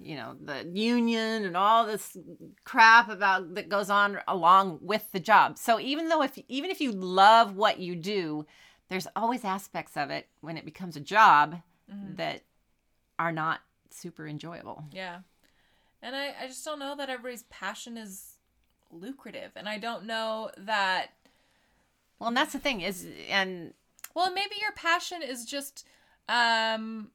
you 0.00 0.16
know, 0.16 0.34
the 0.40 0.68
union 0.72 1.44
and 1.44 1.56
all 1.56 1.86
this 1.86 2.16
crap 2.64 3.08
about 3.08 3.54
that 3.54 3.68
goes 3.68 3.90
on 3.90 4.18
along 4.26 4.80
with 4.82 5.10
the 5.12 5.20
job. 5.20 5.56
So 5.56 5.78
even 5.78 6.08
though 6.08 6.22
if 6.22 6.36
even 6.48 6.70
if 6.70 6.80
you 6.80 6.90
love 6.90 7.54
what 7.54 7.78
you 7.78 7.94
do, 7.94 8.44
there's 8.88 9.06
always 9.14 9.44
aspects 9.44 9.96
of 9.96 10.10
it 10.10 10.28
when 10.40 10.56
it 10.56 10.64
becomes 10.64 10.96
a 10.96 11.00
job 11.00 11.62
Mhm. 11.92 12.16
that 12.16 12.42
are 13.18 13.32
not 13.32 13.60
super 13.90 14.26
enjoyable. 14.26 14.84
Yeah. 14.90 15.20
And 16.02 16.14
I, 16.16 16.34
I 16.42 16.46
just 16.48 16.64
don't 16.64 16.78
know 16.78 16.94
that 16.96 17.08
everybody's 17.10 17.44
passion 17.44 17.96
is 17.96 18.36
lucrative. 18.90 19.52
And 19.56 19.68
I 19.68 19.78
don't 19.78 20.04
know 20.04 20.50
that 20.58 21.12
Well, 22.18 22.28
and 22.28 22.36
that's 22.36 22.52
the 22.52 22.58
thing 22.58 22.80
is, 22.80 23.06
and 23.28 23.74
well 24.14 24.32
maybe 24.32 24.54
your 24.60 24.72
passion 24.72 25.22
is 25.22 25.44
just 25.44 25.86
um 26.28 27.10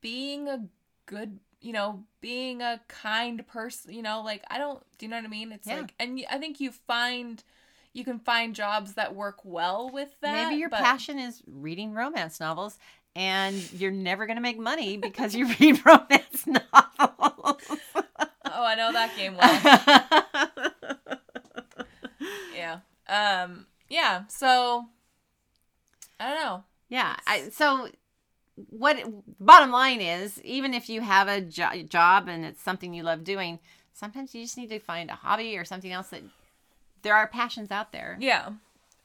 being 0.00 0.48
a 0.48 0.66
good 1.06 1.38
you 1.60 1.72
know, 1.72 2.04
being 2.20 2.60
a 2.60 2.78
kind 2.88 3.46
person, 3.46 3.94
you 3.94 4.02
know, 4.02 4.20
like 4.20 4.44
I 4.50 4.58
don't 4.58 4.82
do 4.98 5.06
you 5.06 5.10
know 5.10 5.16
what 5.16 5.24
I 5.24 5.28
mean? 5.28 5.50
It's 5.52 5.66
Yeah. 5.66 5.76
like 5.80 5.94
and 5.98 6.22
I 6.30 6.38
think 6.38 6.60
you 6.60 6.70
find 6.70 7.42
you 7.94 8.04
can 8.04 8.18
find 8.18 8.54
jobs 8.54 8.94
that 8.94 9.14
work 9.14 9.38
well 9.44 9.88
with 9.88 10.18
that. 10.20 10.48
Maybe 10.50 10.60
your 10.60 10.68
but- 10.68 10.80
passion 10.80 11.18
is 11.18 11.42
reading 11.46 11.92
romance 11.94 12.38
novels 12.40 12.78
and 13.16 13.72
you're 13.72 13.90
never 13.90 14.26
going 14.26 14.36
to 14.36 14.42
make 14.42 14.58
money 14.58 14.96
because 14.96 15.34
you 15.34 15.46
read 15.60 15.80
romance 15.86 16.46
novels. 16.46 17.62
Oh, 18.46 18.64
I 18.64 18.74
know 18.76 18.92
that 18.92 19.10
game 19.16 19.36
well. 19.36 21.18
yeah. 22.56 22.78
Um 23.08 23.66
yeah, 23.88 24.22
so 24.28 24.86
I 26.18 26.28
don't 26.32 26.40
know. 26.42 26.64
yeah. 26.88 27.16
I, 27.26 27.48
so, 27.50 27.88
what 28.70 28.96
bottom 29.40 29.70
line 29.70 30.00
is, 30.00 30.40
even 30.42 30.72
if 30.72 30.88
you 30.88 31.00
have 31.00 31.28
a 31.28 31.40
jo- 31.40 31.82
job 31.88 32.28
and 32.28 32.44
it's 32.44 32.62
something 32.62 32.94
you 32.94 33.02
love 33.02 33.24
doing, 33.24 33.58
sometimes 33.92 34.34
you 34.34 34.42
just 34.42 34.56
need 34.56 34.70
to 34.70 34.78
find 34.78 35.10
a 35.10 35.14
hobby 35.14 35.58
or 35.58 35.64
something 35.64 35.92
else 35.92 36.08
that 36.08 36.22
there 37.02 37.14
are 37.14 37.26
passions 37.26 37.70
out 37.70 37.92
there. 37.92 38.16
Yeah. 38.20 38.50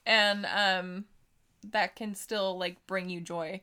And 0.06 0.46
um 0.46 1.06
that 1.72 1.96
can 1.96 2.16
still 2.16 2.58
like 2.58 2.78
bring 2.88 3.10
you 3.10 3.20
joy. 3.22 3.62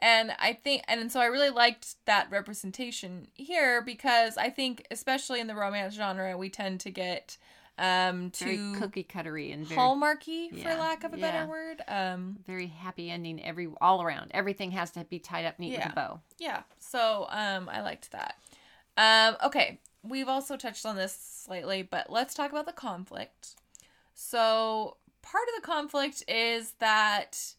And 0.00 0.32
I 0.38 0.52
think 0.52 0.82
and 0.88 1.10
so 1.10 1.20
I 1.20 1.26
really 1.26 1.50
liked 1.50 1.96
that 2.06 2.30
representation 2.30 3.28
here 3.34 3.82
because 3.82 4.36
I 4.36 4.50
think 4.50 4.86
especially 4.90 5.40
in 5.40 5.46
the 5.48 5.54
romance 5.56 5.94
genre 5.94 6.36
we 6.38 6.50
tend 6.50 6.80
to 6.80 6.90
get 6.90 7.36
um 7.78 8.30
too 8.30 8.74
cookie 8.78 9.02
cuttery 9.04 9.52
and 9.52 9.64
very, 9.66 9.80
hallmarky 9.80 10.50
for 10.50 10.68
Yeah, 10.68 10.78
lack 10.78 11.04
of 11.04 11.14
a 11.14 11.18
yeah. 11.18 11.30
better 11.30 11.46
word. 11.48 11.82
Um 11.88 12.38
very 12.46 12.66
happy 12.68 13.10
ending 13.10 13.44
every 13.44 13.68
all 13.80 14.02
around. 14.02 14.30
Everything 14.32 14.70
has 14.72 14.90
to 14.92 15.04
be 15.04 15.18
tied 15.18 15.44
up 15.44 15.58
neat 15.58 15.72
Yeah. 15.72 15.84
with 15.84 15.92
a 15.92 15.94
bow. 15.94 16.20
yeah. 16.38 16.62
So 16.78 17.26
um 17.30 17.68
I 17.68 17.80
liked 17.82 18.12
that. 18.12 18.36
Um 18.96 19.36
okay, 19.44 19.80
we've 20.02 20.28
also 20.28 20.56
touched 20.56 20.86
on 20.86 20.94
this 20.96 21.12
slightly, 21.44 21.82
but 21.82 22.10
let's 22.10 22.34
talk 22.34 22.50
about 22.52 22.66
the 22.66 22.72
conflict. 22.72 23.56
So 24.14 24.96
part 25.22 25.44
of 25.54 25.60
the 25.62 25.66
conflict 25.66 26.22
is 26.28 26.72
that 26.78 27.54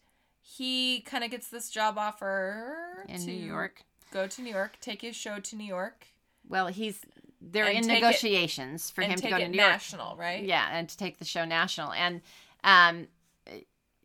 he 0.56 1.00
kind 1.02 1.22
of 1.24 1.30
gets 1.30 1.48
this 1.48 1.70
job 1.70 1.96
offer 1.98 3.04
In 3.08 3.20
to 3.20 3.26
New 3.26 3.32
York. 3.32 3.82
go 4.12 4.26
to 4.26 4.42
New 4.42 4.52
York, 4.52 4.78
take 4.80 5.02
his 5.02 5.14
show 5.16 5.38
to 5.38 5.56
New 5.56 5.64
York, 5.66 6.06
Well, 6.48 6.66
he's 6.68 7.00
they're 7.40 7.66
in 7.66 7.82
take 7.84 7.98
it- 7.98 8.02
negotiations 8.02 8.90
for 8.90 9.02
him 9.02 9.16
to 9.18 9.30
go 9.30 9.38
to 9.38 9.48
New 9.48 9.56
York. 9.58 9.70
national, 9.72 10.16
right? 10.16 10.44
Yeah, 10.44 10.68
and 10.72 10.88
to 10.88 10.96
take 10.96 11.18
the 11.18 11.24
show 11.24 11.44
national. 11.44 11.92
And 11.92 12.20
um 12.64 13.06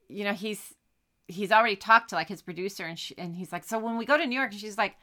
you 0.08 0.24
know, 0.24 0.34
he's 0.34 0.74
he's 1.28 1.52
already 1.52 1.76
talked 1.76 2.10
to 2.12 2.16
like 2.16 2.28
his 2.30 2.41
producer 2.41 2.84
and 2.86 2.98
she, 3.00 3.18
and 3.18 3.36
he's 3.36 3.52
like, 3.52 3.64
"So 3.64 3.80
when 3.80 3.98
we 3.98 4.06
go 4.06 4.16
to 4.18 4.26
New 4.28 4.36
York," 4.36 4.52
and 4.52 4.60
she's 4.62 4.78
like, 4.78 4.96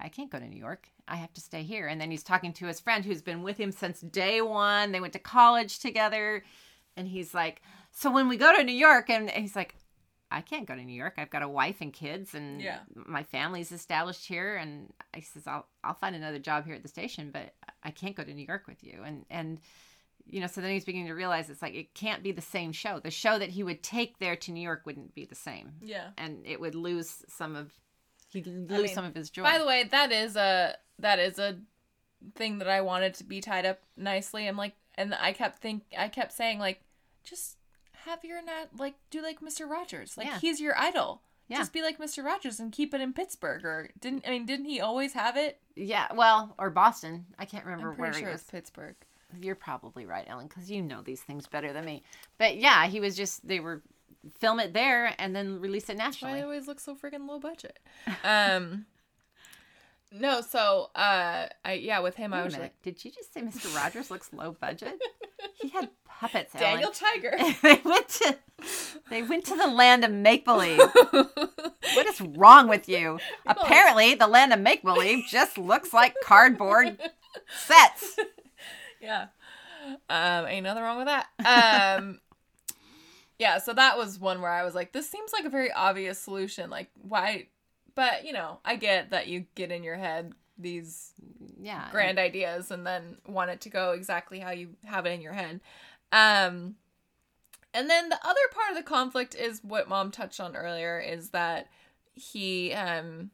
I 0.00 0.08
can't 0.08 0.28
go 0.30 0.40
to 0.40 0.46
New 0.48 0.58
York. 0.58 0.88
I 1.06 1.14
have 1.16 1.32
to 1.34 1.40
stay 1.40 1.62
here. 1.62 1.86
And 1.86 2.00
then 2.00 2.10
he's 2.10 2.24
talking 2.24 2.52
to 2.54 2.66
his 2.66 2.80
friend 2.80 3.04
who's 3.04 3.22
been 3.22 3.44
with 3.44 3.56
him 3.58 3.70
since 3.70 4.00
day 4.00 4.42
one. 4.42 4.90
They 4.90 4.98
went 5.00 5.12
to 5.12 5.20
college 5.20 5.78
together. 5.78 6.42
And 6.96 7.06
he's 7.06 7.32
like, 7.32 7.62
So 7.92 8.10
when 8.10 8.26
we 8.28 8.36
go 8.36 8.52
to 8.56 8.64
New 8.64 8.72
York, 8.74 9.08
and 9.08 9.30
he's 9.30 9.54
like, 9.54 9.76
I 10.30 10.40
can't 10.42 10.66
go 10.66 10.74
to 10.74 10.84
New 10.84 10.92
York. 10.94 11.14
I've 11.16 11.30
got 11.30 11.42
a 11.42 11.48
wife 11.48 11.80
and 11.80 11.92
kids, 11.92 12.34
and 12.34 12.60
Yeah. 12.60 12.80
my 12.94 13.22
family's 13.22 13.72
established 13.72 14.26
here. 14.26 14.56
And 14.56 14.92
I 15.14 15.20
says, 15.20 15.46
I'll 15.46 15.66
I'll 15.82 15.94
find 15.94 16.14
another 16.14 16.38
job 16.38 16.66
here 16.66 16.74
at 16.74 16.82
the 16.82 16.88
station, 16.88 17.30
but 17.30 17.54
I 17.82 17.90
can't 17.90 18.14
go 18.16 18.24
to 18.24 18.34
New 18.34 18.46
York 18.46 18.66
with 18.66 18.82
you. 18.84 19.02
And 19.04 19.24
and 19.30 19.60
you 20.30 20.40
know, 20.40 20.46
so 20.46 20.60
then 20.60 20.70
he's 20.72 20.84
beginning 20.84 21.06
to 21.08 21.14
realize 21.14 21.48
it's 21.48 21.62
like 21.62 21.74
it 21.74 21.94
can't 21.94 22.22
be 22.22 22.32
the 22.32 22.42
same 22.42 22.72
show. 22.72 23.00
The 23.00 23.10
show 23.10 23.38
that 23.38 23.48
he 23.48 23.62
would 23.62 23.82
take 23.82 24.18
there 24.18 24.36
to 24.36 24.52
New 24.52 24.60
York 24.60 24.82
wouldn't 24.84 25.14
be 25.14 25.24
the 25.24 25.34
same, 25.34 25.72
Yeah. 25.80 26.10
and 26.18 26.46
it 26.46 26.60
would 26.60 26.74
lose 26.74 27.24
some 27.28 27.56
of 27.56 27.72
he'd 28.30 28.46
lose 28.46 28.68
mean, 28.82 28.88
some 28.94 29.04
of 29.06 29.14
his 29.14 29.30
joy. 29.30 29.44
By 29.44 29.56
the 29.58 29.64
way, 29.66 29.84
that 29.84 30.12
is 30.12 30.36
a 30.36 30.76
that 30.98 31.18
is 31.18 31.38
a 31.38 31.58
thing 32.34 32.58
that 32.58 32.68
I 32.68 32.80
wanted 32.82 33.14
to 33.14 33.24
be 33.24 33.40
tied 33.40 33.64
up 33.64 33.80
nicely. 33.96 34.46
I'm 34.46 34.56
like, 34.56 34.74
and 34.96 35.14
I 35.14 35.32
kept 35.32 35.60
think 35.62 35.84
I 35.96 36.08
kept 36.08 36.32
saying 36.32 36.58
like, 36.58 36.82
just 37.24 37.56
have 38.04 38.24
your 38.24 38.42
nat 38.42 38.66
like 38.78 38.94
do 39.10 39.22
like 39.22 39.40
Mr. 39.40 39.68
Rogers, 39.68 40.16
like 40.16 40.26
Yeah. 40.26 40.38
he's 40.38 40.60
your 40.60 40.76
idol. 40.78 41.22
Yeah. 41.48 41.56
Just 41.58 41.72
be 41.72 41.80
like 41.80 41.98
Mr. 41.98 42.22
Rogers 42.22 42.60
and 42.60 42.70
keep 42.70 42.92
it 42.92 43.00
in 43.00 43.14
Pittsburgh, 43.14 43.64
or 43.64 43.88
didn't 44.00 44.24
I 44.26 44.30
mean? 44.32 44.44
Didn't 44.44 44.66
he 44.66 44.80
always 44.80 45.14
have 45.14 45.36
it? 45.36 45.58
yeah, 45.76 46.08
well, 46.14 46.54
or 46.58 46.68
Boston. 46.68 47.24
I 47.38 47.44
can't 47.46 47.64
remember 47.64 47.92
I'm 47.92 47.96
where 47.98 48.12
sure 48.12 48.30
was. 48.32 48.42
Pittsburgh. 48.42 48.96
You're 49.40 49.54
probably 49.54 50.04
right, 50.06 50.26
Ellen, 50.28 50.46
because 50.48 50.70
you 50.70 50.82
know 50.82 51.00
these 51.02 51.20
things 51.22 51.46
better 51.46 51.72
than 51.72 51.84
me. 51.86 52.02
But 52.38 52.56
yeah, 52.58 52.86
he 52.86 53.00
was 53.00 53.16
just 53.16 53.46
they 53.48 53.60
were 53.60 53.82
film 54.38 54.60
it 54.60 54.74
there 54.74 55.14
and 55.18 55.34
then 55.34 55.60
release 55.60 55.88
it 55.88 55.96
Why 55.96 56.04
nationally. 56.04 56.40
it 56.40 56.42
always 56.42 56.66
looks 56.66 56.82
so 56.84 56.94
freaking 56.94 57.26
low 57.26 57.38
budget. 57.38 57.78
Um, 58.24 58.84
no, 60.12 60.40
so 60.40 60.90
uh, 60.94 61.46
I 61.64 61.72
yeah, 61.74 62.00
with 62.00 62.16
him 62.16 62.32
Wait 62.32 62.38
I 62.38 62.44
was 62.44 62.56
like 62.56 62.80
Did 62.82 63.04
you 63.04 63.10
just 63.10 63.32
say 63.32 63.42
Mr. 63.42 63.74
Rogers 63.76 64.10
looks 64.10 64.32
low 64.32 64.52
budget? 64.52 65.00
he 65.54 65.68
had 65.68 65.90
puppets. 66.08 66.52
Daniel. 66.52 66.90
Tiger. 66.90 67.36
they 67.62 67.80
went 67.84 68.08
to 68.08 68.36
they 69.10 69.22
went 69.22 69.44
to 69.46 69.56
the 69.56 69.66
land 69.66 70.04
of 70.04 70.10
make 70.10 70.44
believe. 70.44 70.78
what 71.10 72.06
is 72.06 72.20
wrong 72.20 72.68
with 72.68 72.88
you? 72.88 73.18
Apparently, 73.46 74.14
the 74.14 74.26
land 74.26 74.52
of 74.52 74.60
make 74.60 74.82
believe 74.82 75.24
just 75.26 75.58
looks 75.58 75.92
like 75.92 76.14
cardboard 76.24 76.98
sets. 77.66 78.16
Yeah. 79.00 79.26
Um, 80.10 80.46
ain't 80.46 80.64
nothing 80.64 80.82
wrong 80.82 80.98
with 80.98 81.06
that. 81.06 81.98
Um, 81.98 82.20
yeah, 83.38 83.58
so 83.58 83.72
that 83.72 83.96
was 83.96 84.18
one 84.18 84.40
where 84.40 84.50
I 84.50 84.64
was 84.64 84.74
like, 84.74 84.92
this 84.92 85.08
seems 85.08 85.32
like 85.32 85.44
a 85.44 85.50
very 85.50 85.70
obvious 85.72 86.18
solution. 86.18 86.70
Like, 86.70 86.90
why? 87.00 87.46
But, 87.98 88.24
you 88.24 88.32
know, 88.32 88.60
I 88.64 88.76
get 88.76 89.10
that 89.10 89.26
you 89.26 89.46
get 89.56 89.72
in 89.72 89.82
your 89.82 89.96
head 89.96 90.32
these 90.56 91.12
Yeah, 91.60 91.88
grand 91.90 92.18
ideas 92.18 92.70
and 92.70 92.86
then 92.86 93.18
want 93.26 93.50
it 93.50 93.60
to 93.62 93.70
go 93.70 93.90
exactly 93.90 94.38
how 94.38 94.52
you 94.52 94.76
have 94.84 95.04
it 95.06 95.10
in 95.10 95.20
your 95.20 95.32
head. 95.32 95.60
Um, 96.12 96.76
and 97.74 97.90
then 97.90 98.08
the 98.08 98.18
other 98.24 98.40
part 98.52 98.70
of 98.70 98.76
the 98.76 98.82
conflict 98.82 99.34
is 99.34 99.62
what 99.62 99.88
mom 99.88 100.10
touched 100.10 100.40
on 100.40 100.56
earlier 100.56 100.98
is 101.00 101.30
that 101.30 101.68
he 102.14 102.72
um 102.72 103.30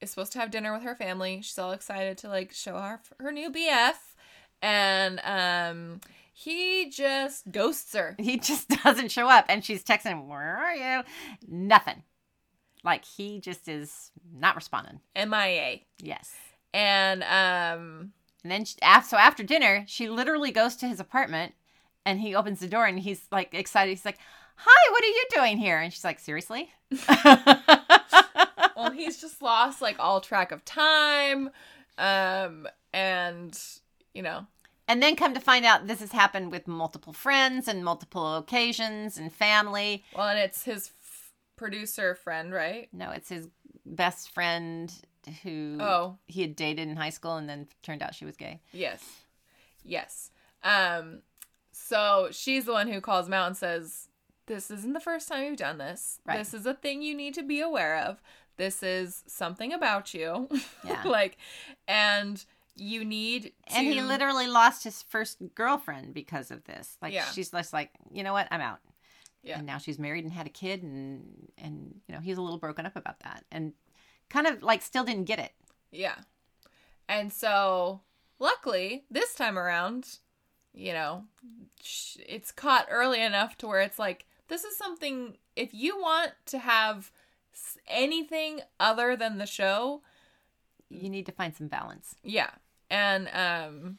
is 0.00 0.10
supposed 0.10 0.32
to 0.32 0.38
have 0.40 0.50
dinner 0.50 0.72
with 0.72 0.82
her 0.82 0.94
family. 0.94 1.40
She's 1.42 1.58
all 1.58 1.72
excited 1.72 2.18
to 2.18 2.28
like 2.28 2.52
show 2.52 2.76
her 2.78 3.00
her 3.20 3.32
new 3.32 3.50
BF 3.50 4.14
and 4.62 5.20
um 5.24 6.00
he 6.32 6.90
just 6.90 7.50
ghosts 7.52 7.94
her. 7.94 8.14
he 8.18 8.38
just 8.38 8.68
doesn't 8.84 9.10
show 9.10 9.28
up, 9.28 9.46
and 9.48 9.64
she's 9.64 9.84
texting 9.84 10.26
"Where 10.28 10.56
are 10.58 10.74
you?" 10.74 11.02
Nothing. 11.46 12.02
Like 12.84 13.04
he 13.04 13.40
just 13.40 13.68
is 13.68 14.10
not 14.34 14.56
responding. 14.56 15.00
MIA. 15.16 15.80
Yes. 16.00 16.34
And 16.74 17.22
um 17.24 18.12
And 18.42 18.50
then, 18.50 18.64
she, 18.64 18.76
so 19.06 19.16
after 19.16 19.42
dinner, 19.42 19.84
she 19.86 20.08
literally 20.08 20.50
goes 20.50 20.74
to 20.76 20.88
his 20.88 20.98
apartment, 21.00 21.54
and 22.04 22.20
he 22.20 22.34
opens 22.34 22.60
the 22.60 22.66
door, 22.66 22.86
and 22.86 22.98
he's 22.98 23.22
like 23.30 23.54
excited. 23.54 23.90
He's 23.90 24.04
like, 24.04 24.18
"Hi, 24.56 24.90
what 24.92 25.04
are 25.04 25.06
you 25.06 25.24
doing 25.30 25.58
here?" 25.58 25.78
And 25.78 25.92
she's 25.92 26.04
like, 26.04 26.18
"Seriously?" 26.18 26.70
well 28.76 28.90
he's 28.92 29.20
just 29.20 29.40
lost 29.42 29.80
like 29.80 29.96
all 29.98 30.20
track 30.20 30.50
of 30.52 30.64
time 30.64 31.50
um 31.98 32.66
and 32.92 33.58
you 34.14 34.22
know 34.22 34.46
and 34.88 35.00
then 35.02 35.14
come 35.16 35.32
to 35.32 35.40
find 35.40 35.64
out, 35.64 35.86
this 35.86 36.00
has 36.00 36.10
happened 36.12 36.50
with 36.50 36.66
multiple 36.66 37.12
friends 37.12 37.68
and 37.68 37.84
multiple 37.84 38.36
occasions 38.36 39.16
and 39.16 39.32
family. 39.32 40.04
well 40.14 40.28
and 40.28 40.38
it's 40.38 40.64
his 40.64 40.90
producer 41.56 42.14
friend 42.14 42.52
right 42.52 42.88
No, 42.92 43.10
it's 43.10 43.28
his 43.28 43.48
best 43.86 44.30
friend 44.30 44.92
who 45.42 45.76
oh 45.80 46.18
he 46.26 46.42
had 46.42 46.56
dated 46.56 46.88
in 46.88 46.96
high 46.96 47.10
school, 47.10 47.36
and 47.36 47.48
then 47.48 47.68
turned 47.82 48.02
out 48.02 48.14
she 48.14 48.24
was 48.24 48.36
gay. 48.36 48.60
yes 48.72 49.02
yes 49.84 50.30
um 50.64 51.20
so 51.72 52.28
she's 52.30 52.64
the 52.64 52.72
one 52.72 52.88
who 52.88 53.00
calls 53.00 53.26
him 53.26 53.32
out 53.34 53.46
and 53.48 53.56
says 53.56 54.08
this 54.46 54.70
isn't 54.70 54.92
the 54.92 55.00
first 55.00 55.28
time 55.28 55.44
you've 55.44 55.56
done 55.56 55.78
this 55.78 56.18
Right. 56.26 56.38
this 56.38 56.54
is 56.54 56.66
a 56.66 56.74
thing 56.74 57.02
you 57.02 57.16
need 57.16 57.34
to 57.34 57.42
be 57.42 57.60
aware 57.60 57.98
of 57.98 58.20
this 58.56 58.82
is 58.82 59.24
something 59.26 59.72
about 59.72 60.12
you 60.14 60.48
Yeah. 60.84 61.02
like 61.04 61.38
and 61.88 62.44
you 62.76 63.04
need 63.04 63.52
to 63.68 63.76
And 63.76 63.86
he 63.86 64.00
literally 64.00 64.46
lost 64.46 64.84
his 64.84 65.02
first 65.02 65.38
girlfriend 65.54 66.14
because 66.14 66.50
of 66.50 66.64
this. 66.64 66.96
Like 67.02 67.12
Yeah. 67.12 67.26
she's 67.26 67.50
just 67.50 67.72
like, 67.74 67.90
you 68.10 68.22
know 68.22 68.32
what, 68.32 68.48
I'm 68.50 68.62
out. 68.62 68.78
Yeah. 69.42 69.58
And 69.58 69.66
now 69.66 69.78
she's 69.78 69.98
married 69.98 70.24
and 70.24 70.32
had 70.32 70.46
a 70.46 70.50
kid, 70.50 70.82
and 70.82 71.48
and 71.58 72.00
you 72.06 72.14
know 72.14 72.20
he's 72.20 72.38
a 72.38 72.42
little 72.42 72.58
broken 72.58 72.86
up 72.86 72.96
about 72.96 73.20
that, 73.20 73.44
and 73.50 73.72
kind 74.30 74.46
of 74.46 74.62
like 74.62 74.82
still 74.82 75.04
didn't 75.04 75.24
get 75.24 75.38
it. 75.38 75.52
Yeah. 75.90 76.14
And 77.08 77.32
so, 77.32 78.00
luckily, 78.38 79.04
this 79.10 79.34
time 79.34 79.58
around, 79.58 80.18
you 80.72 80.92
know, 80.92 81.24
it's 82.18 82.52
caught 82.52 82.86
early 82.90 83.20
enough 83.20 83.58
to 83.58 83.66
where 83.66 83.80
it's 83.80 83.98
like, 83.98 84.24
this 84.48 84.64
is 84.64 84.76
something, 84.78 85.36
if 85.56 85.74
you 85.74 86.00
want 86.00 86.32
to 86.46 86.58
have 86.60 87.10
anything 87.88 88.60
other 88.80 89.16
than 89.16 89.36
the 89.38 89.46
show, 89.46 90.02
You 90.88 91.10
need 91.10 91.26
to 91.26 91.32
find 91.32 91.54
some 91.54 91.68
balance. 91.68 92.14
yeah. 92.22 92.50
And 92.88 93.28
um, 93.34 93.98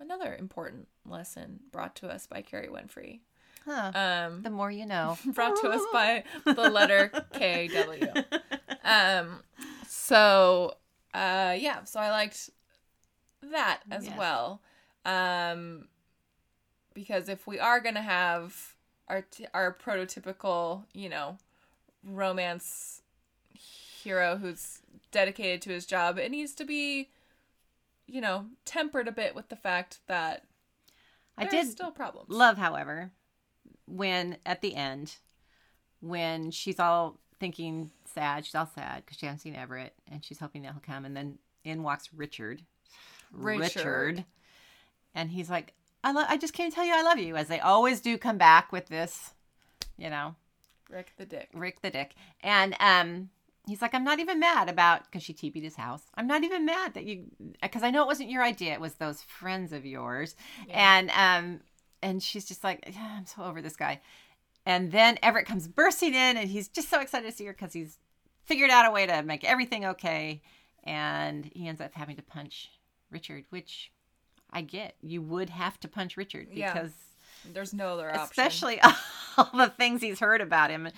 another 0.00 0.34
important 0.34 0.88
lesson 1.06 1.60
brought 1.70 1.94
to 1.96 2.08
us 2.08 2.26
by 2.26 2.42
Kerry 2.42 2.68
Winfrey. 2.68 3.20
Huh. 3.68 3.92
Um, 3.94 4.42
the 4.42 4.50
more 4.50 4.70
you 4.70 4.86
know. 4.86 5.18
brought 5.34 5.56
to 5.60 5.68
us 5.68 5.82
by 5.92 6.24
the 6.44 6.70
letter 6.70 7.12
KW. 7.34 8.24
Um, 8.82 9.42
so 9.86 10.74
uh, 11.12 11.54
yeah, 11.58 11.84
so 11.84 12.00
I 12.00 12.10
liked 12.10 12.50
that 13.42 13.80
as 13.90 14.04
Yes. 14.06 14.18
well. 14.18 14.62
Um, 15.04 15.88
because 16.94 17.28
if 17.28 17.46
we 17.46 17.58
are 17.58 17.80
gonna 17.80 18.02
have 18.02 18.74
our 19.08 19.22
t- 19.22 19.46
our 19.54 19.72
prototypical, 19.74 20.84
you 20.92 21.08
know, 21.08 21.38
romance 22.04 23.02
hero 24.02 24.36
who's 24.38 24.80
dedicated 25.10 25.62
to 25.62 25.70
his 25.70 25.86
job, 25.86 26.18
it 26.18 26.30
needs 26.30 26.54
to 26.54 26.64
be, 26.64 27.10
you 28.06 28.20
know, 28.20 28.46
tempered 28.64 29.08
a 29.08 29.12
bit 29.12 29.34
with 29.34 29.48
the 29.48 29.56
fact 29.56 30.00
that 30.06 30.44
I 31.36 31.44
did 31.46 31.68
still 31.68 31.90
problems. 31.92 32.30
love, 32.30 32.58
however, 32.58 33.12
when 33.88 34.36
at 34.46 34.60
the 34.60 34.74
end, 34.74 35.16
when 36.00 36.50
she's 36.50 36.78
all 36.78 37.18
thinking 37.40 37.90
sad, 38.04 38.44
she's 38.44 38.54
all 38.54 38.70
sad 38.74 39.04
because 39.04 39.18
she 39.18 39.26
hasn't 39.26 39.42
seen 39.42 39.54
Everett, 39.54 39.94
and 40.10 40.24
she's 40.24 40.38
hoping 40.38 40.62
that 40.62 40.72
he'll 40.72 40.80
come, 40.80 41.04
and 41.04 41.16
then 41.16 41.38
in 41.64 41.82
walks 41.82 42.10
Richard. 42.14 42.62
Richard. 43.32 44.24
and 45.14 45.30
he's 45.30 45.50
like, 45.50 45.74
"I 46.02 46.12
love. 46.12 46.26
I 46.28 46.36
just 46.36 46.54
can't 46.54 46.72
tell 46.72 46.84
you 46.84 46.94
I 46.94 47.02
love 47.02 47.18
you," 47.18 47.36
as 47.36 47.48
they 47.48 47.60
always 47.60 48.00
do. 48.00 48.16
Come 48.18 48.38
back 48.38 48.72
with 48.72 48.86
this, 48.88 49.32
you 49.96 50.10
know, 50.10 50.34
Rick 50.90 51.12
the 51.16 51.26
Dick. 51.26 51.48
Rick 51.52 51.82
the 51.82 51.90
Dick, 51.90 52.14
and 52.42 52.74
um. 52.80 53.30
He's 53.66 53.82
like, 53.82 53.92
I'm 53.94 54.02
not 54.04 54.18
even 54.18 54.40
mad 54.40 54.70
about 54.70 55.04
because 55.04 55.22
she 55.22 55.34
TP'd 55.34 55.62
his 55.62 55.76
house. 55.76 56.00
I'm 56.14 56.26
not 56.26 56.42
even 56.42 56.64
mad 56.64 56.94
that 56.94 57.04
you 57.04 57.24
because 57.60 57.82
I 57.82 57.90
know 57.90 58.00
it 58.00 58.06
wasn't 58.06 58.30
your 58.30 58.42
idea. 58.42 58.72
It 58.72 58.80
was 58.80 58.94
those 58.94 59.20
friends 59.20 59.74
of 59.74 59.84
yours, 59.84 60.36
and 60.70 61.10
um, 61.10 61.60
and 62.02 62.22
she's 62.22 62.44
just 62.44 62.62
like, 62.64 62.84
yeah, 62.92 63.16
I'm 63.18 63.26
so 63.26 63.42
over 63.44 63.60
this 63.62 63.76
guy. 63.76 64.00
And 64.66 64.92
then 64.92 65.18
Everett 65.22 65.46
comes 65.46 65.66
bursting 65.68 66.14
in, 66.14 66.36
and 66.36 66.48
he's 66.50 66.68
just 66.68 66.88
so 66.90 67.00
excited 67.00 67.30
to 67.30 67.36
see 67.36 67.46
her 67.46 67.52
because 67.52 67.72
he's 67.72 67.98
figured 68.44 68.70
out 68.70 68.86
a 68.86 68.90
way 68.90 69.06
to 69.06 69.22
make 69.22 69.44
everything 69.44 69.84
okay. 69.86 70.42
And 70.84 71.44
he 71.54 71.66
ends 71.68 71.80
up 71.80 71.94
having 71.94 72.16
to 72.16 72.22
punch 72.22 72.70
Richard, 73.10 73.44
which 73.50 73.90
I 74.52 74.62
get. 74.62 74.94
You 75.00 75.22
would 75.22 75.50
have 75.50 75.78
to 75.80 75.88
punch 75.88 76.16
Richard 76.16 76.48
Yeah. 76.52 76.72
because, 76.72 76.92
There's 77.52 77.72
no 77.72 77.94
other 77.94 78.08
option. 78.10 78.22
especially 78.24 78.80
all 79.36 79.50
the 79.54 79.68
things 79.76 80.00
he's 80.02 80.20
heard 80.20 80.40
about 80.40 80.70
him, 80.70 80.88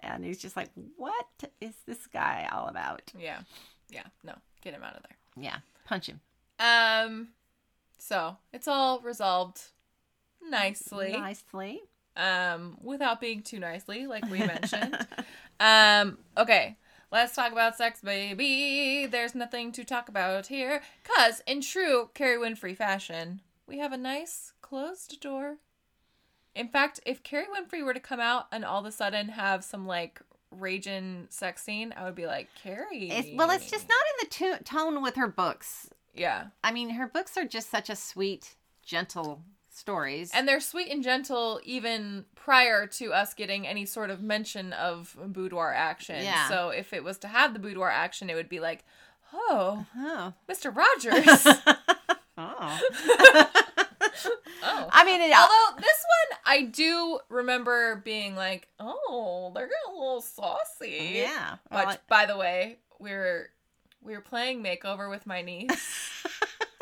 and 0.00 0.24
he's 0.24 0.38
just 0.38 0.56
like, 0.56 0.70
what 0.96 1.26
is 1.60 1.74
this 1.86 2.06
guy 2.08 2.48
all 2.52 2.66
about? 2.68 3.02
Yeah. 3.18 3.40
Yeah. 3.90 4.04
No. 4.24 4.34
Get 4.62 4.74
him 4.74 4.82
out 4.82 4.96
of 4.96 5.02
there. 5.02 5.16
Yeah, 5.42 5.58
punch 5.86 6.06
him 6.08 6.20
Um 6.58 7.28
so 7.98 8.36
it's 8.52 8.68
all 8.68 9.00
resolved 9.00 9.60
nicely. 10.48 11.12
nicely. 11.12 11.82
Um 12.16 12.76
without 12.82 13.20
being 13.20 13.42
too 13.42 13.58
nicely, 13.58 14.06
like 14.06 14.28
we 14.30 14.38
mentioned. 14.38 15.06
um 15.60 16.18
okay. 16.36 16.76
Let's 17.12 17.34
talk 17.34 17.50
about 17.50 17.76
sex, 17.76 18.00
baby. 18.02 19.06
There's 19.06 19.34
nothing 19.34 19.72
to 19.72 19.84
talk 19.84 20.08
about 20.08 20.46
here. 20.46 20.80
Cause 21.02 21.42
in 21.46 21.60
true 21.60 22.10
Kerry 22.14 22.36
Winfrey 22.38 22.76
fashion, 22.76 23.40
we 23.66 23.78
have 23.78 23.92
a 23.92 23.96
nice 23.96 24.52
closed 24.62 25.20
door. 25.20 25.56
In 26.54 26.68
fact, 26.68 27.00
if 27.06 27.22
Kerry 27.22 27.46
Winfrey 27.46 27.84
were 27.84 27.94
to 27.94 28.00
come 28.00 28.20
out 28.20 28.46
and 28.52 28.64
all 28.64 28.80
of 28.80 28.86
a 28.86 28.92
sudden 28.92 29.28
have 29.30 29.64
some 29.64 29.86
like 29.86 30.20
raging 30.50 31.26
sex 31.30 31.62
scene, 31.62 31.94
I 31.96 32.04
would 32.04 32.14
be 32.14 32.26
like, 32.26 32.48
Kerry. 32.60 33.10
It's, 33.10 33.28
well, 33.34 33.50
it's 33.50 33.70
just 33.70 33.88
not 33.88 33.98
in 34.10 34.28
the 34.28 34.58
to- 34.58 34.64
tone 34.64 35.02
with 35.02 35.16
her 35.16 35.28
books. 35.28 35.90
Yeah. 36.14 36.46
I 36.64 36.72
mean, 36.72 36.90
her 36.90 37.06
books 37.06 37.36
are 37.36 37.46
just 37.46 37.70
such 37.70 37.88
a 37.88 37.96
sweet, 37.96 38.56
gentle 38.82 39.42
stories. 39.72 40.30
And 40.34 40.46
they're 40.46 40.60
sweet 40.60 40.90
and 40.90 41.02
gentle 41.02 41.60
even 41.64 42.24
prior 42.34 42.86
to 42.86 43.12
us 43.12 43.34
getting 43.34 43.66
any 43.66 43.86
sort 43.86 44.10
of 44.10 44.22
mention 44.22 44.72
of 44.72 45.16
boudoir 45.26 45.72
action. 45.72 46.24
Yeah. 46.24 46.48
So 46.48 46.70
if 46.70 46.92
it 46.92 47.04
was 47.04 47.18
to 47.18 47.28
have 47.28 47.52
the 47.52 47.58
boudoir 47.58 47.90
action, 47.90 48.30
it 48.30 48.34
would 48.34 48.48
be 48.48 48.60
like, 48.60 48.84
oh, 49.32 49.86
uh-huh. 49.96 50.32
oh. 50.32 50.52
Mr. 50.52 50.74
Rogers. 50.74 51.46
oh. 52.38 52.80
oh. 54.62 54.88
I 54.90 55.04
mean, 55.04 55.20
it, 55.20 55.32
uh, 55.32 55.40
Although 55.40 55.80
this 55.80 56.04
one, 56.06 56.38
I 56.44 56.62
do 56.62 57.20
remember 57.28 57.96
being 58.04 58.34
like, 58.36 58.68
oh, 58.78 59.52
they're 59.54 59.66
getting 59.66 59.96
a 59.96 59.98
little 59.98 60.20
saucy. 60.20 61.12
yeah. 61.14 61.56
But 61.70 61.86
Well, 61.86 61.96
by 62.08 62.26
the 62.26 62.36
way, 62.36 62.78
we 62.98 63.10
were 63.12 63.50
we 64.02 64.14
were 64.14 64.20
playing 64.20 64.62
makeover 64.62 65.10
with 65.10 65.26
my 65.26 65.42
niece, 65.42 66.19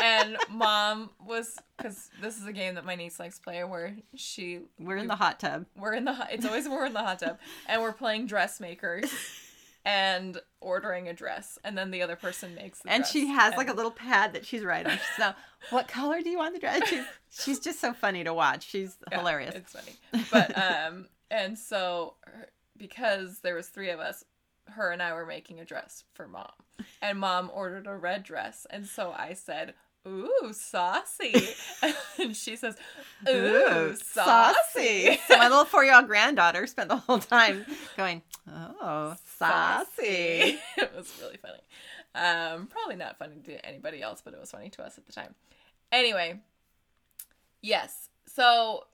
and 0.00 0.36
mom 0.50 1.10
was 1.26 1.56
because 1.76 2.10
this 2.20 2.36
is 2.38 2.46
a 2.46 2.52
game 2.52 2.74
that 2.76 2.84
my 2.84 2.94
niece 2.94 3.18
likes 3.18 3.36
to 3.38 3.42
play 3.42 3.62
where 3.64 3.96
she 4.14 4.60
we're 4.78 4.96
in 4.96 5.06
the 5.08 5.16
hot 5.16 5.40
tub. 5.40 5.66
we're 5.76 5.94
in 5.94 6.04
the 6.04 6.12
hot- 6.14 6.28
it's 6.32 6.44
always 6.46 6.68
we're 6.68 6.86
in 6.86 6.92
the 6.92 6.98
hot 7.02 7.18
tub 7.18 7.38
and 7.66 7.82
we're 7.82 7.92
playing 7.92 8.26
dressmakers 8.26 9.10
and 9.84 10.40
ordering 10.60 11.08
a 11.08 11.12
dress 11.14 11.58
and 11.64 11.78
then 11.78 11.90
the 11.90 12.02
other 12.02 12.16
person 12.16 12.54
makes 12.54 12.80
the 12.80 12.90
And 12.90 13.06
she 13.06 13.28
has 13.28 13.54
like 13.56 13.68
a 13.68 13.72
little 13.72 13.90
pad 13.90 14.32
that 14.34 14.44
she's 14.44 14.62
writing. 14.62 14.92
She's 14.92 15.18
now, 15.18 15.34
what 15.70 15.88
color 15.88 16.20
do 16.20 16.28
you 16.28 16.38
want 16.38 16.52
the 16.54 16.60
dress? 16.60 16.86
She's, 16.88 17.04
she's 17.30 17.58
just 17.60 17.80
so 17.80 17.92
funny 17.92 18.22
to 18.24 18.34
watch. 18.34 18.68
She's 18.68 18.96
Yeah, 19.10 19.18
hilarious. 19.18 19.54
It's 19.54 19.72
funny. 19.72 20.24
But 20.30 20.56
um 20.86 21.06
and 21.30 21.58
so 21.58 22.14
because 22.76 23.40
there 23.40 23.54
was 23.54 23.68
three 23.68 23.90
of 23.90 23.98
us, 24.00 24.24
her 24.70 24.90
and 24.90 25.02
I 25.02 25.12
were 25.14 25.26
making 25.26 25.60
a 25.60 25.64
dress 25.64 26.04
for 26.12 26.28
mom. 26.28 26.50
And 27.02 27.18
mom 27.18 27.50
ordered 27.52 27.86
a 27.86 27.96
red 27.96 28.22
dress. 28.22 28.66
And 28.70 28.86
so 28.86 29.12
I 29.16 29.32
said, 29.32 29.74
Ooh, 30.08 30.52
saucy. 30.52 31.48
and 32.18 32.34
she 32.34 32.56
says, 32.56 32.76
Ooh, 33.28 33.94
saucy. 33.96 35.18
so 35.26 35.36
my 35.36 35.48
little 35.48 35.64
four-year-old 35.64 36.06
granddaughter 36.06 36.66
spent 36.66 36.88
the 36.88 36.96
whole 36.96 37.18
time 37.18 37.64
going, 37.96 38.22
"Oh, 38.48 39.14
saucy." 39.38 40.58
it 40.76 40.92
was 40.96 41.12
really 41.20 41.36
funny. 41.36 41.60
Um, 42.14 42.66
probably 42.66 42.96
not 42.96 43.18
funny 43.18 43.36
to 43.44 43.66
anybody 43.66 44.02
else, 44.02 44.22
but 44.24 44.34
it 44.34 44.40
was 44.40 44.50
funny 44.50 44.70
to 44.70 44.82
us 44.82 44.96
at 44.98 45.06
the 45.06 45.12
time. 45.12 45.34
Anyway, 45.92 46.40
yes. 47.60 48.08
So 48.26 48.84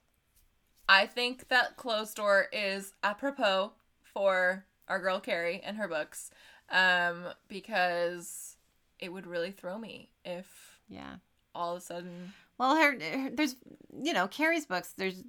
I 0.88 1.06
think 1.06 1.48
that 1.48 1.76
closed 1.76 2.16
door 2.16 2.46
is 2.52 2.92
apropos 3.02 3.72
for 4.02 4.64
our 4.88 4.98
girl 4.98 5.20
Kerry 5.20 5.60
and 5.64 5.76
her 5.76 5.88
books, 5.88 6.30
um, 6.70 7.26
because 7.48 8.56
it 8.98 9.12
would 9.12 9.26
really 9.26 9.50
throw 9.50 9.78
me 9.78 10.10
if 10.24 10.74
Yeah. 10.89 11.16
all 11.55 11.72
of 11.72 11.78
a 11.78 11.80
sudden, 11.80 12.32
Well, 12.59 12.76
her, 12.76 12.93
her 12.93 13.30
there's 13.30 13.57
you 14.03 14.12
know 14.12 14.28
Kerry's 14.28 14.66
books. 14.66 14.93
There's 14.97 15.22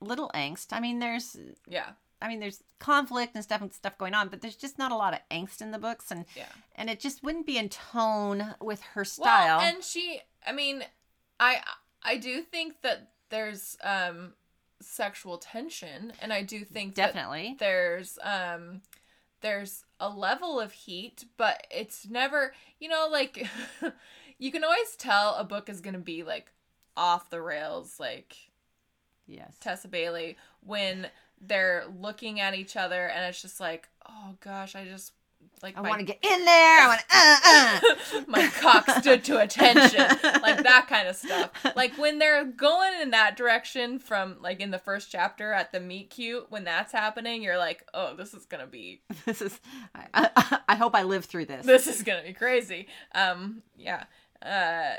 little 0.00 0.30
angst. 0.34 0.68
I 0.72 0.80
mean, 0.80 0.98
there's 0.98 1.36
yeah, 1.68 1.90
I 2.22 2.28
mean, 2.28 2.38
there's 2.38 2.62
conflict 2.78 3.34
and 3.34 3.42
stuff 3.42 3.60
and 3.60 3.72
stuff 3.72 3.98
going 3.98 4.14
on, 4.14 4.28
but 4.28 4.40
there's 4.40 4.56
just 4.56 4.78
not 4.78 4.92
a 4.92 4.96
lot 4.96 5.12
of 5.12 5.20
angst 5.30 5.60
in 5.60 5.72
the 5.72 5.78
books, 5.78 6.10
and 6.10 6.24
yeah. 6.36 6.46
and 6.76 6.88
it 6.88 7.00
just 7.00 7.22
wouldn't 7.22 7.46
be 7.46 7.58
in 7.58 7.68
tone 7.68 8.54
with 8.60 8.80
her 8.94 9.04
style. 9.04 9.58
Well, 9.58 9.60
and 9.60 9.82
she, 9.82 10.20
I 10.46 10.52
mean, 10.52 10.84
I 11.40 11.62
I 12.02 12.16
do 12.16 12.42
think 12.42 12.82
that 12.82 13.10
there's 13.30 13.76
um 13.82 14.34
sexual 14.80 15.38
tension, 15.38 16.12
and 16.20 16.32
I 16.32 16.42
do 16.42 16.64
think 16.64 16.94
that 16.94 17.14
Definitely. 17.14 17.56
there's 17.58 18.18
um 18.22 18.82
there's 19.40 19.84
a 19.98 20.08
level 20.08 20.60
of 20.60 20.72
heat, 20.72 21.24
but 21.36 21.66
it's 21.70 22.08
never, 22.08 22.54
you 22.78 22.88
know, 22.88 23.08
like 23.10 23.48
you 24.42 24.50
can 24.50 24.64
always 24.64 24.96
tell 24.96 25.36
a 25.36 25.44
book 25.44 25.68
is 25.68 25.80
gonna 25.80 26.00
be 26.00 26.24
like 26.24 26.50
off 26.96 27.30
the 27.30 27.40
rails, 27.40 28.00
like 28.00 28.36
yes. 29.24 29.56
Tessa 29.60 29.86
Bailey 29.86 30.36
when 30.64 31.06
they're 31.40 31.84
looking 32.00 32.40
at 32.40 32.52
each 32.52 32.76
other, 32.76 33.06
and 33.06 33.24
it's 33.24 33.40
just 33.40 33.60
like, 33.60 33.88
oh 34.08 34.34
gosh, 34.40 34.74
I 34.74 34.84
just 34.84 35.12
like 35.62 35.78
I 35.78 35.80
want 35.80 36.00
to 36.00 36.04
get 36.04 36.18
in 36.24 36.44
there. 36.44 36.80
I 36.82 36.88
want 36.88 37.00
to. 37.00 37.06
Uh, 37.14 38.18
uh. 38.18 38.24
my 38.26 38.48
cock 38.48 38.90
stood 38.98 39.22
to 39.24 39.38
attention 39.38 40.00
like 40.42 40.62
that 40.64 40.86
kind 40.88 41.06
of 41.06 41.14
stuff 41.16 41.50
like 41.76 41.96
when 41.98 42.18
they're 42.18 42.44
going 42.44 43.00
in 43.00 43.10
that 43.10 43.36
direction 43.36 43.98
from 43.98 44.36
like 44.40 44.60
in 44.60 44.70
the 44.70 44.78
first 44.78 45.10
chapter 45.10 45.52
at 45.52 45.72
the 45.72 45.80
meet 45.80 46.10
cute 46.10 46.46
when 46.50 46.64
that's 46.64 46.92
happening 46.92 47.42
you're 47.42 47.58
like 47.58 47.86
oh 47.94 48.14
this 48.16 48.34
is 48.34 48.44
gonna 48.44 48.66
be 48.66 49.02
This 49.24 49.42
is. 49.42 49.60
I, 49.94 50.30
I, 50.36 50.58
I 50.70 50.74
hope 50.74 50.94
I 50.94 51.02
live 51.04 51.24
through 51.26 51.46
this. 51.46 51.64
this 51.64 51.86
is 51.86 52.02
gonna 52.02 52.22
be 52.24 52.32
crazy 52.32 52.88
um 53.14 53.62
yeah 53.76 54.04
uh 54.44 54.96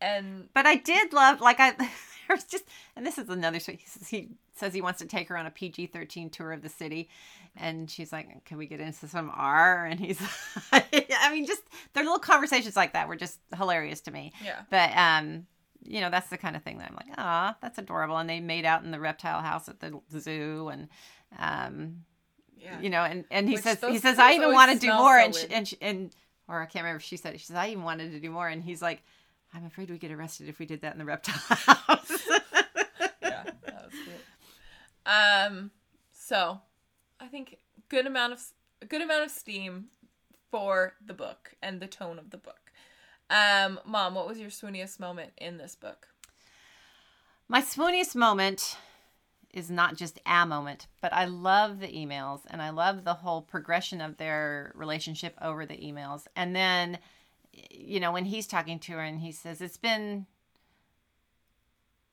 and 0.00 0.48
But 0.52 0.66
I 0.66 0.76
did 0.76 1.12
love, 1.12 1.40
like 1.40 1.60
I, 1.60 1.74
there's 2.28 2.44
just, 2.44 2.64
and 2.96 3.06
this 3.06 3.18
is 3.18 3.28
another. 3.28 3.60
sweet- 3.60 3.80
He 3.80 3.86
says 3.86 4.08
he 4.08 4.30
says 4.54 4.74
he 4.74 4.80
wants 4.82 4.98
to 4.98 5.06
take 5.06 5.28
her 5.28 5.36
on 5.36 5.46
a 5.46 5.50
PG-13 5.50 6.30
tour 6.32 6.52
of 6.52 6.60
the 6.62 6.68
city, 6.68 7.08
and 7.56 7.88
she's 7.90 8.12
like, 8.12 8.44
"Can 8.44 8.58
we 8.58 8.66
get 8.66 8.80
into 8.80 9.06
some 9.08 9.30
R?" 9.34 9.86
And 9.86 10.00
he's, 10.00 10.20
I 10.72 11.30
mean, 11.32 11.46
just 11.46 11.62
their 11.94 12.02
little 12.04 12.18
conversations 12.18 12.74
like 12.76 12.92
that 12.94 13.06
were 13.08 13.16
just 13.16 13.38
hilarious 13.56 14.00
to 14.02 14.10
me. 14.10 14.32
yeah 14.44 14.62
But 14.70 14.90
um, 14.96 15.46
you 15.84 16.00
know, 16.00 16.10
that's 16.10 16.30
the 16.30 16.36
kind 16.38 16.54
of 16.56 16.62
thing 16.64 16.78
that 16.78 16.88
I'm 16.90 16.96
like, 16.96 17.14
ah, 17.18 17.56
that's 17.62 17.78
adorable. 17.78 18.16
And 18.18 18.28
they 18.28 18.40
made 18.40 18.64
out 18.64 18.82
in 18.84 18.90
the 18.90 19.00
reptile 19.00 19.40
house 19.40 19.68
at 19.68 19.78
the 19.80 20.00
zoo, 20.18 20.68
and 20.68 20.88
um, 21.38 22.02
yeah 22.56 22.80
you 22.80 22.90
know, 22.90 23.02
and 23.04 23.24
and 23.30 23.48
he 23.48 23.54
Which 23.54 23.62
says 23.64 23.78
he 23.88 23.98
says 23.98 24.18
I 24.18 24.32
even 24.32 24.52
want 24.52 24.72
to 24.72 24.78
do 24.78 24.92
more, 24.92 25.18
so 25.20 25.24
and 25.24 25.34
she, 25.36 25.46
and 25.50 25.68
she, 25.68 25.76
and 25.80 26.16
or 26.52 26.60
I 26.60 26.66
can't 26.66 26.84
remember 26.84 26.98
if 26.98 27.02
she 27.02 27.16
said 27.16 27.34
it. 27.34 27.40
She 27.40 27.46
says 27.46 27.56
I 27.56 27.68
even 27.68 27.82
wanted 27.82 28.12
to 28.12 28.20
do 28.20 28.30
more, 28.30 28.46
and 28.46 28.62
he's 28.62 28.82
like, 28.82 29.02
I'm 29.54 29.64
afraid 29.66 29.90
we 29.90 29.98
get 29.98 30.10
arrested 30.12 30.48
if 30.48 30.58
we 30.58 30.66
did 30.66 30.80
that 30.82 30.92
in 30.92 30.98
the 30.98 31.04
reptile 31.04 31.34
house. 31.56 32.28
yeah 33.22 33.44
that 33.64 33.84
was 33.84 33.92
cute 34.04 34.14
um 35.06 35.70
so 36.12 36.60
i 37.20 37.26
think 37.26 37.58
good 37.88 38.06
amount 38.06 38.32
of 38.32 38.40
a 38.80 38.86
good 38.86 39.02
amount 39.02 39.24
of 39.24 39.30
steam 39.30 39.86
for 40.50 40.94
the 41.04 41.12
book 41.14 41.54
and 41.62 41.80
the 41.80 41.86
tone 41.86 42.18
of 42.18 42.30
the 42.30 42.36
book 42.38 42.72
um 43.30 43.78
mom 43.84 44.14
what 44.14 44.26
was 44.26 44.38
your 44.38 44.50
swooniest 44.50 44.98
moment 45.00 45.32
in 45.36 45.58
this 45.58 45.74
book 45.74 46.08
My 47.48 47.60
swooniest 47.60 48.14
moment 48.16 48.76
is 49.52 49.70
not 49.70 49.96
just 49.96 50.20
a 50.26 50.46
moment, 50.46 50.86
but 51.00 51.12
I 51.12 51.26
love 51.26 51.80
the 51.80 51.88
emails 51.88 52.40
and 52.48 52.62
I 52.62 52.70
love 52.70 53.04
the 53.04 53.14
whole 53.14 53.42
progression 53.42 54.00
of 54.00 54.16
their 54.16 54.72
relationship 54.74 55.36
over 55.42 55.66
the 55.66 55.76
emails. 55.76 56.26
And 56.34 56.56
then, 56.56 56.98
you 57.70 58.00
know, 58.00 58.12
when 58.12 58.24
he's 58.24 58.46
talking 58.46 58.78
to 58.80 58.92
her 58.92 59.00
and 59.00 59.20
he 59.20 59.32
says, 59.32 59.60
It's 59.60 59.76
been 59.76 60.26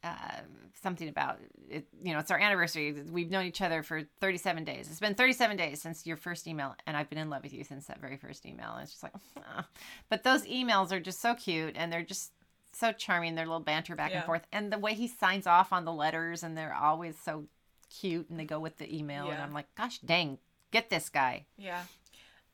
uh, 0.04 0.42
something 0.82 1.10
about 1.10 1.40
it, 1.70 1.88
you 2.04 2.14
know, 2.14 2.20
it's 2.20 2.32
our 2.32 2.40
anniversary. 2.40 3.04
We've 3.10 3.30
known 3.30 3.46
each 3.46 3.62
other 3.62 3.84
for 3.84 4.04
37 4.22 4.64
days. 4.64 4.88
It's 4.90 5.00
been 5.00 5.16
37 5.16 5.58
days 5.58 5.82
since 5.82 6.06
your 6.06 6.18
first 6.18 6.48
email, 6.48 6.76
and 6.88 6.96
I've 6.96 7.10
been 7.10 7.20
in 7.20 7.30
love 7.30 7.44
with 7.44 7.54
you 7.54 7.64
since 7.64 7.88
that 7.88 8.00
very 8.00 8.18
first 8.18 8.46
email. 8.46 8.74
And 8.74 8.84
it's 8.84 8.92
just 8.92 9.04
like, 9.04 9.14
ah. 9.38 9.68
but 10.10 10.24
those 10.24 10.46
emails 10.46 10.92
are 10.92 11.00
just 11.00 11.22
so 11.22 11.36
cute 11.36 11.76
and 11.78 11.92
they're 11.92 12.04
just 12.04 12.32
so 12.72 12.92
charming. 12.92 13.36
Their 13.36 13.46
little 13.46 13.60
banter 13.60 13.96
back 13.96 14.12
Yeah. 14.12 14.18
and 14.18 14.26
forth, 14.26 14.44
and 14.52 14.72
the 14.72 14.78
way 14.80 14.94
he 14.94 15.08
signs 15.08 15.48
off 15.48 15.72
on 15.74 15.86
the 15.86 15.94
letters, 15.94 16.44
and 16.44 16.58
they're 16.58 16.74
always 16.76 17.16
so 17.18 17.46
cute, 17.90 18.30
and 18.30 18.40
they 18.40 18.46
go 18.46 18.60
with 18.60 18.78
the 18.78 18.96
email. 18.96 19.30
And 19.30 19.42
I'm 19.42 19.54
like, 19.54 19.74
gosh 19.76 20.00
dang, 20.00 20.38
get 20.72 20.90
this 20.90 21.10
guy, 21.10 21.46
Yeah. 21.58 21.84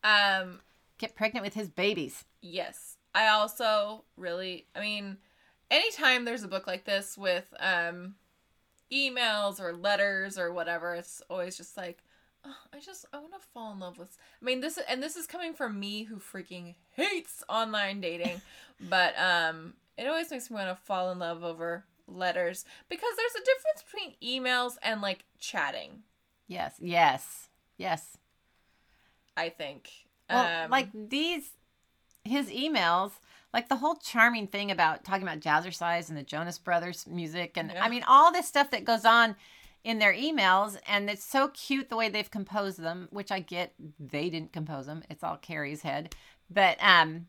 Um 0.04 0.60
get 0.98 1.16
pregnant 1.16 1.44
with 1.44 1.54
his 1.56 1.70
babies. 1.70 2.24
yes. 2.42 2.98
I 3.14 3.28
also 3.30 4.04
really 4.18 4.68
I 4.76 4.82
mean 4.82 5.18
anytime 5.72 6.26
there's 6.26 6.44
a 6.44 6.48
book 6.50 6.68
like 6.68 6.84
this 6.86 7.18
with 7.18 7.54
um 7.60 8.16
emails 8.92 9.60
or 9.60 9.74
letters 9.74 10.38
or 10.38 10.52
whatever, 10.54 10.96
it's 10.96 11.22
always 11.30 11.58
just 11.58 11.76
like 11.78 12.04
oh, 12.46 12.56
I 12.74 12.80
just 12.80 13.06
I 13.14 13.18
want 13.18 13.34
to 13.34 13.40
fall 13.54 13.72
in 13.74 13.80
love 13.80 13.98
with 13.98 14.18
I 14.42 14.46
mean 14.46 14.60
this 14.62 14.78
and 14.88 15.02
this 15.02 15.16
is 15.16 15.28
coming 15.28 15.54
from 15.54 15.80
me 15.80 16.04
who 16.04 16.18
freaking 16.18 16.76
hates 16.92 17.44
online 17.50 18.02
dating, 18.02 18.42
but 18.90 19.18
um 19.20 19.74
it 19.98 20.08
always 20.08 20.32
makes 20.32 20.50
me 20.50 20.56
want 20.56 20.70
to 20.70 20.84
fall 20.84 21.12
in 21.12 21.20
love 21.20 21.44
over 21.44 21.86
letters 22.08 22.66
because 22.90 23.10
there's 23.18 23.44
a 23.44 23.46
difference 23.46 23.84
between 23.84 24.44
emails 24.44 24.78
and 24.82 25.02
like 25.02 25.26
chatting, 25.40 26.04
Yes, 26.48 26.76
yes, 26.80 27.50
yes. 27.78 28.18
I 29.36 29.50
think. 29.50 29.90
Well, 30.30 30.66
um, 30.66 30.72
like 30.72 30.90
these, 30.94 31.52
his 32.24 32.50
emails, 32.50 33.12
like 33.54 33.68
the 33.70 33.78
whole 33.78 33.96
charming 33.96 34.48
thing 34.48 34.72
about 34.72 35.04
talking 35.04 35.24
about 35.24 35.40
jazzercise 35.40 36.10
and 36.10 36.18
the 36.18 36.24
Jonas 36.24 36.58
Brothers 36.60 37.08
music, 37.08 37.58
and 37.58 37.72
Yeah. 37.72 37.84
I 37.84 37.90
mean 37.90 38.04
all 38.08 38.32
this 38.32 38.48
stuff 38.48 38.72
that 38.72 38.86
goes 38.86 39.06
on 39.06 39.36
in 39.84 40.00
their 40.00 40.14
emails, 40.14 40.78
and 40.88 41.10
it's 41.10 41.24
so 41.24 41.50
cute 41.50 41.90
the 41.90 41.96
way 41.96 42.10
they've 42.10 42.30
composed 42.30 42.80
them. 42.80 43.08
Which 43.12 43.32
I 43.32 43.40
get, 43.40 43.74
they 44.00 44.30
didn't 44.30 44.54
compose 44.54 44.86
them; 44.86 45.04
it's 45.10 45.24
all 45.24 45.38
Kerry's 45.38 45.82
head. 45.82 46.16
But 46.50 46.78
um, 46.80 47.28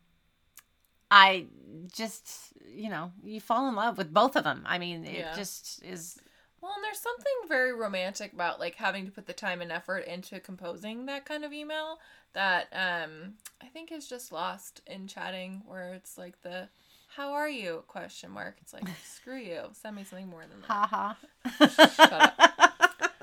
I 1.10 1.46
just, 1.92 2.52
you 2.68 2.88
know, 2.90 3.12
you 3.22 3.40
fall 3.40 3.68
in 3.68 3.74
love 3.74 3.96
with 3.98 4.12
both 4.12 4.36
of 4.36 4.44
them. 4.44 4.64
I 4.66 4.78
mean, 4.78 5.04
it 5.04 5.14
Yeah. 5.18 5.34
just 5.34 5.82
is. 5.82 6.18
Well, 6.60 6.72
and 6.74 6.82
there's 6.82 6.98
something 6.98 7.32
very 7.48 7.72
romantic 7.72 8.32
about 8.32 8.58
like 8.58 8.74
having 8.74 9.04
to 9.06 9.12
put 9.12 9.26
the 9.26 9.32
time 9.32 9.60
and 9.60 9.70
effort 9.70 9.98
into 10.06 10.40
composing 10.40 11.06
that 11.06 11.24
kind 11.24 11.44
of 11.44 11.52
email 11.52 11.98
that 12.32 12.66
um 12.72 13.34
I 13.62 13.66
think 13.66 13.92
is 13.92 14.08
just 14.08 14.32
lost 14.32 14.80
in 14.86 15.06
chatting 15.06 15.62
where 15.66 15.94
it's 15.94 16.18
like 16.18 16.42
the 16.42 16.68
how 17.14 17.32
are 17.34 17.48
you 17.48 17.84
question 17.86 18.30
mark. 18.30 18.56
It's 18.60 18.72
like 18.72 18.84
screw 19.04 19.38
you. 19.38 19.62
Send 19.72 19.94
me 19.96 20.04
something 20.04 20.28
more 20.28 20.44
than 20.50 20.60
that. 20.62 20.70
Ha 20.70 20.86
ha. 20.90 21.16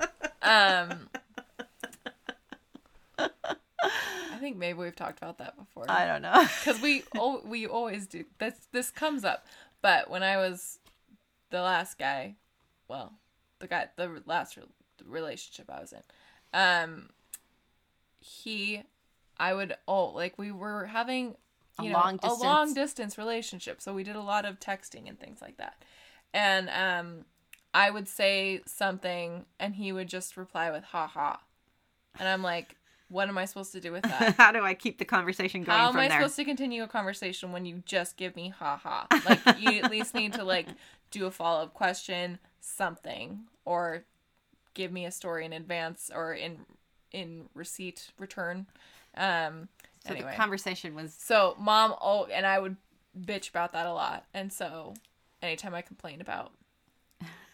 Um 0.42 1.08
I 3.18 4.33
think 4.44 4.56
maybe 4.56 4.78
we've 4.78 4.94
talked 4.94 5.18
about 5.18 5.38
that 5.38 5.56
before. 5.56 5.86
I 5.88 6.06
don't 6.06 6.22
know. 6.22 6.46
because 6.64 6.80
we 6.80 7.02
oh, 7.16 7.42
we 7.44 7.66
always 7.66 8.06
do. 8.06 8.24
This 8.38 8.54
this 8.72 8.90
comes 8.90 9.24
up. 9.24 9.46
But 9.84 10.08
when 10.08 10.22
i 10.22 10.38
was 10.38 10.78
the 11.50 11.60
last 11.60 11.98
guy 11.98 12.36
well 12.88 13.12
the 13.58 13.68
guy 13.68 13.88
the 13.96 14.22
last 14.24 14.56
re- 14.56 14.62
relationship 15.04 15.70
i 15.70 15.78
was 15.78 15.92
in 15.92 16.00
um 16.58 17.10
he 18.18 18.82
i 19.38 19.52
would 19.52 19.76
oh 19.86 20.06
like 20.06 20.38
we 20.38 20.50
were 20.50 20.86
having 20.86 21.36
A 21.78 21.84
you 21.84 21.90
know 21.90 21.98
long 21.98 22.18
a 22.22 22.32
long 22.32 22.72
distance 22.72 23.18
relationship. 23.18 23.82
So 23.82 23.92
we 23.92 24.04
did 24.04 24.16
a 24.16 24.22
lot 24.22 24.46
of 24.46 24.58
texting 24.58 25.06
and 25.06 25.20
things 25.20 25.42
like 25.42 25.58
that. 25.58 25.84
And 26.32 26.70
um 26.70 27.26
i 27.74 27.90
would 27.90 28.08
say 28.08 28.62
something 28.66 29.44
and 29.60 29.74
he 29.74 29.92
would 29.92 30.08
just 30.08 30.36
reply 30.36 30.70
with 30.70 30.84
ha 30.84 31.06
ha. 31.06 31.40
And 32.18 32.26
i'm 32.26 32.42
like 32.42 32.76
what 33.08 33.28
am 33.28 33.36
i 33.38 33.44
supposed 33.44 33.72
to 33.72 33.80
do 33.80 33.92
with 33.92 34.02
that 34.02 34.34
How 34.36 34.50
do 34.52 34.62
I 34.64 34.74
keep 34.74 34.98
the 34.98 35.04
conversation 35.04 35.62
going 35.62 35.78
how 35.78 35.88
am 35.88 35.96
I 35.96 36.08
there? 36.08 36.18
supposed 36.20 36.36
to 36.36 36.44
continue 36.44 36.82
a 36.82 36.88
conversation 36.88 37.52
when 37.52 37.64
you 37.64 37.82
just 37.86 38.16
give 38.16 38.34
me 38.36 38.48
ha 38.48 38.76
ha? 38.76 39.06
Like 39.28 39.60
you 39.60 39.80
at 39.80 39.90
least 39.90 40.14
need 40.14 40.32
to 40.34 40.44
like 40.44 40.66
do 41.10 41.26
a 41.26 41.30
follow 41.30 41.62
up 41.64 41.74
question, 41.74 42.38
something, 42.60 43.40
or 43.64 44.04
give 44.74 44.90
me 44.90 45.04
a 45.04 45.10
story 45.10 45.44
in 45.44 45.52
advance 45.52 46.10
or 46.14 46.34
in 46.34 46.58
in 47.12 47.44
receipt 47.54 48.10
return. 48.18 48.66
Um 49.16 49.68
so 50.06 50.14
anyway. 50.14 50.30
the 50.30 50.36
conversation 50.36 50.94
was 50.94 51.14
so 51.14 51.54
mom 51.58 51.94
oh 52.00 52.26
and 52.32 52.46
I 52.46 52.58
would 52.58 52.76
bitch 53.18 53.48
about 53.50 53.72
that 53.72 53.86
a 53.86 53.92
lot. 53.92 54.24
And 54.34 54.52
so 54.52 54.94
anytime 55.42 55.74
I 55.74 55.82
complained 55.82 56.20
about 56.20 56.52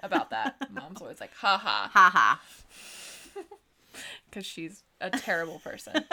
about 0.03 0.31
that, 0.31 0.57
mom's 0.73 1.01
always 1.03 1.21
like 1.21 1.35
ha 1.35 1.59
ha 1.59 1.91
ha 1.93 2.11
ha. 2.11 2.41
Because 4.29 4.47
she's 4.47 4.83
a 5.01 5.11
terrible 5.11 5.59
person. 5.61 6.05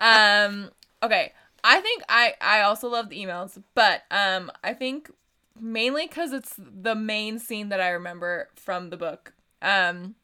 um, 0.00 0.70
okay, 1.02 1.32
I 1.62 1.80
think 1.80 2.02
I 2.08 2.34
I 2.40 2.60
also 2.62 2.88
love 2.88 3.08
the 3.08 3.16
emails, 3.22 3.60
but 3.74 4.02
um, 4.10 4.50
I 4.62 4.74
think 4.74 5.10
mainly 5.58 6.06
because 6.06 6.32
it's 6.32 6.54
the 6.58 6.94
main 6.94 7.38
scene 7.38 7.68
that 7.70 7.80
I 7.80 7.90
remember 7.90 8.48
from 8.56 8.90
the 8.90 8.96
book. 8.96 9.32
Um, 9.62 10.14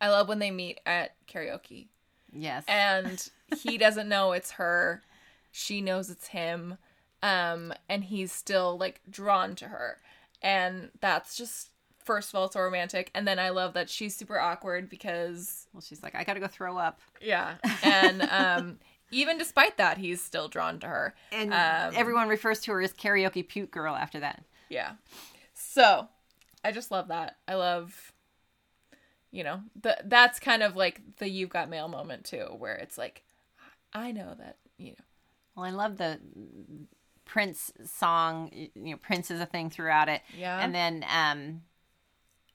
I 0.00 0.08
love 0.10 0.28
when 0.28 0.38
they 0.38 0.50
meet 0.50 0.80
at 0.86 1.14
karaoke 1.26 1.86
Yes. 2.32 2.64
and 2.68 3.28
he 3.58 3.78
doesn't 3.78 4.08
know 4.08 4.32
it's 4.32 4.52
her. 4.52 5.02
She 5.50 5.80
knows 5.80 6.10
it's 6.10 6.28
him. 6.28 6.76
Um, 7.22 7.72
and 7.88 8.04
he's 8.04 8.32
still 8.32 8.76
like 8.78 9.00
drawn 9.08 9.54
to 9.56 9.66
her. 9.68 9.98
And 10.42 10.90
that's 11.00 11.36
just 11.36 11.70
first 12.04 12.30
of 12.30 12.34
all 12.36 12.50
so 12.50 12.60
romantic. 12.60 13.10
And 13.14 13.26
then 13.26 13.38
I 13.38 13.50
love 13.50 13.74
that 13.74 13.88
she's 13.90 14.14
super 14.16 14.38
awkward 14.38 14.88
because 14.88 15.66
well, 15.72 15.80
she's 15.80 16.02
like, 16.02 16.14
I 16.14 16.24
got 16.24 16.34
to 16.34 16.40
go 16.40 16.46
throw 16.48 16.76
up. 16.78 17.00
yeah. 17.20 17.54
And 17.82 18.22
um 18.22 18.78
even 19.10 19.36
despite 19.36 19.76
that, 19.76 19.98
he's 19.98 20.22
still 20.22 20.48
drawn 20.48 20.78
to 20.80 20.86
her. 20.86 21.14
And 21.32 21.52
Um, 21.52 21.92
everyone 21.94 22.28
refers 22.28 22.60
to 22.60 22.72
her 22.72 22.80
as 22.80 22.92
karaoke 22.94 23.46
puke 23.46 23.70
girl 23.70 23.94
after 23.94 24.20
that. 24.20 24.42
Yeah. 24.70 24.92
So 25.52 26.08
I 26.64 26.72
just 26.72 26.90
love 26.90 27.08
that. 27.08 27.36
I 27.46 27.54
love 27.54 28.12
you 29.30 29.44
know, 29.44 29.60
the 29.80 29.96
that's 30.04 30.38
kind 30.38 30.62
of 30.62 30.76
like 30.76 31.00
the 31.18 31.28
you've 31.28 31.48
got 31.50 31.70
mail 31.70 31.88
moment 31.88 32.24
too, 32.24 32.46
where 32.58 32.74
it's 32.74 32.98
like 32.98 33.22
I 33.94 34.12
know 34.12 34.34
that, 34.38 34.56
you 34.78 34.90
know. 34.90 35.04
Well, 35.54 35.66
I 35.66 35.70
love 35.70 35.96
the 35.98 36.18
Prince 37.24 37.72
song. 37.84 38.50
You 38.52 38.70
know, 38.92 38.96
Prince 38.96 39.30
is 39.30 39.40
a 39.40 39.46
thing 39.46 39.70
throughout 39.70 40.08
it. 40.08 40.22
Yeah. 40.36 40.58
And 40.58 40.74
then 40.74 41.04
um, 41.14 41.62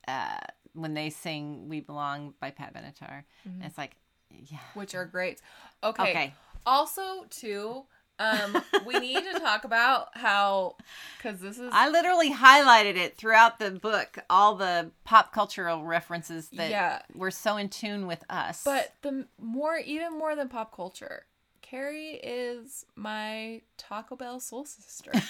uh, 0.08 0.38
when 0.74 0.94
they 0.94 1.10
sing 1.10 1.68
"We 1.70 1.80
Belong" 1.82 2.34
by 2.40 2.52
Pat 2.52 2.74
Benatar, 2.74 3.24
Mm-hmm. 3.48 3.64
it's 3.64 3.78
like, 3.78 3.96
yeah. 4.30 4.58
which 4.74 4.96
are 4.96 5.06
great. 5.06 5.42
Okay. 5.84 6.04
Okay. 6.12 6.34
Also, 6.66 7.24
too, 7.30 7.86
um, 8.20 8.62
we 8.86 9.00
need 9.00 9.24
to 9.32 9.40
talk 9.40 9.64
about 9.64 10.10
how 10.18 10.76
because 11.18 11.40
this 11.40 11.58
is 11.58 11.70
I 11.72 11.90
literally 11.90 12.34
highlighted 12.34 12.96
it 12.96 13.16
throughout 13.18 13.58
the 13.60 13.72
book. 13.72 14.18
All 14.30 14.56
the 14.56 14.92
pop 15.04 15.32
cultural 15.32 15.84
references 15.84 16.50
that 16.50 16.70
Yeah. 16.72 17.02
were 17.16 17.32
so 17.32 17.58
in 17.58 17.70
tune 17.70 18.06
with 18.08 18.24
us. 18.30 18.64
but 18.66 18.94
the 19.02 19.28
more 19.40 19.78
even 19.78 20.18
more 20.18 20.36
than 20.36 20.50
pop 20.50 20.76
culture. 20.76 21.26
Kerry 21.62 22.12
is 22.24 22.86
my 22.96 23.62
Taco 23.78 24.16
Bell 24.16 24.40
soul 24.40 24.66
sister. 24.66 25.12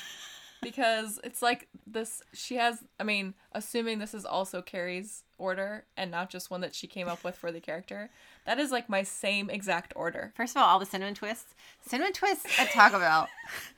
because 0.61 1.19
it's 1.23 1.41
like 1.41 1.67
this 1.85 2.21
she 2.33 2.55
has 2.55 2.83
I 2.99 3.03
mean, 3.03 3.33
assuming 3.51 3.99
this 3.99 4.13
is 4.13 4.25
also 4.25 4.61
Kerry's 4.61 5.23
order 5.37 5.85
and 5.95 6.09
not 6.11 6.29
just 6.29 6.49
one 6.49 6.61
that 6.61 6.75
she 6.75 6.87
came 6.87 7.07
up 7.07 7.23
with 7.23 7.35
for 7.35 7.51
the 7.51 7.59
character, 7.59 8.09
that 8.45 8.59
is 8.59 8.71
like 8.71 8.89
my 8.89 9.03
same 9.03 9.49
exact 9.49 9.93
order. 9.95 10.33
First 10.35 10.55
of 10.55 10.61
all, 10.61 10.67
all 10.67 10.79
the 10.79 10.85
cinnamon 10.85 11.13
twists, 11.13 11.53
cinnamon 11.85 12.13
twists 12.13 12.59
at 12.59 12.71
Taco 12.71 12.99
Bell. 12.99 13.27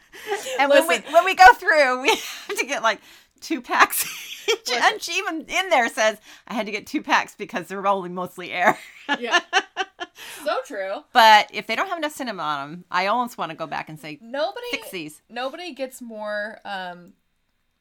and 0.60 0.70
when 0.70 0.88
we 0.88 0.98
when 1.12 1.26
we 1.26 1.36
go 1.36 1.54
through, 1.54 2.02
we 2.02 2.10
have 2.48 2.58
to 2.58 2.66
get 2.66 2.84
like 2.84 3.00
two 3.42 3.62
packs. 3.62 4.06
each. 4.50 4.72
and 4.72 5.02
she 5.02 5.14
even 5.20 5.46
in 5.48 5.70
there 5.70 5.90
says, 5.90 6.18
"I 6.48 6.54
had 6.54 6.66
to 6.66 6.72
get 6.72 6.88
two 6.88 7.04
packs 7.04 7.36
because 7.36 7.68
they're 7.68 7.86
only 7.86 8.10
mostly 8.10 8.52
air." 8.52 8.78
Yeah. 9.20 9.40
so 10.46 10.58
true. 10.66 11.04
but 11.14 11.50
if 11.54 11.68
they 11.68 11.76
don't 11.76 11.88
have 11.88 11.98
enough 11.98 12.14
cinnamon 12.14 12.46
on 12.46 12.70
them, 12.72 12.86
I 12.92 13.08
almost 13.08 13.38
want 13.38 13.52
to 13.52 13.58
go 13.58 13.68
back 13.68 13.90
and 13.90 14.00
say, 14.00 14.18
Nobody 14.22 14.68
"Fix 14.72 14.92
these." 14.92 15.22
nobody 15.30 15.74
gets 15.74 16.02
more 16.02 16.60
um 16.66 17.14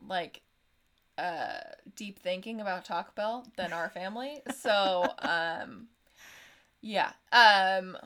like 0.06 0.42
uh 1.16 1.58
deep 1.96 2.18
thinking 2.18 2.60
about 2.60 2.84
Taco 2.84 3.10
Bell 3.14 3.46
than 3.56 3.72
our 3.72 3.88
family. 3.90 4.42
So 4.56 5.04
um 5.20 5.88
yeah. 6.80 7.12
Um 7.32 7.96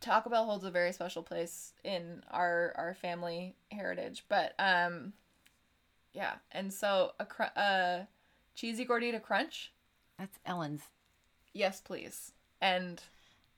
Taco 0.00 0.30
Bell 0.30 0.44
holds 0.46 0.64
a 0.64 0.70
very 0.70 0.92
special 0.92 1.22
place 1.22 1.72
in 1.84 2.22
our 2.30 2.72
our 2.76 2.94
family 2.94 3.54
heritage, 3.70 4.24
but 4.28 4.54
um 4.58 5.12
yeah. 6.12 6.34
And 6.52 6.72
so 6.72 7.12
a 7.20 7.26
cr- 7.26 7.56
uh 7.56 7.98
cheesy 8.54 8.84
gordita 8.86 9.20
crunch? 9.22 9.72
That's 10.18 10.38
Ellen's. 10.46 10.82
Yes, 11.52 11.80
please. 11.80 12.32
And 12.60 13.02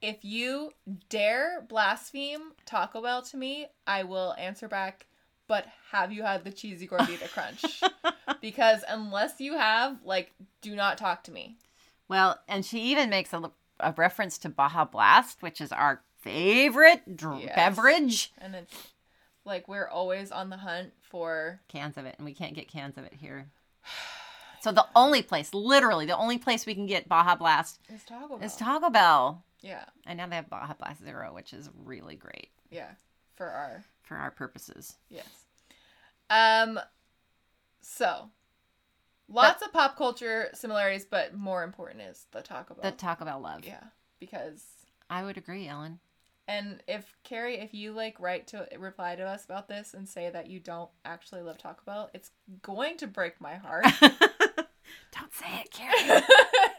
if 0.03 0.25
you 0.25 0.73
dare 1.09 1.65
blaspheme 1.69 2.53
Taco 2.67 3.01
Bell 3.03 3.23
to 3.23 3.37
me, 3.37 3.69
I 3.87 4.03
will 4.03 4.35
answer 4.37 4.69
back, 4.69 5.07
but 5.47 5.67
have 5.93 6.13
you 6.13 6.23
had 6.25 6.45
the 6.45 6.51
cheesy 6.51 6.87
gordita 6.89 7.31
crunch? 7.31 7.81
because 8.41 8.85
unless 8.89 9.41
you 9.41 9.55
have, 9.57 9.99
like, 10.05 10.33
do 10.61 10.75
not 10.75 10.99
talk 10.99 11.23
to 11.25 11.33
me. 11.33 11.57
Well, 12.09 12.39
and 12.49 12.65
she 12.67 12.81
even 12.91 13.09
makes 13.09 13.33
a, 13.33 13.51
a 13.81 13.93
reference 13.97 14.37
to 14.39 14.49
Baja 14.49 14.85
Blast, 14.85 15.41
which 15.41 15.61
is 15.61 15.73
our 15.73 16.03
favorite 16.19 17.17
dr- 17.17 17.43
Yes. 17.43 17.55
beverage. 17.55 18.33
And 18.39 18.55
it's 18.55 18.75
like 19.45 19.69
we're 19.69 19.89
always 19.89 20.31
on 20.33 20.51
the 20.51 20.57
hunt 20.59 20.93
for 21.01 21.61
Cans 21.69 21.97
of 21.97 22.05
it, 22.07 22.17
and 22.19 22.25
we 22.25 22.35
can't 22.35 22.55
get 22.55 22.69
cans 22.69 22.99
of 22.99 23.05
it 23.05 23.15
here. 23.15 23.47
So 24.61 24.71
the 24.71 24.87
only 24.95 25.23
place, 25.23 25.53
literally, 25.55 26.07
the 26.07 26.17
only 26.17 26.39
place 26.39 26.67
we 26.67 26.75
can 26.75 26.87
get 26.87 27.09
Baja 27.09 27.35
Blast 27.35 27.81
is 27.93 28.05
Taco 28.05 28.37
Bell. 28.37 28.47
is 28.47 28.55
Taco 28.57 28.91
Bell. 28.91 29.43
Yeah. 29.63 29.85
And 30.07 30.17
now 30.19 30.27
they 30.27 30.37
have 30.37 30.51
Baja 30.51 30.75
Blast 30.75 31.03
Zero, 31.03 31.33
which 31.35 31.53
is 31.53 31.71
really 31.85 32.17
great 32.17 32.49
Yeah. 32.71 32.91
For 33.37 33.47
our 33.47 33.85
for 34.03 34.17
our 34.17 34.31
purposes. 34.31 34.97
yes. 35.09 35.27
Um 36.31 36.79
so 37.81 38.31
lots 39.29 39.63
of 39.63 39.73
pop 39.73 39.97
culture 39.97 40.49
similarities, 40.55 41.05
but 41.05 41.35
more 41.35 41.63
important 41.65 42.03
is 42.03 42.27
the 42.33 42.43
Taco 42.43 42.75
Bell. 42.75 42.91
The 42.91 42.97
Taco 42.97 43.25
Bell 43.25 43.41
love. 43.41 43.65
yeah. 43.65 43.85
Because 44.19 44.63
I 45.11 45.25
would 45.25 45.37
agree, 45.37 45.67
Ellen. 45.69 45.99
And 46.49 46.83
if 46.89 47.15
Kerry, 47.23 47.59
if 47.59 47.73
you 47.73 47.93
like 47.93 48.19
write 48.21 48.49
to 48.49 48.67
reply 48.79 49.15
to 49.17 49.23
us 49.25 49.45
about 49.45 49.69
this 49.69 49.95
and 49.95 50.09
say 50.09 50.29
that 50.31 50.49
you 50.49 50.59
don't 50.61 50.91
actually 51.05 51.43
love 51.43 51.59
Taco 51.59 51.83
Bell, 51.87 52.11
it's 52.15 52.31
going 52.63 52.97
to 52.99 53.07
break 53.07 53.41
my 53.41 53.55
heart. 53.55 53.87
Don't 54.01 55.33
say 55.35 55.47
it, 55.65 55.71
Kerry. 55.71 56.23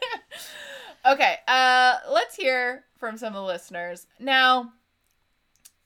okay, 1.06 1.36
uh 1.46 1.96
let's 2.10 2.36
hear 2.36 2.84
from 2.98 3.16
some 3.16 3.28
of 3.28 3.34
the 3.34 3.42
listeners. 3.42 4.06
Now, 4.18 4.72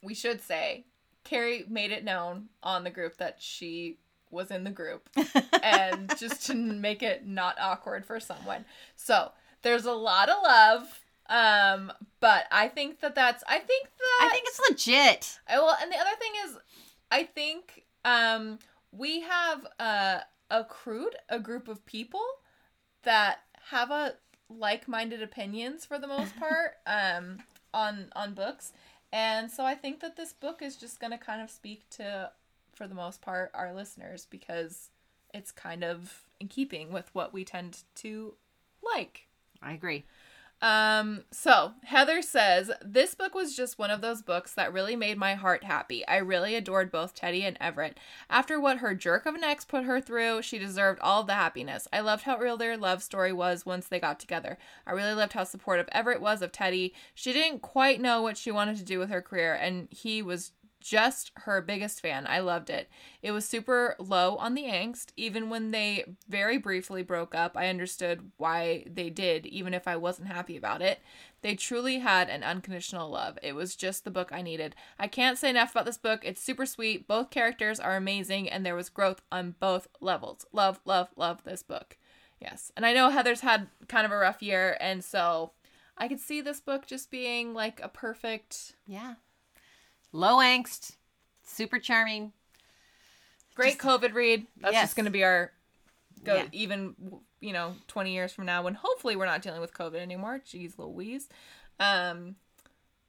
we 0.01 0.13
should 0.13 0.41
say 0.41 0.85
Kerry 1.23 1.65
made 1.69 1.91
it 1.91 2.03
known 2.03 2.49
on 2.63 2.83
the 2.83 2.89
group 2.89 3.17
that 3.17 3.37
she 3.39 3.97
was 4.31 4.51
in 4.51 4.63
the 4.63 4.69
group 4.69 5.09
and 5.63 6.13
just 6.17 6.45
to 6.47 6.53
make 6.53 7.03
it 7.03 7.25
not 7.25 7.57
awkward 7.59 8.05
for 8.05 8.19
someone. 8.19 8.65
So 8.95 9.31
there's 9.61 9.85
a 9.85 9.91
lot 9.93 10.29
of 10.29 10.37
love. 10.43 11.01
Um, 11.29 11.91
but 12.19 12.45
I 12.51 12.67
think 12.67 13.01
that 13.01 13.13
that's, 13.13 13.43
I 13.47 13.59
think 13.59 13.87
that, 13.87 14.19
I 14.23 14.29
think 14.31 14.45
it's 14.47 14.59
legit. 14.69 15.39
I 15.47 15.59
well, 15.59 15.77
and 15.79 15.91
the 15.91 15.97
other 15.97 16.15
thing 16.19 16.31
is, 16.45 16.57
I 17.11 17.23
think 17.23 17.85
um 18.05 18.59
we 18.91 19.21
have 19.21 19.67
uh 19.79 20.19
accrued 20.49 21.15
a 21.27 21.39
group 21.39 21.67
of 21.67 21.85
people 21.85 22.25
that 23.03 23.39
have 23.69 23.91
a 23.91 24.13
like-minded 24.49 25.21
opinions 25.21 25.85
for 25.85 25.99
the 25.99 26.07
most 26.07 26.35
part 26.39 26.77
um 26.87 27.39
on 27.73 28.07
on 28.15 28.33
books, 28.33 28.73
and 29.11 29.51
so 29.51 29.63
I 29.63 29.75
think 29.75 29.99
that 30.01 30.15
this 30.17 30.33
book 30.33 30.61
is 30.61 30.75
just 30.75 30.99
going 30.99 31.11
to 31.11 31.17
kind 31.17 31.41
of 31.41 31.49
speak 31.49 31.89
to, 31.91 32.31
for 32.73 32.87
the 32.87 32.95
most 32.95 33.21
part, 33.21 33.51
our 33.53 33.73
listeners 33.73 34.27
because 34.29 34.89
it's 35.33 35.51
kind 35.51 35.83
of 35.83 36.23
in 36.39 36.47
keeping 36.47 36.91
with 36.91 37.09
what 37.13 37.33
we 37.33 37.43
tend 37.43 37.83
to 37.95 38.33
like. 38.83 39.27
I 39.61 39.73
agree. 39.73 40.05
Um, 40.61 41.23
so 41.31 41.73
Heather 41.85 42.21
says, 42.21 42.71
This 42.83 43.15
book 43.15 43.33
was 43.33 43.55
just 43.55 43.79
one 43.79 43.91
of 43.91 44.01
those 44.01 44.21
books 44.21 44.53
that 44.53 44.73
really 44.73 44.95
made 44.95 45.17
my 45.17 45.35
heart 45.35 45.63
happy. 45.63 46.05
I 46.07 46.17
really 46.17 46.55
adored 46.55 46.91
both 46.91 47.15
Teddy 47.15 47.43
and 47.45 47.57
Everett. 47.61 47.97
After 48.29 48.59
what 48.59 48.79
her 48.79 48.93
jerk 48.93 49.25
of 49.25 49.35
an 49.35 49.43
ex 49.43 49.63
put 49.63 49.85
her 49.85 50.01
through, 50.01 50.41
she 50.41 50.59
deserved 50.59 50.99
all 51.01 51.23
the 51.23 51.33
happiness. 51.33 51.87
I 51.93 52.01
loved 52.01 52.23
how 52.23 52.37
real 52.37 52.57
their 52.57 52.75
love 52.75 53.01
story 53.01 53.31
was 53.31 53.65
once 53.65 53.87
they 53.87 53.99
got 53.99 54.19
together. 54.19 54.57
I 54.85 54.91
really 54.91 55.13
loved 55.13 55.33
how 55.33 55.45
supportive 55.45 55.87
Everett 55.91 56.21
was 56.21 56.41
of 56.41 56.51
Teddy. 56.51 56.93
She 57.15 57.31
didn't 57.31 57.61
quite 57.61 58.01
know 58.01 58.21
what 58.21 58.37
she 58.37 58.51
wanted 58.51 58.77
to 58.77 58.83
do 58.83 58.99
with 58.99 59.09
her 59.09 59.21
career, 59.21 59.53
and 59.53 59.87
he 59.91 60.21
was 60.21 60.51
just 60.89 61.31
her 61.35 61.61
biggest 61.61 62.01
fan. 62.01 62.25
I 62.27 62.39
loved 62.39 62.71
it. 62.71 62.89
It 63.21 63.31
was 63.31 63.47
super 63.47 63.95
low 63.99 64.37
on 64.37 64.55
the 64.55 64.63
angst. 64.63 65.11
Even 65.15 65.49
when 65.49 65.69
they 65.69 66.15
very 66.27 66.57
briefly 66.57 67.03
broke 67.03 67.35
up, 67.35 67.55
I 67.55 67.67
understood 67.67 68.31
why 68.37 68.85
they 68.91 69.11
did, 69.11 69.45
even 69.45 69.75
if 69.75 69.87
I 69.87 69.97
wasn't 69.97 70.29
happy 70.29 70.57
about 70.57 70.81
it. 70.81 70.99
They 71.41 71.53
truly 71.53 71.99
had 71.99 72.27
an 72.27 72.43
unconditional 72.43 73.09
love. 73.09 73.37
It 73.43 73.53
was 73.53 73.75
just 73.75 74.03
the 74.03 74.11
book 74.11 74.31
I 74.31 74.41
needed. 74.41 74.75
I 74.97 75.07
can't 75.07 75.37
say 75.37 75.51
enough 75.51 75.71
about 75.71 75.85
this 75.85 75.99
book. 75.99 76.21
It's 76.23 76.41
super 76.41 76.65
sweet. 76.65 77.07
Both 77.07 77.29
characters 77.29 77.79
are 77.79 77.95
amazing, 77.95 78.49
and 78.49 78.65
there 78.65 78.75
was 78.75 78.89
growth 78.89 79.21
on 79.31 79.55
both 79.59 79.87
levels. 80.01 80.47
Love, 80.51 80.79
love, 80.85 81.09
love 81.15 81.43
this 81.43 81.61
book. 81.61 81.97
Yes. 82.41 82.71
And 82.75 82.83
I 82.85 82.93
know 82.93 83.09
Heather's 83.09 83.41
had 83.41 83.67
kind 83.87 84.05
of 84.05 84.11
a 84.11 84.17
rough 84.17 84.41
year, 84.41 84.75
and 84.81 85.03
so 85.03 85.51
I 85.97 86.07
could 86.07 86.19
see 86.19 86.41
this 86.41 86.59
book 86.59 86.87
just 86.87 87.11
being 87.11 87.53
like 87.53 87.79
a 87.83 87.89
perfect 87.89 88.75
Yeah. 88.87 89.15
Low 90.11 90.37
angst, 90.37 90.95
super 91.43 91.79
charming. 91.79 92.33
Great 93.55 93.77
COVID 93.77 94.13
read. 94.13 94.47
That's 94.57 94.73
Yes. 94.73 94.83
just 94.85 94.95
going 94.95 95.05
to 95.05 95.11
be 95.11 95.23
our 95.23 95.51
go 96.23 96.35
Yeah. 96.35 96.45
even 96.51 96.95
you 97.39 97.53
know 97.53 97.75
20 97.87 98.13
years 98.13 98.33
from 98.33 98.45
now 98.45 98.61
when 98.63 98.73
hopefully 98.73 99.15
we're 99.15 99.25
not 99.25 99.41
dealing 99.41 99.61
with 99.61 99.73
COVID 99.73 99.95
anymore. 99.99 100.41
Jeez 100.45 100.77
Louise. 100.77 101.29
Um 101.79 102.35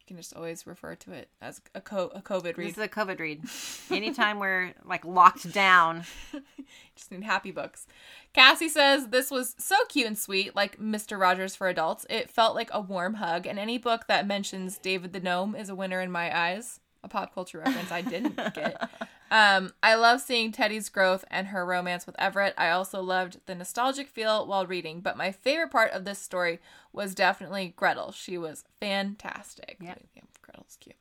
you 0.01 0.17
can 0.17 0.17
just 0.17 0.35
always 0.35 0.67
refer 0.67 0.97
to 0.97 1.13
it 1.13 1.29
as 1.41 1.61
a 1.75 1.81
co- 1.81 2.11
a 2.15 2.21
COVID 2.21 2.57
This 2.57 2.73
is 2.73 2.79
a 2.79 2.89
COVID 2.89 3.21
read. 3.21 3.45
Anytime 3.91 4.39
we're 4.41 4.75
like 4.85 5.05
locked 5.05 5.53
down. 5.53 6.05
just 6.97 7.11
need 7.13 7.23
happy 7.23 7.53
books. 7.53 7.87
Cassie 8.33 8.69
says 8.69 9.09
this 9.09 9.31
was 9.31 9.55
so 9.59 9.77
cute 9.89 10.07
and 10.09 10.19
sweet, 10.19 10.57
like 10.57 10.79
Mr. 10.81 11.19
Rogers 11.19 11.55
for 11.55 11.69
adults. 11.69 12.07
It 12.11 12.29
felt 12.31 12.55
like 12.57 12.71
a 12.73 12.81
warm 12.81 13.15
hug, 13.15 13.47
and 13.47 13.57
any 13.59 13.79
book 13.79 14.07
that 14.09 14.27
mentions 14.27 14.79
David 14.79 15.13
the 15.13 15.21
Gnome 15.21 15.55
is 15.55 15.69
a 15.69 15.75
winner 15.77 16.01
in 16.01 16.11
my 16.11 16.37
eyes. 16.37 16.81
A 17.03 17.09
pop 17.09 17.35
culture 17.35 17.59
reference 17.59 17.91
I 17.91 18.03
didn't 18.03 18.37
get. 18.55 18.89
Um, 19.33 19.73
I 19.81 19.95
love 19.95 20.21
seeing 20.21 20.51
Teddy's 20.51 20.89
growth 20.89 21.25
and 21.31 21.47
her 21.49 21.65
romance 21.65 22.05
with 22.05 22.19
Everett. 22.19 22.53
I 22.59 22.71
also 22.71 23.01
loved 23.01 23.39
the 23.47 23.55
nostalgic 23.55 24.09
feel 24.09 24.45
while 24.45 24.67
reading, 24.67 25.03
but 25.03 25.17
my 25.17 25.31
favorite 25.31 25.71
part 25.71 25.93
of 25.93 26.05
this 26.05 26.19
story 26.19 26.59
was 26.93 27.15
definitely 27.15 27.73
Gretel. 27.77 28.11
She 28.11 28.37
was 28.37 28.65
fantastic. 28.81 29.77
Yeah. 29.81 29.95
Gretel's 30.43 30.77
cute. 30.81 30.97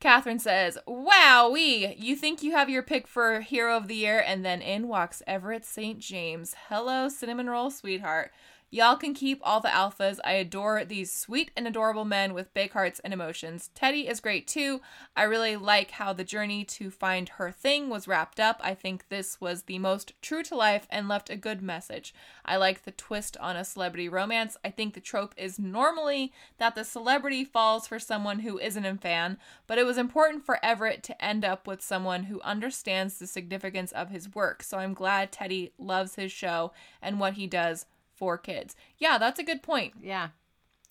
Catherine 0.00 0.38
says, 0.38 0.78
Wowee! 0.86 1.96
You 1.98 2.14
think 2.14 2.40
you 2.40 2.52
have 2.52 2.70
your 2.70 2.84
pick 2.84 3.08
for 3.08 3.40
Hero 3.40 3.76
of 3.76 3.88
the 3.88 3.96
Year, 3.96 4.22
and 4.24 4.44
then 4.44 4.62
in 4.62 4.86
walks 4.86 5.22
Everett 5.26 5.64
St. 5.64 5.98
James. 5.98 6.54
Hello, 6.68 7.08
cinnamon 7.08 7.50
roll 7.50 7.68
sweetheart. 7.68 8.30
Y'all 8.70 8.96
can 8.96 9.14
keep 9.14 9.40
all 9.42 9.60
the 9.60 9.68
alphas. 9.68 10.18
I 10.24 10.32
adore 10.32 10.84
these 10.84 11.10
sweet 11.10 11.50
and 11.56 11.66
adorable 11.66 12.04
men 12.04 12.34
with 12.34 12.52
big 12.52 12.72
hearts 12.72 13.00
and 13.00 13.14
emotions. 13.14 13.70
Teddy 13.74 14.06
is 14.06 14.20
great 14.20 14.46
too. 14.46 14.82
I 15.16 15.22
really 15.22 15.56
like 15.56 15.92
how 15.92 16.12
the 16.12 16.22
journey 16.22 16.66
to 16.66 16.90
find 16.90 17.30
her 17.30 17.50
thing 17.50 17.88
was 17.88 18.06
wrapped 18.06 18.38
up. 18.38 18.60
I 18.62 18.74
think 18.74 19.08
this 19.08 19.40
was 19.40 19.62
the 19.62 19.78
most 19.78 20.12
true 20.20 20.42
to 20.42 20.54
life 20.54 20.86
and 20.90 21.08
left 21.08 21.30
a 21.30 21.36
good 21.36 21.62
message. 21.62 22.12
I 22.44 22.58
like 22.58 22.84
the 22.84 22.90
twist 22.90 23.38
on 23.38 23.56
a 23.56 23.64
celebrity 23.64 24.06
romance. 24.06 24.58
I 24.62 24.68
think 24.68 24.92
the 24.92 25.00
trope 25.00 25.32
is 25.38 25.58
normally 25.58 26.30
that 26.58 26.74
the 26.74 26.84
celebrity 26.84 27.44
falls 27.44 27.86
for 27.86 27.98
someone 27.98 28.40
who 28.40 28.58
isn't 28.58 28.84
a 28.84 28.96
fan, 28.96 29.38
but 29.66 29.78
it 29.78 29.86
was 29.88 29.98
important 29.98 30.44
for 30.44 30.58
Everett 30.64 31.02
to 31.04 31.24
end 31.24 31.44
up 31.44 31.66
with 31.66 31.80
someone 31.82 32.24
who 32.24 32.40
understands 32.42 33.18
the 33.18 33.26
significance 33.26 33.90
of 33.92 34.10
his 34.10 34.32
work. 34.34 34.62
So 34.62 34.78
I'm 34.78 34.94
glad 34.94 35.32
Teddy 35.32 35.72
loves 35.78 36.14
his 36.14 36.30
show 36.30 36.72
and 37.02 37.18
what 37.18 37.32
he 37.34 37.46
does 37.46 37.86
for 38.14 38.36
kids. 38.38 38.76
Yeah, 38.98 39.18
that's 39.18 39.40
a 39.40 39.44
good 39.44 39.62
point 39.62 39.94
Yeah. 40.02 40.28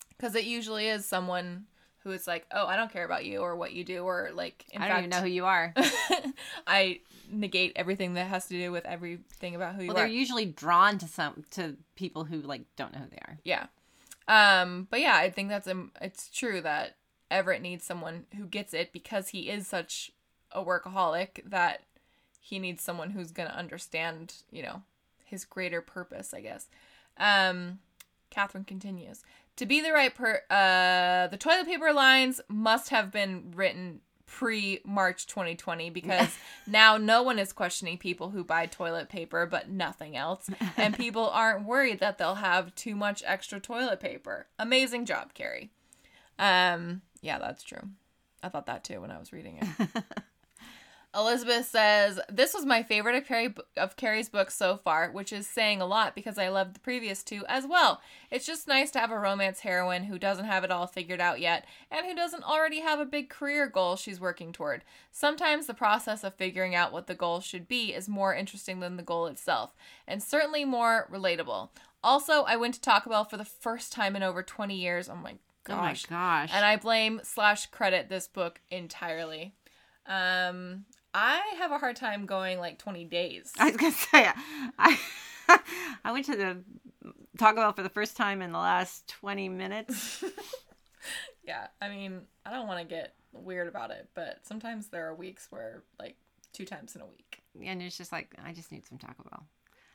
because 0.08 0.34
it 0.34 0.44
usually 0.44 0.88
is 0.88 1.06
someone 1.06 1.66
who 2.02 2.10
is 2.12 2.26
like, 2.26 2.46
"Oh, 2.52 2.66
I 2.66 2.76
don't 2.76 2.92
care 2.92 3.04
about 3.04 3.24
you 3.24 3.38
or 3.40 3.54
what 3.56 3.72
you 3.72 3.84
do," 3.84 4.02
or 4.04 4.30
like, 4.32 4.64
in 4.72 4.80
I 4.82 4.86
fact, 4.88 4.94
don't 4.94 4.98
even 5.04 5.10
know 5.10 5.20
who 5.22 5.34
you 5.34 5.44
are. 5.46 5.74
I 6.66 7.00
negate 7.30 7.72
everything 7.76 8.14
that 8.14 8.28
has 8.28 8.46
to 8.46 8.54
do 8.54 8.72
with 8.72 8.86
everything 8.86 9.54
about 9.54 9.74
who 9.74 9.82
you 9.82 9.88
Well, 9.88 9.96
are. 9.98 10.00
they're 10.00 10.06
usually 10.06 10.46
drawn 10.46 10.98
to 10.98 11.06
some 11.08 11.44
to 11.52 11.76
people 11.96 12.24
who 12.24 12.40
like 12.40 12.62
don't 12.76 12.92
know 12.92 13.00
who 13.00 13.10
they 13.10 13.18
are. 13.26 13.38
Yeah. 13.44 13.66
Um, 14.26 14.86
but 14.90 15.00
yeah, 15.00 15.16
I 15.16 15.30
think 15.30 15.48
that's 15.48 15.66
um, 15.68 15.90
it's 16.00 16.28
true 16.30 16.60
that 16.62 16.96
Everett 17.30 17.62
needs 17.62 17.84
someone 17.84 18.24
who 18.36 18.46
gets 18.46 18.72
it 18.74 18.92
because 18.92 19.28
he 19.28 19.50
is 19.50 19.66
such 19.66 20.12
a 20.52 20.64
workaholic 20.64 21.42
that 21.44 21.82
he 22.40 22.58
needs 22.58 22.82
someone 22.82 23.10
who's 23.10 23.32
going 23.32 23.48
to 23.48 23.56
understand, 23.56 24.34
you 24.50 24.62
know, 24.62 24.82
his 25.24 25.44
greater 25.44 25.82
purpose, 25.82 26.32
I 26.32 26.40
guess. 26.40 26.68
Um, 27.18 27.80
Catherine 28.30 28.64
continues. 28.64 29.22
To 29.56 29.66
be 29.66 29.80
the 29.80 29.92
right 29.92 30.14
per 30.14 30.42
uh 30.50 31.26
the 31.28 31.36
toilet 31.36 31.66
paper 31.66 31.92
lines 31.92 32.40
must 32.48 32.90
have 32.90 33.10
been 33.10 33.52
written 33.56 34.00
pre 34.26 34.80
March 34.84 35.26
2020 35.26 35.90
because 35.90 36.36
now 36.66 36.96
no 36.96 37.22
one 37.22 37.38
is 37.38 37.52
questioning 37.52 37.98
people 37.98 38.30
who 38.30 38.44
buy 38.44 38.66
toilet 38.66 39.08
paper 39.08 39.46
but 39.46 39.68
nothing 39.68 40.16
else 40.16 40.48
and 40.76 40.96
people 40.98 41.28
aren't 41.30 41.66
worried 41.66 41.98
that 41.98 42.18
they'll 42.18 42.36
have 42.36 42.74
too 42.76 42.94
much 42.94 43.22
extra 43.26 43.58
toilet 43.58 43.98
paper. 43.98 44.46
Amazing 44.58 45.06
job, 45.06 45.34
Kerry. 45.34 45.70
Um 46.38 47.02
yeah, 47.20 47.38
that's 47.38 47.62
true. 47.62 47.82
I 48.42 48.48
thought 48.48 48.66
that 48.66 48.84
too 48.84 49.00
when 49.00 49.10
I 49.10 49.18
was 49.18 49.32
reading 49.32 49.58
it. 49.60 50.04
Elizabeth 51.14 51.66
says, 51.66 52.20
This 52.28 52.52
was 52.52 52.66
my 52.66 52.82
favorite 52.82 53.16
of, 53.16 53.24
Kerry, 53.24 53.54
of 53.78 53.96
Kerry's 53.96 54.28
books 54.28 54.54
so 54.54 54.76
far, 54.76 55.10
which 55.10 55.32
is 55.32 55.46
saying 55.46 55.80
a 55.80 55.86
lot 55.86 56.14
because 56.14 56.36
I 56.36 56.48
loved 56.48 56.74
the 56.74 56.80
previous 56.80 57.22
two 57.22 57.44
as 57.48 57.66
well. 57.66 58.02
It's 58.30 58.46
just 58.46 58.68
nice 58.68 58.90
to 58.90 58.98
have 58.98 59.10
a 59.10 59.18
romance 59.18 59.60
heroine 59.60 60.04
who 60.04 60.18
doesn't 60.18 60.44
have 60.44 60.64
it 60.64 60.70
all 60.70 60.86
figured 60.86 61.20
out 61.20 61.40
yet 61.40 61.64
and 61.90 62.04
who 62.04 62.14
doesn't 62.14 62.44
already 62.44 62.80
have 62.80 63.00
a 63.00 63.06
big 63.06 63.30
career 63.30 63.68
goal 63.68 63.96
she's 63.96 64.20
working 64.20 64.52
toward. 64.52 64.84
Sometimes 65.10 65.66
the 65.66 65.74
process 65.74 66.24
of 66.24 66.34
figuring 66.34 66.74
out 66.74 66.92
what 66.92 67.06
the 67.06 67.14
goal 67.14 67.40
should 67.40 67.66
be 67.66 67.94
is 67.94 68.08
more 68.08 68.34
interesting 68.34 68.80
than 68.80 68.98
the 68.98 69.02
goal 69.02 69.26
itself, 69.26 69.74
and 70.06 70.22
certainly 70.22 70.66
more 70.66 71.08
relatable. 71.10 71.70
Also, 72.04 72.44
I 72.44 72.56
went 72.56 72.74
to 72.74 72.80
Taco 72.80 73.10
Bell 73.10 73.24
for 73.24 73.38
the 73.38 73.44
first 73.44 73.92
time 73.92 74.14
in 74.14 74.22
over 74.22 74.42
20 74.42 74.76
years. 74.76 75.08
Oh 75.08 75.16
my 75.16 75.36
gosh. 75.68 76.06
Oh 76.10 76.14
my 76.14 76.18
gosh. 76.18 76.50
And 76.52 76.64
I 76.64 76.76
blame 76.76 77.20
slash 77.22 77.66
credit 77.66 78.08
this 78.08 78.28
book 78.28 78.60
entirely. 78.70 79.54
Um, 80.06 80.84
I 81.14 81.40
have 81.58 81.72
a 81.72 81.78
hard 81.78 81.96
time 81.96 82.26
going 82.26 82.58
like 82.58 82.78
20 82.78 83.04
days. 83.04 83.52
I 83.58 83.66
was 83.66 83.76
gonna 83.76 83.92
say 84.12 84.28
I 84.78 84.98
I 86.04 86.12
went 86.12 86.26
to 86.26 86.36
the 86.36 86.58
Taco 87.38 87.56
Bell 87.56 87.72
for 87.72 87.82
the 87.82 87.88
first 87.88 88.16
time 88.16 88.42
in 88.42 88.52
the 88.52 88.58
last 88.58 89.08
twenty 89.08 89.48
minutes. 89.48 90.24
yeah, 91.44 91.68
I 91.80 91.88
mean, 91.88 92.22
I 92.44 92.50
don't 92.50 92.66
want 92.66 92.80
to 92.80 92.94
get 92.94 93.14
weird 93.32 93.68
about 93.68 93.90
it, 93.90 94.08
but 94.14 94.40
sometimes 94.42 94.88
there 94.88 95.06
are 95.08 95.14
weeks 95.14 95.46
where 95.50 95.84
like 95.98 96.16
two 96.52 96.64
times 96.64 96.96
in 96.96 97.02
a 97.02 97.06
week. 97.06 97.42
and 97.64 97.82
it's 97.82 97.96
just 97.96 98.12
like 98.12 98.34
I 98.44 98.52
just 98.52 98.72
need 98.72 98.86
some 98.86 98.98
Taco 98.98 99.22
Bell. 99.30 99.46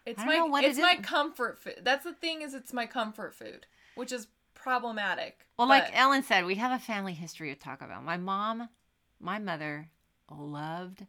It's 0.05 0.21
I 0.21 0.25
don't 0.25 0.51
my 0.51 0.61
it's 0.61 0.77
it 0.77 0.81
my 0.81 0.95
comfort 1.01 1.59
food. 1.59 1.81
That's 1.83 2.03
the 2.03 2.13
thing 2.13 2.41
is 2.41 2.53
it's 2.53 2.73
my 2.73 2.85
comfort 2.85 3.33
food, 3.35 3.65
which 3.95 4.11
is 4.11 4.27
problematic. 4.53 5.45
Well, 5.57 5.67
like 5.67 5.89
Ellen 5.93 6.23
said, 6.23 6.45
we 6.45 6.55
have 6.55 6.71
a 6.71 6.83
family 6.83 7.13
history 7.13 7.51
of 7.51 7.59
Taco 7.59 7.87
Bell. 7.87 8.01
My 8.01 8.17
mom, 8.17 8.69
my 9.19 9.39
mother 9.39 9.89
loved 10.29 11.05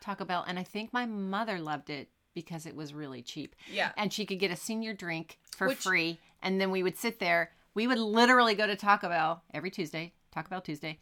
Taco 0.00 0.24
Bell, 0.24 0.44
and 0.46 0.58
I 0.58 0.62
think 0.62 0.92
my 0.92 1.06
mother 1.06 1.58
loved 1.58 1.90
it 1.90 2.08
because 2.34 2.66
it 2.66 2.76
was 2.76 2.94
really 2.94 3.22
cheap. 3.22 3.56
yeah. 3.72 3.92
And 3.96 4.12
she 4.12 4.24
could 4.26 4.38
get 4.38 4.50
a 4.50 4.56
senior 4.56 4.94
drink 4.94 5.38
for 5.56 5.68
Which- 5.68 5.78
free, 5.78 6.20
and 6.42 6.60
then 6.60 6.70
we 6.70 6.82
would 6.82 6.96
sit 6.96 7.18
there. 7.18 7.50
We 7.74 7.86
would 7.86 7.98
literally 7.98 8.54
go 8.54 8.66
to 8.66 8.76
Taco 8.76 9.08
Bell 9.08 9.42
every 9.54 9.70
Tuesday, 9.70 10.12
Taco 10.32 10.48
Bell 10.50 10.60
Tuesday, 10.60 10.98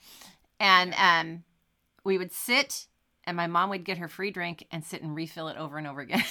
and 0.60 0.94
um, 0.94 1.44
we 2.04 2.18
would 2.18 2.32
sit 2.32 2.86
and 3.24 3.36
my 3.36 3.46
mom 3.48 3.70
would 3.70 3.82
get 3.84 3.98
her 3.98 4.06
free 4.08 4.30
drink 4.30 4.64
and 4.70 4.84
sit 4.84 5.02
and 5.02 5.14
refill 5.14 5.48
it 5.48 5.56
over 5.56 5.78
and 5.78 5.86
over 5.86 6.00
again. 6.00 6.22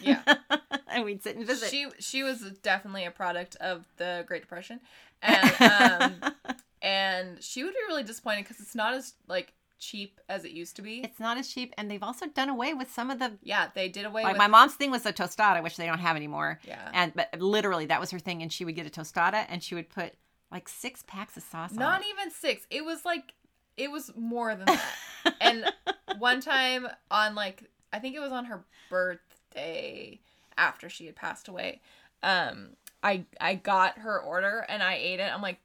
Yeah. 0.00 0.22
and 0.96 1.04
we'd 1.04 1.22
sit 1.22 1.36
and 1.36 1.46
visit. 1.46 1.70
She 1.70 1.86
she 1.98 2.22
was 2.22 2.40
definitely 2.62 3.04
a 3.04 3.10
product 3.10 3.56
of 3.56 3.84
the 3.98 4.24
Great 4.26 4.42
Depression, 4.42 4.80
and 5.22 6.22
um, 6.22 6.34
and 6.82 7.42
she 7.42 7.62
would 7.62 7.74
be 7.74 7.80
really 7.88 8.02
disappointed 8.02 8.42
because 8.44 8.60
it's 8.60 8.74
not 8.74 8.94
as 8.94 9.14
like 9.28 9.52
cheap 9.78 10.20
as 10.30 10.44
it 10.46 10.52
used 10.52 10.74
to 10.76 10.82
be. 10.82 11.00
it's 11.00 11.20
not 11.20 11.36
as 11.36 11.48
cheap, 11.48 11.74
and 11.76 11.90
they've 11.90 12.02
also 12.02 12.26
done 12.26 12.48
away 12.48 12.72
with 12.74 12.90
some 12.90 13.10
of 13.10 13.18
the. 13.18 13.32
yeah, 13.42 13.68
they 13.74 13.88
did 13.88 14.06
away 14.06 14.22
Like 14.22 14.32
with 14.32 14.38
my 14.38 14.46
mom's 14.46 14.74
thing 14.74 14.90
was 14.90 15.04
a 15.06 15.12
tostada, 15.12 15.62
which 15.62 15.76
they 15.76 15.86
don't 15.86 15.98
have 15.98 16.16
anymore. 16.16 16.58
Yeah. 16.66 16.90
And 16.92 17.12
but 17.14 17.28
literally 17.40 17.86
that 17.86 18.00
was 18.00 18.10
her 18.10 18.18
thing, 18.18 18.42
and 18.42 18.52
she 18.52 18.64
would 18.64 18.74
get 18.74 18.86
a 18.86 18.90
tostada, 18.90 19.44
and 19.48 19.62
she 19.62 19.74
would 19.74 19.90
put 19.90 20.14
like 20.50 20.68
six 20.68 21.02
packs 21.06 21.36
of 21.36 21.42
sauce. 21.42 21.72
on 21.72 21.78
not 21.78 22.02
even 22.08 22.30
six. 22.30 22.66
It 22.70 22.84
was 22.84 23.04
like 23.04 23.34
it 23.76 23.90
was 23.90 24.10
more 24.16 24.54
than 24.54 24.64
that. 24.66 24.92
and 25.40 25.70
one 26.18 26.40
time 26.40 26.88
on 27.10 27.34
like 27.34 27.64
I 27.92 27.98
think 27.98 28.14
it 28.16 28.20
was 28.20 28.32
on 28.32 28.46
her 28.46 28.64
birthday 28.88 30.20
after 30.56 30.88
she 30.88 31.06
had 31.06 31.16
passed 31.16 31.48
away. 31.48 31.80
Um, 32.22 32.70
I 33.02 33.24
I 33.40 33.54
got 33.54 33.98
her 33.98 34.18
order 34.18 34.64
and 34.68 34.82
I 34.82 34.94
ate 34.94 35.20
it. 35.20 35.32
I'm 35.32 35.42
like, 35.42 35.58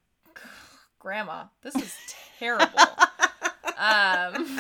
Grandma, 1.00 1.46
this 1.62 1.76
is 1.76 1.98
terrible. 2.40 2.68
um, 3.78 4.60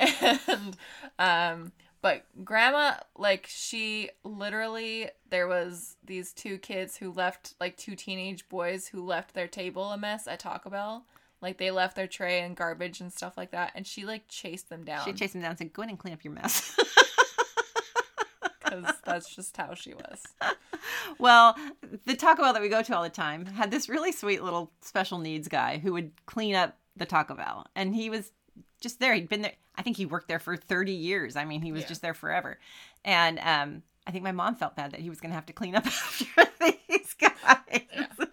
and 0.00 0.76
um, 1.18 1.72
but 2.04 2.24
Grandma, 2.44 2.96
like 3.16 3.46
she 3.48 4.10
literally, 4.24 5.08
there 5.30 5.48
was 5.48 5.96
these 6.04 6.34
two 6.34 6.58
kids 6.58 6.98
who 6.98 7.10
left, 7.12 7.54
like 7.60 7.78
two 7.78 7.96
teenage 7.96 8.46
boys 8.50 8.88
who 8.88 9.02
left 9.02 9.32
their 9.32 9.48
table 9.48 9.84
a 9.84 9.96
mess 9.96 10.26
at 10.26 10.40
Taco 10.40 10.68
Bell. 10.68 11.06
Like 11.40 11.56
they 11.56 11.70
left 11.70 11.96
their 11.96 12.06
tray 12.06 12.40
and 12.40 12.56
garbage 12.56 13.00
and 13.00 13.12
stuff 13.12 13.38
like 13.38 13.52
that, 13.52 13.72
and 13.74 13.86
she 13.86 14.04
like 14.04 14.28
chased 14.28 14.68
them 14.68 14.84
down 14.84 15.04
She 15.06 15.14
chased 15.14 15.32
them 15.32 15.42
down 15.42 15.52
and 15.52 15.58
said, 15.58 15.72
"Go 15.72 15.82
in 15.82 15.88
and 15.90 15.98
clean 15.98 16.12
up 16.12 16.24
your 16.24 16.34
mess." 16.34 16.76
because 18.82 19.00
that's 19.04 19.34
just 19.34 19.56
how 19.56 19.74
she 19.74 19.94
was. 19.94 20.22
well, 21.18 21.56
the 22.06 22.14
Taco 22.16 22.42
Bell 22.42 22.52
that 22.52 22.62
we 22.62 22.68
go 22.68 22.82
to 22.82 22.96
all 22.96 23.02
the 23.02 23.08
time 23.10 23.46
had 23.46 23.70
this 23.70 23.88
really 23.88 24.12
sweet 24.12 24.42
little 24.42 24.72
special 24.80 25.18
needs 25.18 25.48
guy 25.48 25.78
who 25.78 25.92
would 25.92 26.12
clean 26.26 26.54
up 26.54 26.76
the 26.96 27.06
Taco 27.06 27.34
Bell, 27.34 27.66
and 27.74 27.94
he 27.94 28.10
was 28.10 28.32
just 28.80 29.00
there. 29.00 29.14
He'd 29.14 29.28
been 29.28 29.42
there. 29.42 29.54
I 29.76 29.82
think 29.82 29.96
he 29.96 30.06
worked 30.06 30.28
there 30.28 30.38
for 30.38 30.56
thirty 30.56 30.92
years. 30.92 31.36
I 31.36 31.44
mean, 31.44 31.62
he 31.62 31.72
was 31.72 31.82
Yeah. 31.82 31.88
just 31.88 32.02
there 32.02 32.14
forever. 32.14 32.58
And 33.04 33.38
um, 33.40 33.82
I 34.06 34.10
think 34.12 34.22
my 34.24 34.32
mom 34.32 34.54
felt 34.54 34.76
bad 34.76 34.92
that 34.92 35.00
he 35.00 35.08
was 35.10 35.20
going 35.20 35.30
to 35.30 35.34
have 35.34 35.46
to 35.46 35.52
clean 35.52 35.74
up 35.74 35.86
after 35.86 36.26
these 36.88 37.14
guys. 37.14 38.28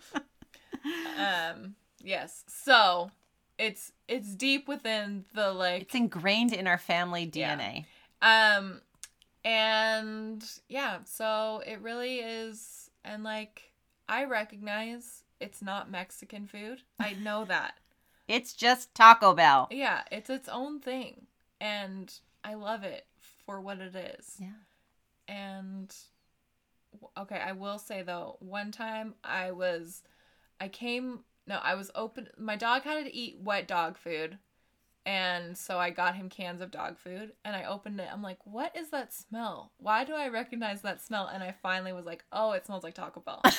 Um, 1.17 1.75
yes. 2.03 2.43
So 2.47 3.11
it's 3.57 3.91
it's 4.07 4.33
deep 4.35 4.67
within 4.67 5.25
the 5.33 5.51
like 5.53 5.83
It's 5.83 5.95
ingrained 5.95 6.53
in 6.53 6.67
our 6.67 6.77
family 6.77 7.29
Yeah. 7.33 7.57
DNA. 7.57 7.85
Um, 8.21 8.81
and 9.43 10.43
yeah, 10.69 10.99
so 11.05 11.61
it 11.65 11.81
really 11.81 12.19
is, 12.19 12.89
and 13.03 13.23
like 13.23 13.71
I 14.07 14.25
recognize 14.25 15.23
it's 15.39 15.61
not 15.61 15.91
Mexican 15.91 16.47
food. 16.47 16.81
I 16.99 17.13
know 17.13 17.45
that. 17.47 17.75
It's 18.27 18.53
just 18.53 18.93
Taco 18.95 19.33
Bell. 19.33 19.67
Yeah, 19.71 20.01
it's 20.11 20.29
its 20.29 20.47
own 20.47 20.79
thing, 20.79 21.27
and 21.59 22.13
I 22.43 22.53
love 22.53 22.83
it 22.83 23.05
for 23.45 23.59
what 23.59 23.79
it 23.79 23.95
is. 23.95 24.37
Yeah. 24.39 24.47
And 25.27 25.95
okay, 27.17 27.39
I 27.39 27.51
will 27.53 27.79
say 27.79 28.01
though, 28.03 28.37
one 28.39 28.71
time 28.71 29.15
I 29.23 29.51
was, 29.51 30.03
I 30.59 30.67
came. 30.67 31.21
No, 31.47 31.59
I 31.63 31.75
was 31.75 31.91
open. 31.95 32.29
My 32.37 32.55
dog 32.55 32.83
had 32.83 33.03
to 33.03 33.13
eat 33.13 33.39
wet 33.41 33.67
dog 33.67 33.97
food, 33.97 34.37
and 35.05 35.57
so 35.57 35.77
I 35.79 35.89
got 35.89 36.15
him 36.15 36.29
cans 36.29 36.61
of 36.61 36.71
dog 36.71 36.97
food, 36.97 37.31
and 37.43 37.55
I 37.55 37.65
opened 37.65 37.99
it. 37.99 38.07
I'm 38.11 38.21
like, 38.21 38.37
what 38.45 38.75
is 38.75 38.89
that 38.89 39.13
smell? 39.13 39.71
Why 39.77 40.03
do 40.03 40.13
I 40.13 40.27
recognize 40.27 40.81
that 40.81 41.01
smell? 41.01 41.27
And 41.27 41.43
I 41.43 41.55
finally 41.63 41.93
was 41.93 42.05
like, 42.05 42.23
oh, 42.31 42.51
it 42.51 42.65
smells 42.65 42.83
like 42.83 42.93
Taco 42.93 43.19
Bell. 43.19 43.41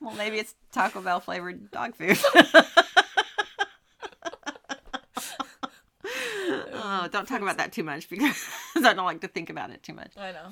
well, 0.00 0.14
maybe 0.16 0.38
it's 0.38 0.54
Taco 0.72 1.00
Bell 1.00 1.20
flavored 1.20 1.70
dog 1.70 1.94
food. 1.96 2.18
oh, 6.72 7.08
don't 7.10 7.26
talk 7.26 7.40
about 7.40 7.56
that 7.58 7.72
too 7.72 7.82
much 7.82 8.08
because 8.08 8.36
I 8.76 8.92
don't 8.92 9.04
like 9.04 9.20
to 9.22 9.28
think 9.28 9.50
about 9.50 9.70
it 9.70 9.82
too 9.82 9.94
much. 9.94 10.12
I 10.16 10.32
know. 10.32 10.48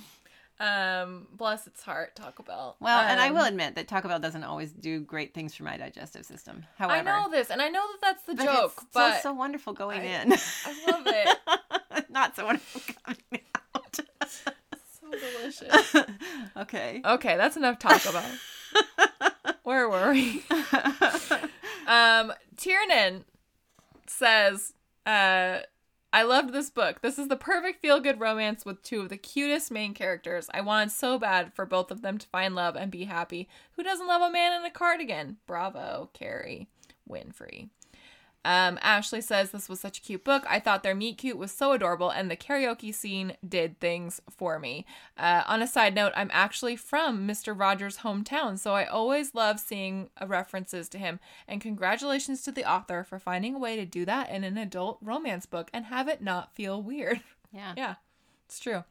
Um, 0.61 1.27
bless 1.33 1.67
its 1.67 1.83
heart, 1.83 2.15
Taco 2.15 2.43
Bell. 2.45 2.77
Well, 2.81 3.01
and 3.01 3.21
I 3.21 3.29
Um, 3.29 3.35
will 3.35 3.45
admit 3.45 3.75
that 3.75 3.89
Taco 3.89 4.07
Bell 4.09 4.21
doesn't 4.21 4.45
always 4.45 4.71
do 4.73 5.01
great 5.01 5.35
things 5.35 5.55
for 5.55 5.65
my 5.65 5.77
digestive 5.77 6.25
system. 6.25 6.65
However, 6.79 7.09
I 7.09 7.23
know 7.23 7.29
this, 7.31 7.51
and 7.51 7.61
I 7.61 7.69
know 7.69 7.85
that 7.93 8.01
that's 8.01 8.23
the 8.25 8.35
but 8.37 8.45
joke, 8.45 8.73
it's 8.77 8.87
but 8.93 9.17
so, 9.17 9.31
so 9.31 9.33
wonderful 9.33 9.73
going 9.73 10.03
I- 10.03 10.23
in. 10.23 10.33
I 10.33 10.91
love 10.91 11.07
it. 11.07 12.09
Not 12.11 12.37
so 12.37 12.45
wonderful 12.47 12.81
coming 13.05 13.43
out. 13.75 13.99
so 14.29 15.11
delicious. 15.11 15.97
okay. 16.57 17.03
Okay, 17.05 17.37
that's 17.37 17.57
enough 17.57 17.79
Taco 17.81 18.13
Bell. 18.13 19.45
Where 19.65 19.89
were 19.89 20.13
we? 20.13 20.45
Um, 21.87 22.33
Tiernan 22.57 23.25
says, 24.07 24.73
uh, 25.07 25.59
I 26.15 26.23
loved 26.23 26.53
this 26.53 26.71
book. 26.71 27.01
This 27.03 27.19
is 27.19 27.27
the 27.27 27.35
perfect 27.35 27.83
feel 27.83 27.99
good 27.99 28.21
romance 28.21 28.65
with 28.65 28.85
two 28.85 29.01
of 29.01 29.09
the 29.09 29.17
cutest 29.17 29.73
main 29.73 29.95
characters. 29.95 30.49
I 30.55 30.61
wanted 30.61 30.93
so 30.93 31.19
bad 31.19 31.53
for 31.53 31.67
both 31.67 31.91
of 31.91 32.03
them 32.03 32.19
to 32.19 32.27
find 32.29 32.55
love 32.55 32.77
and 32.77 32.89
be 32.89 33.03
happy. 33.03 33.49
Who 33.73 33.83
doesn't 33.83 34.07
love 34.07 34.23
a 34.23 34.31
man 34.31 34.53
in 34.53 34.65
a 34.65 34.71
cardigan? 34.71 35.39
Bravo, 35.49 36.11
Kerry 36.13 36.69
Winfrey. 37.11 37.71
Um, 38.45 38.79
Ashley 38.83 39.21
says 39.21 39.51
this 39.51 39.69
was 39.69 39.81
such 39.81 39.99
a 39.99 40.03
cute 40.03 40.25
book. 40.25 40.45
I 40.49 40.61
thought 40.61 40.83
their 40.83 40.95
meet 40.95 41.19
cute 41.19 41.39
was 41.39 41.51
so 41.51 41.73
adorable, 41.73 42.11
and 42.11 42.31
the 42.31 42.37
karaoke 42.37 42.95
scene 42.95 43.37
did 43.47 43.81
things 43.81 44.21
for 44.29 44.59
me. 44.59 44.85
Uh, 45.17 45.43
on 45.47 45.63
a 45.63 45.67
side 45.67 45.95
note, 45.95 46.13
I'm 46.15 46.31
actually 46.33 46.77
from 46.77 47.27
Mr. 47.27 47.59
Rogers' 47.59 47.99
hometown, 47.99 48.59
so 48.59 48.75
I 48.75 48.85
always 48.85 49.35
love 49.35 49.59
seeing 49.61 50.11
uh, 50.21 50.27
references 50.27 50.89
to 50.91 50.99
him. 50.99 51.21
And 51.49 51.61
congratulations 51.61 52.43
to 52.43 52.53
the 52.53 52.69
author 52.71 53.05
for 53.05 53.19
finding 53.19 53.55
a 53.55 53.59
way 53.59 53.77
to 53.77 53.87
do 53.87 54.05
that 54.05 54.31
in 54.31 54.45
an 54.45 54.59
adult 54.59 54.99
romance 55.01 55.47
book 55.47 55.71
and 55.73 55.87
have 55.87 56.09
it 56.09 56.23
not 56.23 56.55
feel 56.55 56.83
weird. 56.83 57.21
Yeah. 57.53 57.73
Yeah, 57.77 57.95
it's 58.47 58.59
true. 58.59 58.83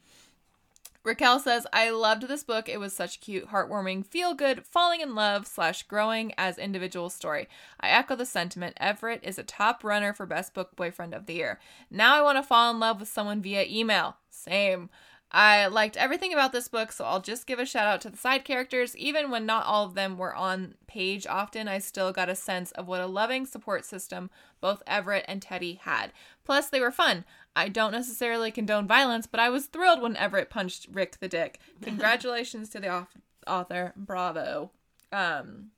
Raquel 1.03 1.39
says, 1.39 1.67
I 1.73 1.89
loved 1.89 2.29
this 2.29 2.43
book. 2.43 2.69
It 2.69 2.79
was 2.79 2.93
such 2.93 3.19
cute, 3.19 3.49
heartwarming, 3.49 4.05
feel 4.05 4.33
good, 4.33 4.65
falling 4.65 5.01
in 5.01 5.15
love 5.15 5.45
slash 5.45 5.83
growing 5.83 6.33
as 6.37 6.57
individual 6.57 7.09
story. 7.09 7.49
I 7.81 7.89
echo 7.89 8.15
the 8.15 8.25
sentiment. 8.25 8.77
Everett 8.79 9.21
is 9.21 9.37
a 9.37 9.43
top 9.43 9.83
runner 9.83 10.13
for 10.13 10.25
best 10.25 10.53
book 10.53 10.75
boyfriend 10.77 11.13
of 11.13 11.25
the 11.25 11.33
year. 11.33 11.59
Now 11.91 12.15
I 12.15 12.21
want 12.21 12.37
to 12.37 12.43
fall 12.43 12.71
in 12.71 12.79
love 12.79 13.01
with 13.01 13.09
someone 13.09 13.41
via 13.41 13.65
email. 13.67 14.15
Same. 14.29 14.89
I 15.35 15.65
liked 15.65 15.97
everything 15.97 16.31
about 16.31 16.51
this 16.51 16.67
book, 16.67 16.91
so 16.91 17.05
I'll 17.05 17.19
just 17.19 17.47
give 17.47 17.57
a 17.57 17.65
shout 17.65 17.87
out 17.87 18.01
to 18.01 18.09
the 18.11 18.17
side 18.17 18.45
characters. 18.45 18.95
Even 18.95 19.31
when 19.31 19.47
not 19.47 19.65
all 19.65 19.83
of 19.83 19.95
them 19.95 20.15
were 20.15 20.35
on 20.35 20.75
page 20.85 21.25
often, 21.25 21.67
I 21.67 21.79
still 21.79 22.11
got 22.13 22.29
a 22.29 22.35
sense 22.35 22.71
of 22.73 22.87
what 22.87 23.01
a 23.01 23.07
loving 23.07 23.47
support 23.47 23.83
system 23.83 24.29
both 24.61 24.83
Everett 24.85 25.25
and 25.27 25.41
Teddy 25.41 25.79
had. 25.81 26.13
Plus, 26.45 26.69
they 26.69 26.79
were 26.79 26.91
fun. 26.91 27.25
I 27.55 27.69
don't 27.69 27.91
necessarily 27.91 28.49
condone 28.51 28.87
violence, 28.87 29.27
but 29.27 29.39
I 29.39 29.49
was 29.49 29.67
thrilled 29.67 30.01
when 30.01 30.17
Everett 30.17 30.49
punched 30.49 30.87
Rick 30.91 31.19
the 31.19 31.27
Dick. 31.27 31.59
Congratulations 31.81 32.69
to 32.69 32.79
the 32.79 32.87
au- 32.89 33.07
author. 33.45 33.93
Bravo. 33.95 34.71
Um, 35.11 35.71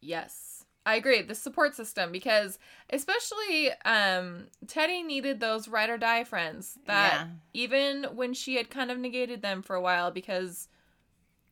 yes. 0.00 0.64
I 0.86 0.94
agree. 0.94 1.20
The 1.20 1.34
support 1.34 1.74
system 1.74 2.12
because 2.12 2.58
especially 2.88 3.70
um 3.84 4.46
Teddy 4.66 5.02
needed 5.02 5.38
those 5.38 5.68
ride 5.68 5.90
or 5.90 5.98
die 5.98 6.24
friends 6.24 6.78
that 6.86 7.12
Yeah. 7.12 7.26
even 7.52 8.04
when 8.14 8.32
she 8.32 8.56
had 8.56 8.70
kind 8.70 8.90
of 8.90 8.96
negated 8.98 9.42
them 9.42 9.60
for 9.60 9.76
a 9.76 9.82
while 9.82 10.10
because 10.10 10.68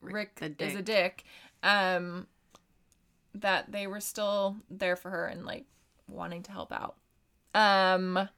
Rick, 0.00 0.36
the 0.36 0.46
is 0.58 0.74
a 0.74 0.80
dick. 0.82 0.84
dick, 0.84 1.24
um 1.62 2.26
that 3.34 3.70
they 3.72 3.86
were 3.86 4.00
still 4.00 4.56
there 4.70 4.96
for 4.96 5.10
her 5.10 5.26
and 5.26 5.44
like 5.44 5.66
wanting 6.08 6.42
to 6.44 6.52
help 6.52 6.72
out. 6.72 6.96
Um 7.54 8.30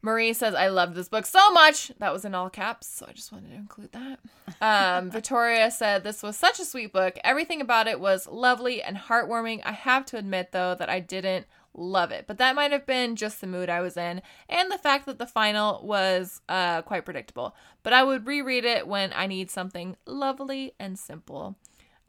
Marie 0.00 0.32
says, 0.32 0.54
I 0.54 0.68
love 0.68 0.94
this 0.94 1.08
book 1.08 1.26
so 1.26 1.50
much. 1.52 1.90
That 1.98 2.12
was 2.12 2.24
in 2.24 2.34
all 2.34 2.50
caps, 2.50 2.86
so 2.86 3.06
I 3.08 3.12
just 3.12 3.32
wanted 3.32 3.50
to 3.50 3.56
include 3.56 3.92
that. 3.92 4.20
Um, 4.60 5.10
Victoria 5.10 5.70
said, 5.70 6.04
This 6.04 6.22
was 6.22 6.36
such 6.36 6.60
a 6.60 6.64
sweet 6.64 6.92
book. 6.92 7.18
Everything 7.24 7.60
about 7.60 7.88
it 7.88 7.98
was 7.98 8.28
lovely 8.28 8.80
and 8.80 8.96
heartwarming. 8.96 9.60
I 9.64 9.72
have 9.72 10.06
to 10.06 10.16
admit, 10.16 10.52
though, 10.52 10.76
that 10.76 10.88
I 10.88 11.00
didn't 11.00 11.46
love 11.74 12.10
it, 12.10 12.26
but 12.26 12.38
that 12.38 12.54
might 12.54 12.72
have 12.72 12.86
been 12.86 13.16
just 13.16 13.40
the 13.40 13.46
mood 13.46 13.68
I 13.68 13.80
was 13.80 13.96
in 13.96 14.22
and 14.48 14.70
the 14.70 14.78
fact 14.78 15.06
that 15.06 15.18
the 15.18 15.26
final 15.26 15.84
was 15.84 16.40
uh, 16.48 16.82
quite 16.82 17.04
predictable. 17.04 17.54
But 17.82 17.92
I 17.92 18.04
would 18.04 18.26
reread 18.26 18.64
it 18.64 18.86
when 18.86 19.12
I 19.14 19.26
need 19.26 19.50
something 19.50 19.96
lovely 20.06 20.74
and 20.78 20.98
simple. 20.98 21.56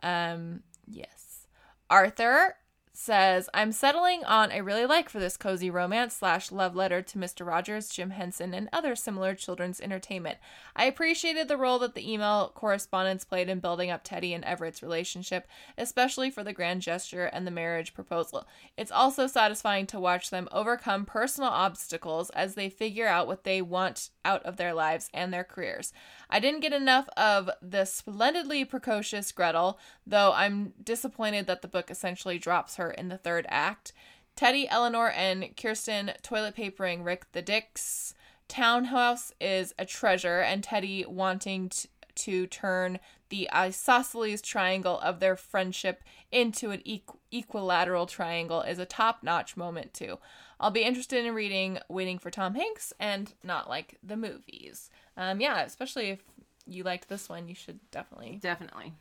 Um, 0.03 0.61
yes. 0.87 1.47
Arthur 1.89 2.55
says, 2.99 3.49
I'm 3.53 3.71
settling 3.71 4.25
on 4.25 4.51
a 4.51 4.61
really 4.61 4.85
like 4.85 5.07
for 5.07 5.19
this 5.19 5.37
cozy 5.37 5.69
romance 5.69 6.17
slash 6.17 6.51
love 6.51 6.75
letter 6.75 7.01
to 7.01 7.17
Mr. 7.17 7.47
Rogers, 7.47 7.87
Jim 7.87 8.09
Henson, 8.09 8.53
and 8.53 8.67
other 8.73 8.93
similar 8.93 9.33
children's 9.35 9.79
entertainment. 9.79 10.37
I 10.75 10.83
appreciated 10.83 11.47
the 11.47 11.55
role 11.55 11.79
that 11.79 11.95
the 11.95 12.11
email 12.11 12.51
correspondence 12.53 13.23
played 13.23 13.47
in 13.47 13.61
building 13.61 13.89
up 13.89 14.01
Teddy 14.03 14.33
and 14.33 14.43
Everett's 14.43 14.83
relationship, 14.83 15.47
especially 15.77 16.29
for 16.29 16.43
the 16.43 16.51
grand 16.51 16.81
gesture 16.81 17.23
and 17.23 17.47
the 17.47 17.51
marriage 17.51 17.93
proposal. 17.93 18.45
It's 18.75 18.91
also 18.91 19.27
satisfying 19.27 19.87
to 19.87 19.99
watch 19.99 20.29
them 20.29 20.49
overcome 20.51 21.05
personal 21.05 21.51
obstacles 21.51 22.29
as 22.31 22.55
they 22.55 22.69
figure 22.69 23.07
out 23.07 23.27
what 23.27 23.45
they 23.45 23.61
want 23.61 24.09
out 24.25 24.43
of 24.43 24.57
their 24.57 24.73
lives 24.73 25.09
and 25.13 25.33
their 25.33 25.45
careers. 25.45 25.93
I 26.29 26.41
didn't 26.41 26.59
get 26.59 26.73
enough 26.73 27.07
of 27.15 27.49
the 27.61 27.85
splendidly 27.85 28.65
precocious 28.65 29.31
Gretel, 29.31 29.79
though 30.05 30.33
I'm 30.33 30.73
disappointed 30.83 31.47
that 31.47 31.61
the 31.61 31.67
book 31.69 31.89
essentially 31.89 32.37
drops 32.37 32.75
her 32.75 32.88
in 32.91 33.09
the 33.09 33.17
third 33.17 33.45
act. 33.49 33.93
Teddy, 34.35 34.67
Eleanor, 34.69 35.09
and 35.11 35.55
Kirsten 35.57 36.11
toilet 36.21 36.55
papering 36.55 37.03
Rick 37.03 37.31
the 37.33 37.41
Dick's 37.41 38.13
townhouse 38.47 39.33
is 39.39 39.73
a 39.77 39.85
treasure, 39.85 40.39
and 40.39 40.63
Teddy 40.63 41.05
wanting 41.05 41.69
t- 41.69 41.89
to 42.15 42.47
turn 42.47 42.99
the 43.29 43.49
isosceles 43.53 44.41
triangle 44.41 44.99
of 45.01 45.19
their 45.19 45.35
friendship 45.35 46.03
into 46.31 46.71
an 46.71 46.79
equ- 46.79 47.17
equilateral 47.31 48.07
triangle 48.07 48.61
is 48.61 48.79
a 48.79 48.85
top 48.85 49.23
notch 49.23 49.55
moment, 49.55 49.93
too. 49.93 50.17
I'll 50.59 50.71
be 50.71 50.83
interested 50.83 51.23
in 51.25 51.35
reading 51.35 51.79
Waiting 51.89 52.17
for 52.17 52.31
Tom 52.31 52.55
Hanks 52.55 52.91
and 52.99 53.33
not 53.43 53.69
like 53.69 53.97
the 54.03 54.17
movies. 54.17 54.89
Um, 55.15 55.39
yeah, 55.39 55.61
especially 55.61 56.09
if 56.09 56.23
you 56.65 56.83
liked 56.83 57.07
this 57.07 57.29
one, 57.29 57.47
you 57.47 57.55
should 57.55 57.79
definitely 57.91 58.39
Definitely. 58.41 58.93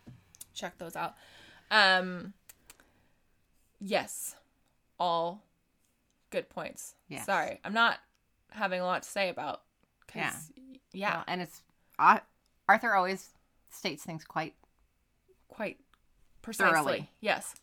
check 0.53 0.79
those 0.79 0.95
out. 0.95 1.15
Um, 1.71 2.35
yes, 3.81 4.35
all 4.99 5.43
good 6.31 6.49
points. 6.49 6.95
Yes. 7.09 7.27
Sorry, 7.27 7.61
I'm 7.65 7.73
not 7.75 7.99
having 8.51 8.81
a 8.81 8.85
lot 8.85 9.03
to 9.03 9.09
say 9.09 9.29
about. 9.29 9.63
Cause, 10.13 10.51
yeah, 10.93 11.17
Well, 11.17 11.25
and 11.29 11.43
it's 11.43 11.63
Ar- 11.99 12.23
Arthur 12.69 12.95
always 12.95 13.29
states 13.71 14.03
things 14.03 14.25
quite 14.25 14.55
quite 15.49 15.79
precisely. 16.43 16.73
Thoroughly. 16.73 17.11
Yes. 17.21 17.55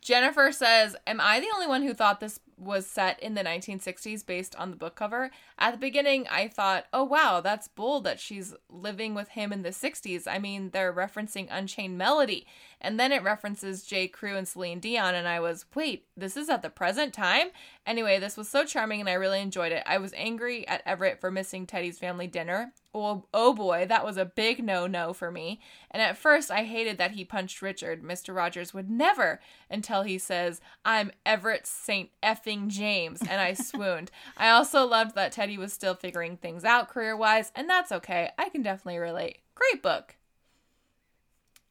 Jennifer 0.00 0.50
says, 0.52 0.96
Am 1.06 1.20
I 1.20 1.40
the 1.40 1.48
only 1.54 1.66
one 1.66 1.82
who 1.82 1.94
thought 1.94 2.20
this 2.20 2.40
was 2.58 2.86
set 2.86 3.20
in 3.20 3.34
the 3.34 3.44
1960s 3.44 4.24
based 4.24 4.54
on 4.56 4.70
the 4.70 4.76
book 4.76 4.94
cover? 4.94 5.30
At 5.58 5.72
the 5.72 5.78
beginning, 5.78 6.26
I 6.30 6.48
thought, 6.48 6.86
oh 6.92 7.04
wow, 7.04 7.40
that's 7.40 7.68
bold 7.68 8.04
that 8.04 8.20
she's 8.20 8.54
living 8.70 9.14
with 9.14 9.28
him 9.28 9.52
in 9.52 9.62
the 9.62 9.70
60s. 9.70 10.26
I 10.26 10.38
mean, 10.38 10.70
they're 10.70 10.92
referencing 10.92 11.48
Unchained 11.50 11.98
Melody. 11.98 12.46
And 12.80 13.00
then 13.00 13.12
it 13.12 13.22
references 13.22 13.84
J. 13.84 14.06
Crew 14.08 14.36
and 14.36 14.46
Celine 14.46 14.80
Dion, 14.80 15.14
and 15.14 15.26
I 15.26 15.40
was, 15.40 15.64
wait, 15.74 16.06
this 16.16 16.36
is 16.36 16.48
at 16.48 16.62
the 16.62 16.70
present 16.70 17.14
time? 17.14 17.48
Anyway, 17.86 18.18
this 18.18 18.36
was 18.36 18.48
so 18.48 18.64
charming 18.64 18.98
and 18.98 19.08
I 19.08 19.12
really 19.12 19.40
enjoyed 19.40 19.70
it. 19.70 19.84
I 19.86 19.98
was 19.98 20.12
angry 20.16 20.66
at 20.66 20.82
Everett 20.84 21.20
for 21.20 21.30
missing 21.30 21.66
Teddy's 21.66 22.00
family 22.00 22.26
dinner. 22.26 22.72
Oh, 22.92 23.24
oh 23.32 23.54
boy, 23.54 23.86
that 23.88 24.04
was 24.04 24.16
a 24.16 24.24
big 24.24 24.64
no 24.64 24.88
no 24.88 25.12
for 25.12 25.30
me. 25.30 25.60
And 25.90 26.02
at 26.02 26.16
first, 26.16 26.50
I 26.50 26.64
hated 26.64 26.98
that 26.98 27.12
he 27.12 27.24
punched 27.24 27.62
Richard. 27.62 28.02
Mr. 28.02 28.34
Rogers 28.34 28.74
would 28.74 28.90
never 28.90 29.40
until 29.70 30.02
he 30.02 30.18
says, 30.18 30.60
I'm 30.84 31.12
Everett 31.24 31.66
St. 31.66 32.10
effing 32.22 32.68
James. 32.68 33.20
And 33.20 33.40
I 33.40 33.52
swooned. 33.54 34.10
I 34.36 34.48
also 34.48 34.84
loved 34.84 35.14
that 35.14 35.30
Teddy 35.30 35.56
was 35.56 35.72
still 35.72 35.94
figuring 35.94 36.36
things 36.36 36.64
out 36.64 36.88
career 36.88 37.16
wise, 37.16 37.52
and 37.54 37.70
that's 37.70 37.92
okay. 37.92 38.30
I 38.36 38.48
can 38.48 38.62
definitely 38.62 38.98
relate. 38.98 39.38
Great 39.54 39.82
book. 39.82 40.16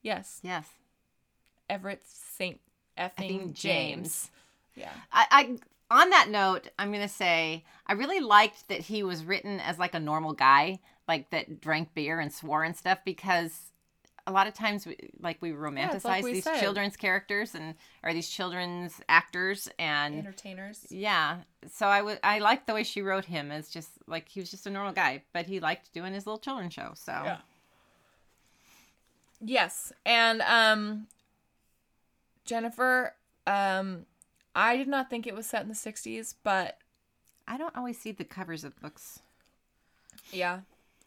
Yes, 0.01 0.39
yes. 0.43 0.69
Everett 1.69 2.03
St. 2.05 2.59
effing 2.97 3.09
Effing 3.17 3.53
James. 3.53 3.55
James. 3.55 4.31
Yeah. 4.75 4.91
I, 5.11 5.25
I 5.31 5.57
on 5.95 6.09
that 6.11 6.29
note, 6.29 6.69
I'm 6.77 6.91
gonna 6.91 7.07
say 7.07 7.63
I 7.87 7.93
really 7.93 8.19
liked 8.19 8.67
that 8.67 8.81
he 8.81 9.03
was 9.03 9.23
written 9.23 9.59
as 9.59 9.79
like 9.79 9.93
a 9.95 9.99
normal 9.99 10.33
guy, 10.33 10.79
like 11.07 11.29
that 11.31 11.61
drank 11.61 11.93
beer 11.93 12.19
and 12.19 12.31
swore 12.31 12.63
and 12.63 12.75
stuff, 12.75 12.99
because 13.05 13.71
a 14.27 14.31
lot 14.31 14.47
of 14.47 14.55
times, 14.55 14.87
we, 14.87 14.97
like 15.19 15.39
we 15.39 15.51
romanticize 15.51 15.95
it's 15.95 16.05
like 16.05 16.23
we 16.23 16.33
these 16.33 16.43
said. 16.43 16.59
children's 16.59 16.97
characters 16.97 17.53
and 17.53 17.75
or 18.03 18.11
these 18.11 18.27
children's 18.27 18.99
actors, 19.07 19.69
and 19.77 20.15
Entertainers. 20.17 20.85
yeah. 20.89 21.41
So 21.71 21.85
I 21.85 22.01
would 22.01 22.19
I 22.23 22.39
liked 22.39 22.65
the 22.65 22.73
way 22.73 22.83
she 22.83 23.01
wrote 23.01 23.25
him 23.25 23.51
as 23.51 23.69
just 23.69 23.89
like 24.07 24.27
he 24.27 24.39
was 24.39 24.49
just 24.49 24.65
a 24.65 24.71
normal 24.71 24.93
guy, 24.93 25.21
but 25.31 25.45
he 25.45 25.59
liked 25.59 25.93
doing 25.93 26.13
his 26.13 26.25
little 26.25 26.39
children's 26.39 26.73
show. 26.73 26.91
So 26.95 27.11
Yeah. 27.11 27.37
Yes, 29.41 29.93
and 30.05 30.41
um 30.41 31.07
Jennifer 32.45 33.13
um 33.45 34.05
I 34.55 34.77
did 34.77 34.87
not 34.87 35.09
think 35.09 35.27
it 35.27 35.35
was 35.35 35.45
set 35.45 35.61
in 35.63 35.67
the 35.67 35.75
60s, 35.75 36.35
but 36.43 36.77
I 37.47 37.57
don't 37.57 37.75
always 37.75 37.99
see 37.99 38.11
the 38.11 38.23
covers 38.23 38.63
of 38.63 38.79
books 38.79 39.19
yeah. 40.31 40.61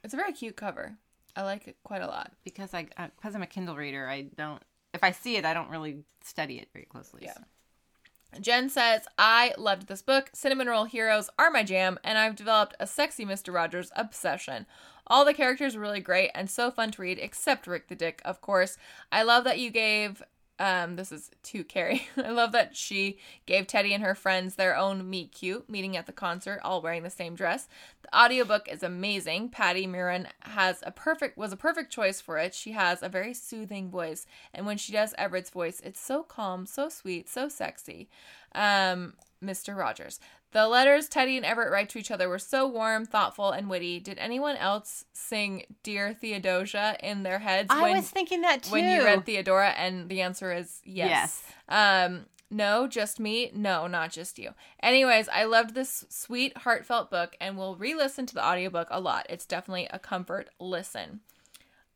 It's 0.04 0.14
a 0.14 0.16
very 0.16 0.32
cute 0.32 0.56
cover. 0.56 0.96
I 1.36 1.42
like 1.42 1.68
it 1.68 1.76
quite 1.84 2.02
a 2.02 2.06
lot. 2.06 2.32
because 2.44 2.74
I 2.74 2.88
uh, 2.96 3.08
because 3.16 3.34
I'm 3.34 3.42
a 3.42 3.46
Kindle 3.46 3.76
reader. 3.76 4.08
I 4.08 4.22
don't 4.36 4.62
if 4.94 5.04
I 5.04 5.12
see 5.12 5.36
it, 5.36 5.44
I 5.44 5.54
don't 5.54 5.70
really 5.70 5.98
study 6.24 6.58
it 6.58 6.68
very 6.72 6.86
closely. 6.86 7.22
Yeah. 7.24 7.34
so. 7.34 8.40
Jen 8.40 8.68
says, 8.68 9.02
I 9.16 9.54
loved 9.56 9.86
this 9.88 10.02
book. 10.02 10.30
Cinnamon 10.34 10.66
Roll 10.66 10.84
Heroes 10.84 11.30
are 11.38 11.50
my 11.50 11.62
jam, 11.62 11.98
and 12.04 12.18
I've 12.18 12.36
developed 12.36 12.76
a 12.78 12.86
sexy 12.86 13.24
Mr. 13.24 13.54
Rogers 13.54 13.90
obsession. 13.96 14.66
All 15.06 15.24
the 15.24 15.32
characters 15.32 15.74
were 15.74 15.80
really 15.80 16.00
great 16.00 16.30
and 16.34 16.50
so 16.50 16.70
fun 16.70 16.90
to 16.90 17.02
read, 17.02 17.18
except 17.18 17.66
Rick 17.66 17.88
the 17.88 17.94
Dick, 17.94 18.20
of 18.26 18.42
course. 18.42 18.76
I 19.10 19.22
love 19.22 19.44
that 19.44 19.58
you 19.58 19.70
gave 19.70 20.22
um 20.58 20.96
this 20.96 21.12
is 21.12 21.30
to 21.44 21.64
Kerry. 21.64 22.08
I 22.16 22.30
love 22.30 22.52
that 22.52 22.76
she 22.76 23.18
gave 23.46 23.66
Teddy 23.66 23.94
and 23.94 24.02
her 24.02 24.14
friends 24.14 24.54
their 24.54 24.76
own 24.76 25.08
meet 25.08 25.32
cute, 25.32 25.68
meeting 25.68 25.96
at 25.96 26.06
the 26.06 26.12
concert, 26.12 26.60
all 26.62 26.82
wearing 26.82 27.02
the 27.02 27.10
same 27.10 27.34
dress. 27.34 27.68
The 28.02 28.16
audiobook 28.16 28.68
is 28.68 28.82
amazing. 28.82 29.50
Patti 29.50 29.86
Murin 29.86 30.26
has 30.40 30.82
a 30.86 30.90
perfect 30.90 31.36
was 31.36 31.52
a 31.52 31.56
perfect 31.56 31.92
choice 31.92 32.20
for 32.20 32.38
it. 32.38 32.54
She 32.54 32.72
has 32.72 33.02
a 33.02 33.08
very 33.08 33.34
soothing 33.34 33.90
voice, 33.90 34.26
and 34.52 34.66
when 34.66 34.78
she 34.78 34.92
does 34.92 35.14
Everett's 35.18 35.50
voice, 35.50 35.80
it's 35.84 36.00
so 36.00 36.22
calm, 36.22 36.66
so 36.66 36.88
sweet, 36.88 37.28
so 37.28 37.48
sexy. 37.48 38.08
Um, 38.54 39.14
Mr. 39.42 39.76
Rogers. 39.76 40.18
The 40.52 40.66
letters 40.66 41.08
Teddy 41.08 41.36
and 41.36 41.44
Everett 41.44 41.70
write 41.70 41.90
to 41.90 41.98
each 41.98 42.10
other 42.10 42.28
were 42.28 42.38
so 42.38 42.66
warm, 42.66 43.04
thoughtful, 43.04 43.50
and 43.50 43.68
witty. 43.68 44.00
Did 44.00 44.18
anyone 44.18 44.56
else 44.56 45.04
sing 45.12 45.64
"Dear 45.82 46.14
Theodosia" 46.14 46.96
in 47.02 47.22
their 47.22 47.38
heads 47.38 47.68
I 47.70 47.82
when 47.82 47.96
was 47.96 48.08
thinking 48.08 48.40
that 48.42 48.62
too. 48.62 48.72
when 48.72 48.88
you 48.88 49.04
read 49.04 49.26
Theodora? 49.26 49.70
And 49.70 50.08
the 50.08 50.22
answer 50.22 50.52
is 50.52 50.80
yes. 50.84 51.42
Yes. 51.68 52.06
Um, 52.08 52.26
no, 52.50 52.86
just 52.86 53.20
me. 53.20 53.50
No, 53.54 53.86
not 53.86 54.10
just 54.10 54.38
you. 54.38 54.54
Anyways, 54.82 55.28
I 55.28 55.44
loved 55.44 55.74
this 55.74 56.06
sweet, 56.08 56.56
heartfelt 56.58 57.10
book 57.10 57.36
and 57.40 57.58
will 57.58 57.76
re 57.76 57.94
listen 57.94 58.24
to 58.26 58.34
the 58.34 58.44
audiobook 58.44 58.88
a 58.90 59.00
lot. 59.00 59.26
It's 59.28 59.44
definitely 59.44 59.86
a 59.90 59.98
comfort 59.98 60.48
listen. 60.58 61.20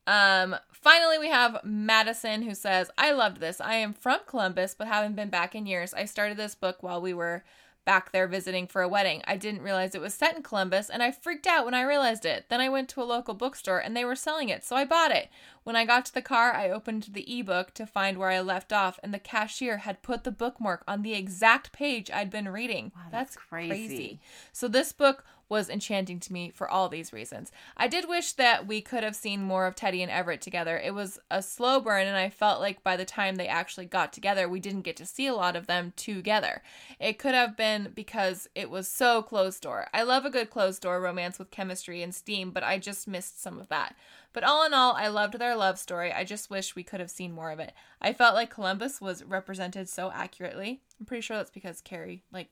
Um, 0.07 0.57
finally, 0.73 1.19
we 1.19 1.29
have 1.29 1.61
Madison 1.65 2.43
who 2.43 2.55
says, 2.55 2.91
I 2.99 3.13
loved 3.13 3.41
this. 3.41 3.61
I 3.61 3.75
am 3.75 3.93
from 3.93 4.21
Columbus, 4.27 4.75
but 4.75 4.89
haven't 4.89 5.17
been 5.17 5.31
back 5.31 5.55
in 5.55 5.65
years. 5.65 5.95
I 5.95 6.05
started 6.05 6.37
this 6.37 6.55
book 6.55 6.83
while 6.83 7.01
we 7.01 7.15
were 7.15 7.45
back 7.85 8.12
there 8.12 8.26
visiting 8.26 8.66
for 8.66 8.83
a 8.83 8.89
wedding. 8.89 9.22
I 9.26 9.37
didn't 9.37 9.62
realize 9.62 9.95
it 9.95 10.01
was 10.01 10.14
set 10.14 10.37
in 10.37 10.43
Columbus, 10.43 10.89
and 10.89 11.03
I 11.03 11.11
freaked 11.11 11.47
out 11.47 11.64
when 11.64 11.74
I 11.74 11.83
realized 11.83 12.24
it. 12.24 12.47
Then 12.49 12.61
I 12.61 12.68
went 12.68 12.89
to 12.91 13.03
a 13.03 13.05
local 13.05 13.35
bookstore 13.35 13.78
and 13.78 13.97
they 13.97 14.05
were 14.05 14.16
selling 14.16 14.49
it, 14.49 14.64
so 14.64 14.76
I 14.76 14.85
bought 14.85 15.11
it. 15.11 15.28
When 15.64 15.76
I 15.76 15.85
got 15.85 16.05
to 16.07 16.14
the 16.14 16.22
car, 16.22 16.53
I 16.53 16.70
opened 16.70 17.09
the 17.12 17.39
ebook 17.39 17.72
to 17.74 17.87
find 17.87 18.18
where 18.18 18.30
I 18.30 18.41
left 18.41 18.72
off, 18.72 18.99
and 19.03 19.12
the 19.12 19.18
cashier 19.18 19.78
had 19.78 20.03
put 20.03 20.24
the 20.24 20.30
bookmark 20.30 20.83
on 20.87 21.03
the 21.03 21.14
exact 21.14 21.72
page 21.72 22.11
I'd 22.11 22.30
been 22.30 22.49
reading. 22.49 22.93
Wow, 22.95 23.03
that's 23.11 23.37
crazy. 23.37 23.68
crazy. 23.68 24.20
So 24.53 24.68
this 24.68 24.93
book 24.93 25.24
was 25.53 25.69
enchanting 25.69 26.19
to 26.19 26.33
me 26.33 26.51
for 26.51 26.67
all 26.67 26.89
these 26.89 27.13
reasons. 27.13 27.53
I 27.77 27.87
did 27.87 28.09
wish 28.09 28.33
that 28.33 28.67
we 28.67 28.81
could 28.81 29.05
have 29.05 29.15
seen 29.15 29.43
more 29.43 29.67
of 29.67 29.75
Teddy 29.75 30.03
and 30.03 30.11
Everett 30.11 30.41
together. 30.41 30.79
It 30.79 30.95
was 30.95 31.19
a 31.31 31.43
slow 31.43 31.79
burn, 31.79 32.07
and 32.07 32.17
I 32.17 32.31
felt 32.31 32.63
like 32.63 32.83
by 32.83 32.97
the 32.97 33.05
time 33.05 33.37
they 33.37 33.49
actually 33.49 33.85
got 33.85 34.15
together, 34.15 34.49
we 34.49 34.61
didn't 34.61 34.81
get 34.81 34.97
to 34.97 35.05
see 35.05 35.27
a 35.27 35.35
lot 35.35 35.55
of 35.55 35.67
them 35.67 35.93
together. 35.95 36.63
It 36.99 37.19
could 37.19 37.35
have 37.35 37.55
been 37.55 37.93
because 37.95 38.49
it 38.55 38.71
was 38.71 38.89
so 38.89 39.21
closed 39.21 39.61
door. 39.61 39.89
I 39.93 40.05
love 40.05 40.25
a 40.25 40.31
good 40.31 40.49
closed 40.49 40.81
door 40.81 40.99
romance 41.03 41.39
with 41.39 41.51
chemistry 41.51 42.03
and 42.03 42.15
steam, 42.15 42.51
but 42.51 42.65
I 42.65 42.79
just 42.79 43.07
missed 43.07 43.43
some 43.43 43.61
of 43.61 43.69
that. 43.69 43.95
But 44.33 44.45
all 44.45 44.65
in 44.65 44.73
all, 44.73 44.95
I 44.95 45.09
loved 45.09 45.39
their 45.39 45.55
love 45.55 45.79
story. 45.79 46.15
I 46.15 46.25
just 46.25 46.49
wish 46.49 46.75
we 46.75 46.83
could 46.83 47.01
have 47.01 47.11
seen 47.11 47.31
more 47.31 47.51
of 47.51 47.61
it. 47.61 47.75
I 48.01 48.15
felt 48.15 48.35
like 48.35 48.49
Columbus 48.49 49.03
was 49.03 49.23
represented 49.23 49.91
so 49.91 50.11
accurately. 50.15 50.81
I'm 50.99 51.05
pretty 51.05 51.21
sure 51.21 51.37
that's 51.37 51.51
because 51.51 51.83
Kerry, 51.83 52.23
like, 52.33 52.49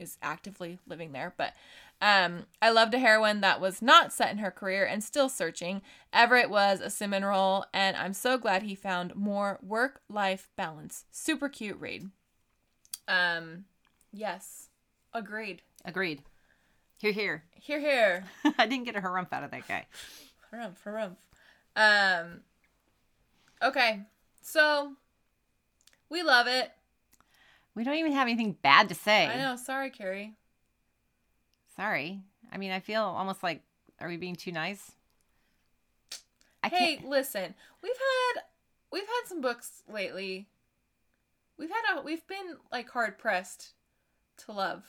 is 0.00 0.18
actively 0.22 0.78
living 0.86 1.12
there. 1.12 1.34
But 1.36 1.52
um, 2.00 2.46
I 2.62 2.70
loved 2.70 2.94
a 2.94 2.98
heroine 2.98 3.40
that 3.42 3.60
was 3.60 3.82
not 3.82 4.12
set 4.12 4.30
in 4.30 4.38
her 4.38 4.50
career 4.50 4.86
and 4.86 5.04
still 5.04 5.28
searching. 5.28 5.82
Everett 6.12 6.48
was 6.48 6.80
a 6.80 6.88
cinnamon 6.88 7.24
roll, 7.24 7.66
and 7.74 7.96
I'm 7.96 8.14
so 8.14 8.38
glad 8.38 8.62
he 8.62 8.74
found 8.74 9.14
more 9.14 9.58
work 9.62 10.00
life 10.08 10.48
balance. 10.56 11.04
Super 11.10 11.48
cute 11.48 11.78
read. 11.78 12.10
Um, 13.06 13.64
yes, 14.12 14.68
agreed. 15.12 15.62
Agreed. 15.84 16.22
Here, 16.96 17.12
here. 17.12 17.44
Here, 17.52 17.80
here. 17.80 18.24
I 18.58 18.66
didn't 18.66 18.84
get 18.84 18.96
a 18.96 19.00
harumph 19.00 19.32
out 19.32 19.44
of 19.44 19.50
that 19.50 19.68
guy. 19.68 19.86
Harumph, 20.52 20.76
harumph. 20.84 21.16
Um, 21.76 22.40
okay, 23.62 24.00
so 24.40 24.94
we 26.08 26.22
love 26.22 26.46
it. 26.46 26.70
We 27.74 27.84
don't 27.84 27.96
even 27.96 28.12
have 28.12 28.26
anything 28.26 28.56
bad 28.62 28.88
to 28.88 28.94
say. 28.94 29.26
I 29.26 29.36
know. 29.36 29.56
Sorry, 29.56 29.90
Kerry. 29.90 30.34
Sorry. 31.80 32.20
I 32.52 32.58
mean, 32.58 32.72
I 32.72 32.80
feel 32.80 33.00
almost 33.02 33.42
like, 33.42 33.62
are 34.00 34.08
we 34.08 34.18
being 34.18 34.36
too 34.36 34.52
nice? 34.52 34.92
I 36.62 36.68
Hey, 36.68 36.96
can't. 36.96 37.08
listen. 37.08 37.54
We've 37.82 37.96
had 37.96 38.42
we've 38.92 39.06
had 39.06 39.22
some 39.26 39.40
books 39.40 39.82
lately. 39.90 40.46
We've 41.56 41.70
had 41.70 41.96
a 41.96 42.02
we've 42.02 42.26
been 42.26 42.56
like 42.70 42.90
hard 42.90 43.16
pressed 43.18 43.70
to 44.44 44.52
love. 44.52 44.84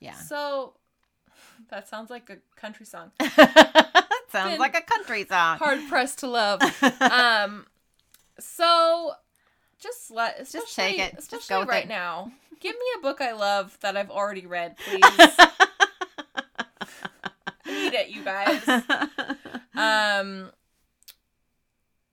Yeah. 0.00 0.14
So 0.14 0.74
that 1.70 1.86
sounds 1.88 2.10
like 2.10 2.28
a 2.30 2.38
country 2.60 2.86
song. 2.86 3.12
That 3.36 4.40
sounds 4.40 4.50
Been 4.54 4.60
like 4.60 4.76
a 4.76 4.82
country 4.82 5.24
song. 5.26 5.58
Hard 5.58 5.78
pressed 5.88 6.18
to 6.20 6.26
love. 6.26 6.60
Um 7.00 7.66
so 8.40 9.12
just 9.78 10.10
let 10.10 10.40
especially, 10.40 10.60
Just 10.64 10.74
take 10.76 10.98
it. 10.98 11.12
Just 11.14 11.32
Especially 11.32 11.54
go 11.54 11.60
with 11.60 11.68
right 11.68 11.84
it. 11.84 11.88
now. 11.88 12.32
Give 12.58 12.74
me 12.74 12.86
a 12.98 13.02
book 13.02 13.20
I 13.20 13.32
love 13.32 13.78
that 13.82 13.96
I've 13.96 14.10
already 14.10 14.46
read, 14.46 14.76
please. 14.78 15.04
I 17.96 18.00
it, 18.00 18.08
you 18.10 18.22
guys. 18.24 18.62
Um 19.76 20.50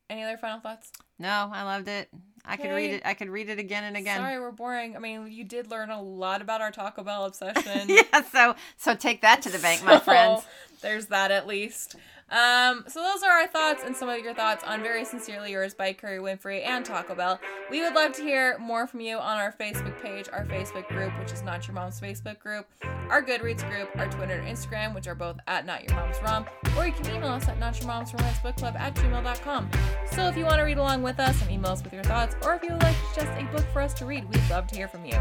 any 0.09 0.23
other 0.23 0.37
final 0.37 0.59
thoughts? 0.59 0.91
no, 1.19 1.49
I 1.53 1.63
loved 1.63 1.87
it. 1.87 2.09
I 2.43 2.57
could 2.57 2.71
read 2.71 2.91
it. 2.91 3.01
I 3.05 3.13
could 3.13 3.29
read 3.29 3.49
it 3.49 3.59
again 3.59 3.83
and 3.83 3.95
again. 3.95 4.17
Sorry, 4.17 4.39
we're 4.39 4.51
boring. 4.51 4.95
I 4.95 4.99
mean, 4.99 5.31
you 5.31 5.43
did 5.43 5.69
learn 5.69 5.91
a 5.91 6.01
lot 6.01 6.41
about 6.41 6.59
our 6.59 6.71
Taco 6.71 7.03
Bell 7.03 7.25
obsession. 7.27 7.87
yeah. 7.87 8.21
So 8.31 8.55
so 8.77 8.95
take 8.95 9.21
that 9.21 9.41
to 9.43 9.49
the 9.49 9.59
bank, 9.59 9.83
my 9.85 9.99
friends. 9.99 10.43
There's 10.81 11.05
that 11.07 11.29
at 11.31 11.45
least. 11.47 11.95
Um, 12.31 12.85
so 12.87 13.01
those 13.01 13.23
are 13.23 13.31
our 13.31 13.47
thoughts 13.47 13.83
and 13.85 13.95
some 13.95 14.07
of 14.07 14.19
your 14.19 14.33
thoughts 14.33 14.63
on 14.63 14.81
Very 14.81 15.03
Sincerely 15.03 15.51
Yours 15.51 15.73
by 15.73 15.91
Kerry 15.91 16.19
Winfrey 16.19 16.65
and 16.65 16.85
Taco 16.85 17.13
Bell. 17.13 17.41
We 17.69 17.81
would 17.81 17.93
love 17.93 18.13
to 18.13 18.21
hear 18.21 18.57
more 18.57 18.87
from 18.87 19.01
you 19.01 19.17
on 19.17 19.37
our 19.37 19.51
Facebook 19.51 20.01
page, 20.01 20.29
our 20.31 20.45
Facebook 20.45 20.87
group, 20.87 21.11
which 21.19 21.33
is 21.33 21.43
Not 21.43 21.67
Your 21.67 21.75
Mom's 21.75 21.99
Facebook 21.99 22.39
group, 22.39 22.67
our 23.09 23.21
Goodreads 23.21 23.69
group, 23.69 23.89
our 23.97 24.07
Twitter 24.07 24.35
and 24.35 24.47
Instagram, 24.47 24.95
which 24.95 25.07
are 25.07 25.15
both 25.15 25.37
at 25.47 25.65
Not 25.65 25.83
Your 25.83 25.97
Mom's 25.97 26.21
Rom, 26.21 26.45
or 26.77 26.85
you 26.85 26.93
can 26.93 27.13
email 27.13 27.31
us 27.31 27.49
at 27.49 27.59
Not 27.59 27.77
Your 27.79 27.87
Mom's 27.87 28.13
Romance 28.13 28.39
Book 28.39 28.55
Club 28.55 28.75
at 28.77 28.95
gmail.com. 28.95 29.69
So 30.11 30.27
if 30.27 30.37
you 30.37 30.45
want 30.45 30.59
to 30.59 30.63
read 30.63 30.77
along 30.77 31.03
with 31.03 31.19
us 31.19 31.41
and 31.41 31.51
email 31.51 31.71
us 31.71 31.83
with 31.83 31.91
your 31.91 32.03
thoughts, 32.03 32.35
or 32.43 32.55
if 32.55 32.63
you 32.63 32.71
would 32.71 32.83
like 32.83 32.95
just 33.13 33.27
a 33.37 33.43
book 33.51 33.65
for 33.73 33.81
us 33.81 33.93
to 33.95 34.05
read, 34.05 34.23
we'd 34.29 34.49
love 34.49 34.67
to 34.67 34.75
hear 34.75 34.87
from 34.87 35.05
you. 35.05 35.19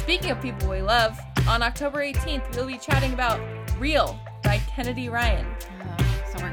Speaking 0.00 0.32
of 0.32 0.42
people 0.42 0.68
we 0.68 0.82
love, 0.82 1.16
on 1.48 1.62
October 1.62 1.98
18th, 1.98 2.56
we'll 2.56 2.66
be 2.66 2.78
chatting 2.78 3.12
about 3.12 3.40
Real 3.78 4.18
by 4.42 4.58
Kennedy 4.68 5.08
Ryan. 5.08 5.46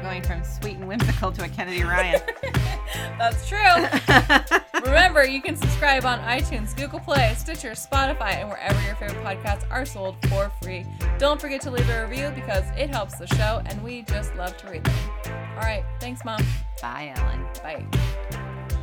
So 0.04 0.08
we're 0.08 0.20
going 0.20 0.22
from 0.22 0.44
sweet 0.44 0.76
and 0.76 0.86
whimsical 0.86 1.32
to 1.32 1.44
a 1.44 1.48
Kennedy 1.48 1.82
Ryan. 1.82 2.20
That's 3.18 3.48
true. 3.48 3.58
Remember, 4.84 5.24
you 5.24 5.40
can 5.40 5.56
subscribe 5.56 6.04
on 6.04 6.18
iTunes, 6.20 6.76
Google 6.76 7.00
Play, 7.00 7.34
Stitcher, 7.38 7.70
Spotify, 7.70 8.34
and 8.36 8.50
wherever 8.50 8.78
your 8.82 8.96
favorite 8.96 9.24
podcasts 9.24 9.64
are 9.70 9.86
sold 9.86 10.16
for 10.28 10.52
free. 10.62 10.84
Don't 11.16 11.40
forget 11.40 11.62
to 11.62 11.70
leave 11.70 11.88
a 11.88 12.06
review 12.06 12.30
because 12.34 12.64
it 12.76 12.90
helps 12.90 13.16
the 13.16 13.26
show, 13.28 13.62
and 13.64 13.82
we 13.82 14.02
just 14.02 14.34
love 14.36 14.54
to 14.58 14.70
read 14.70 14.84
them. 14.84 14.94
All 15.54 15.62
right, 15.62 15.84
thanks, 16.00 16.22
Mom. 16.22 16.42
Bye, 16.82 17.14
Ellen. 17.16 17.46
Bye. 17.62 17.86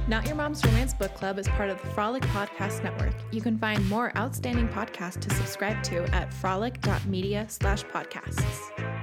Not 0.08 0.26
Your 0.26 0.36
Mom's 0.36 0.66
Romance 0.66 0.96
Book 0.96 1.14
Club 1.14 1.38
is 1.38 1.48
part 1.50 1.70
of 1.70 1.80
the 1.84 1.88
Frolic 1.90 2.24
Podcast 2.24 2.84
Network. 2.84 3.14
You 3.32 3.42
can 3.42 3.60
find 3.60 3.88
more 3.88 4.12
outstanding 4.18 4.68
podcasts 4.70 5.20
to 5.20 5.36
subscribe 5.36 5.84
to 5.84 6.04
at 6.16 6.34
frolic.media 6.34 7.46
slash 7.48 7.84
podcasts. 7.84 9.01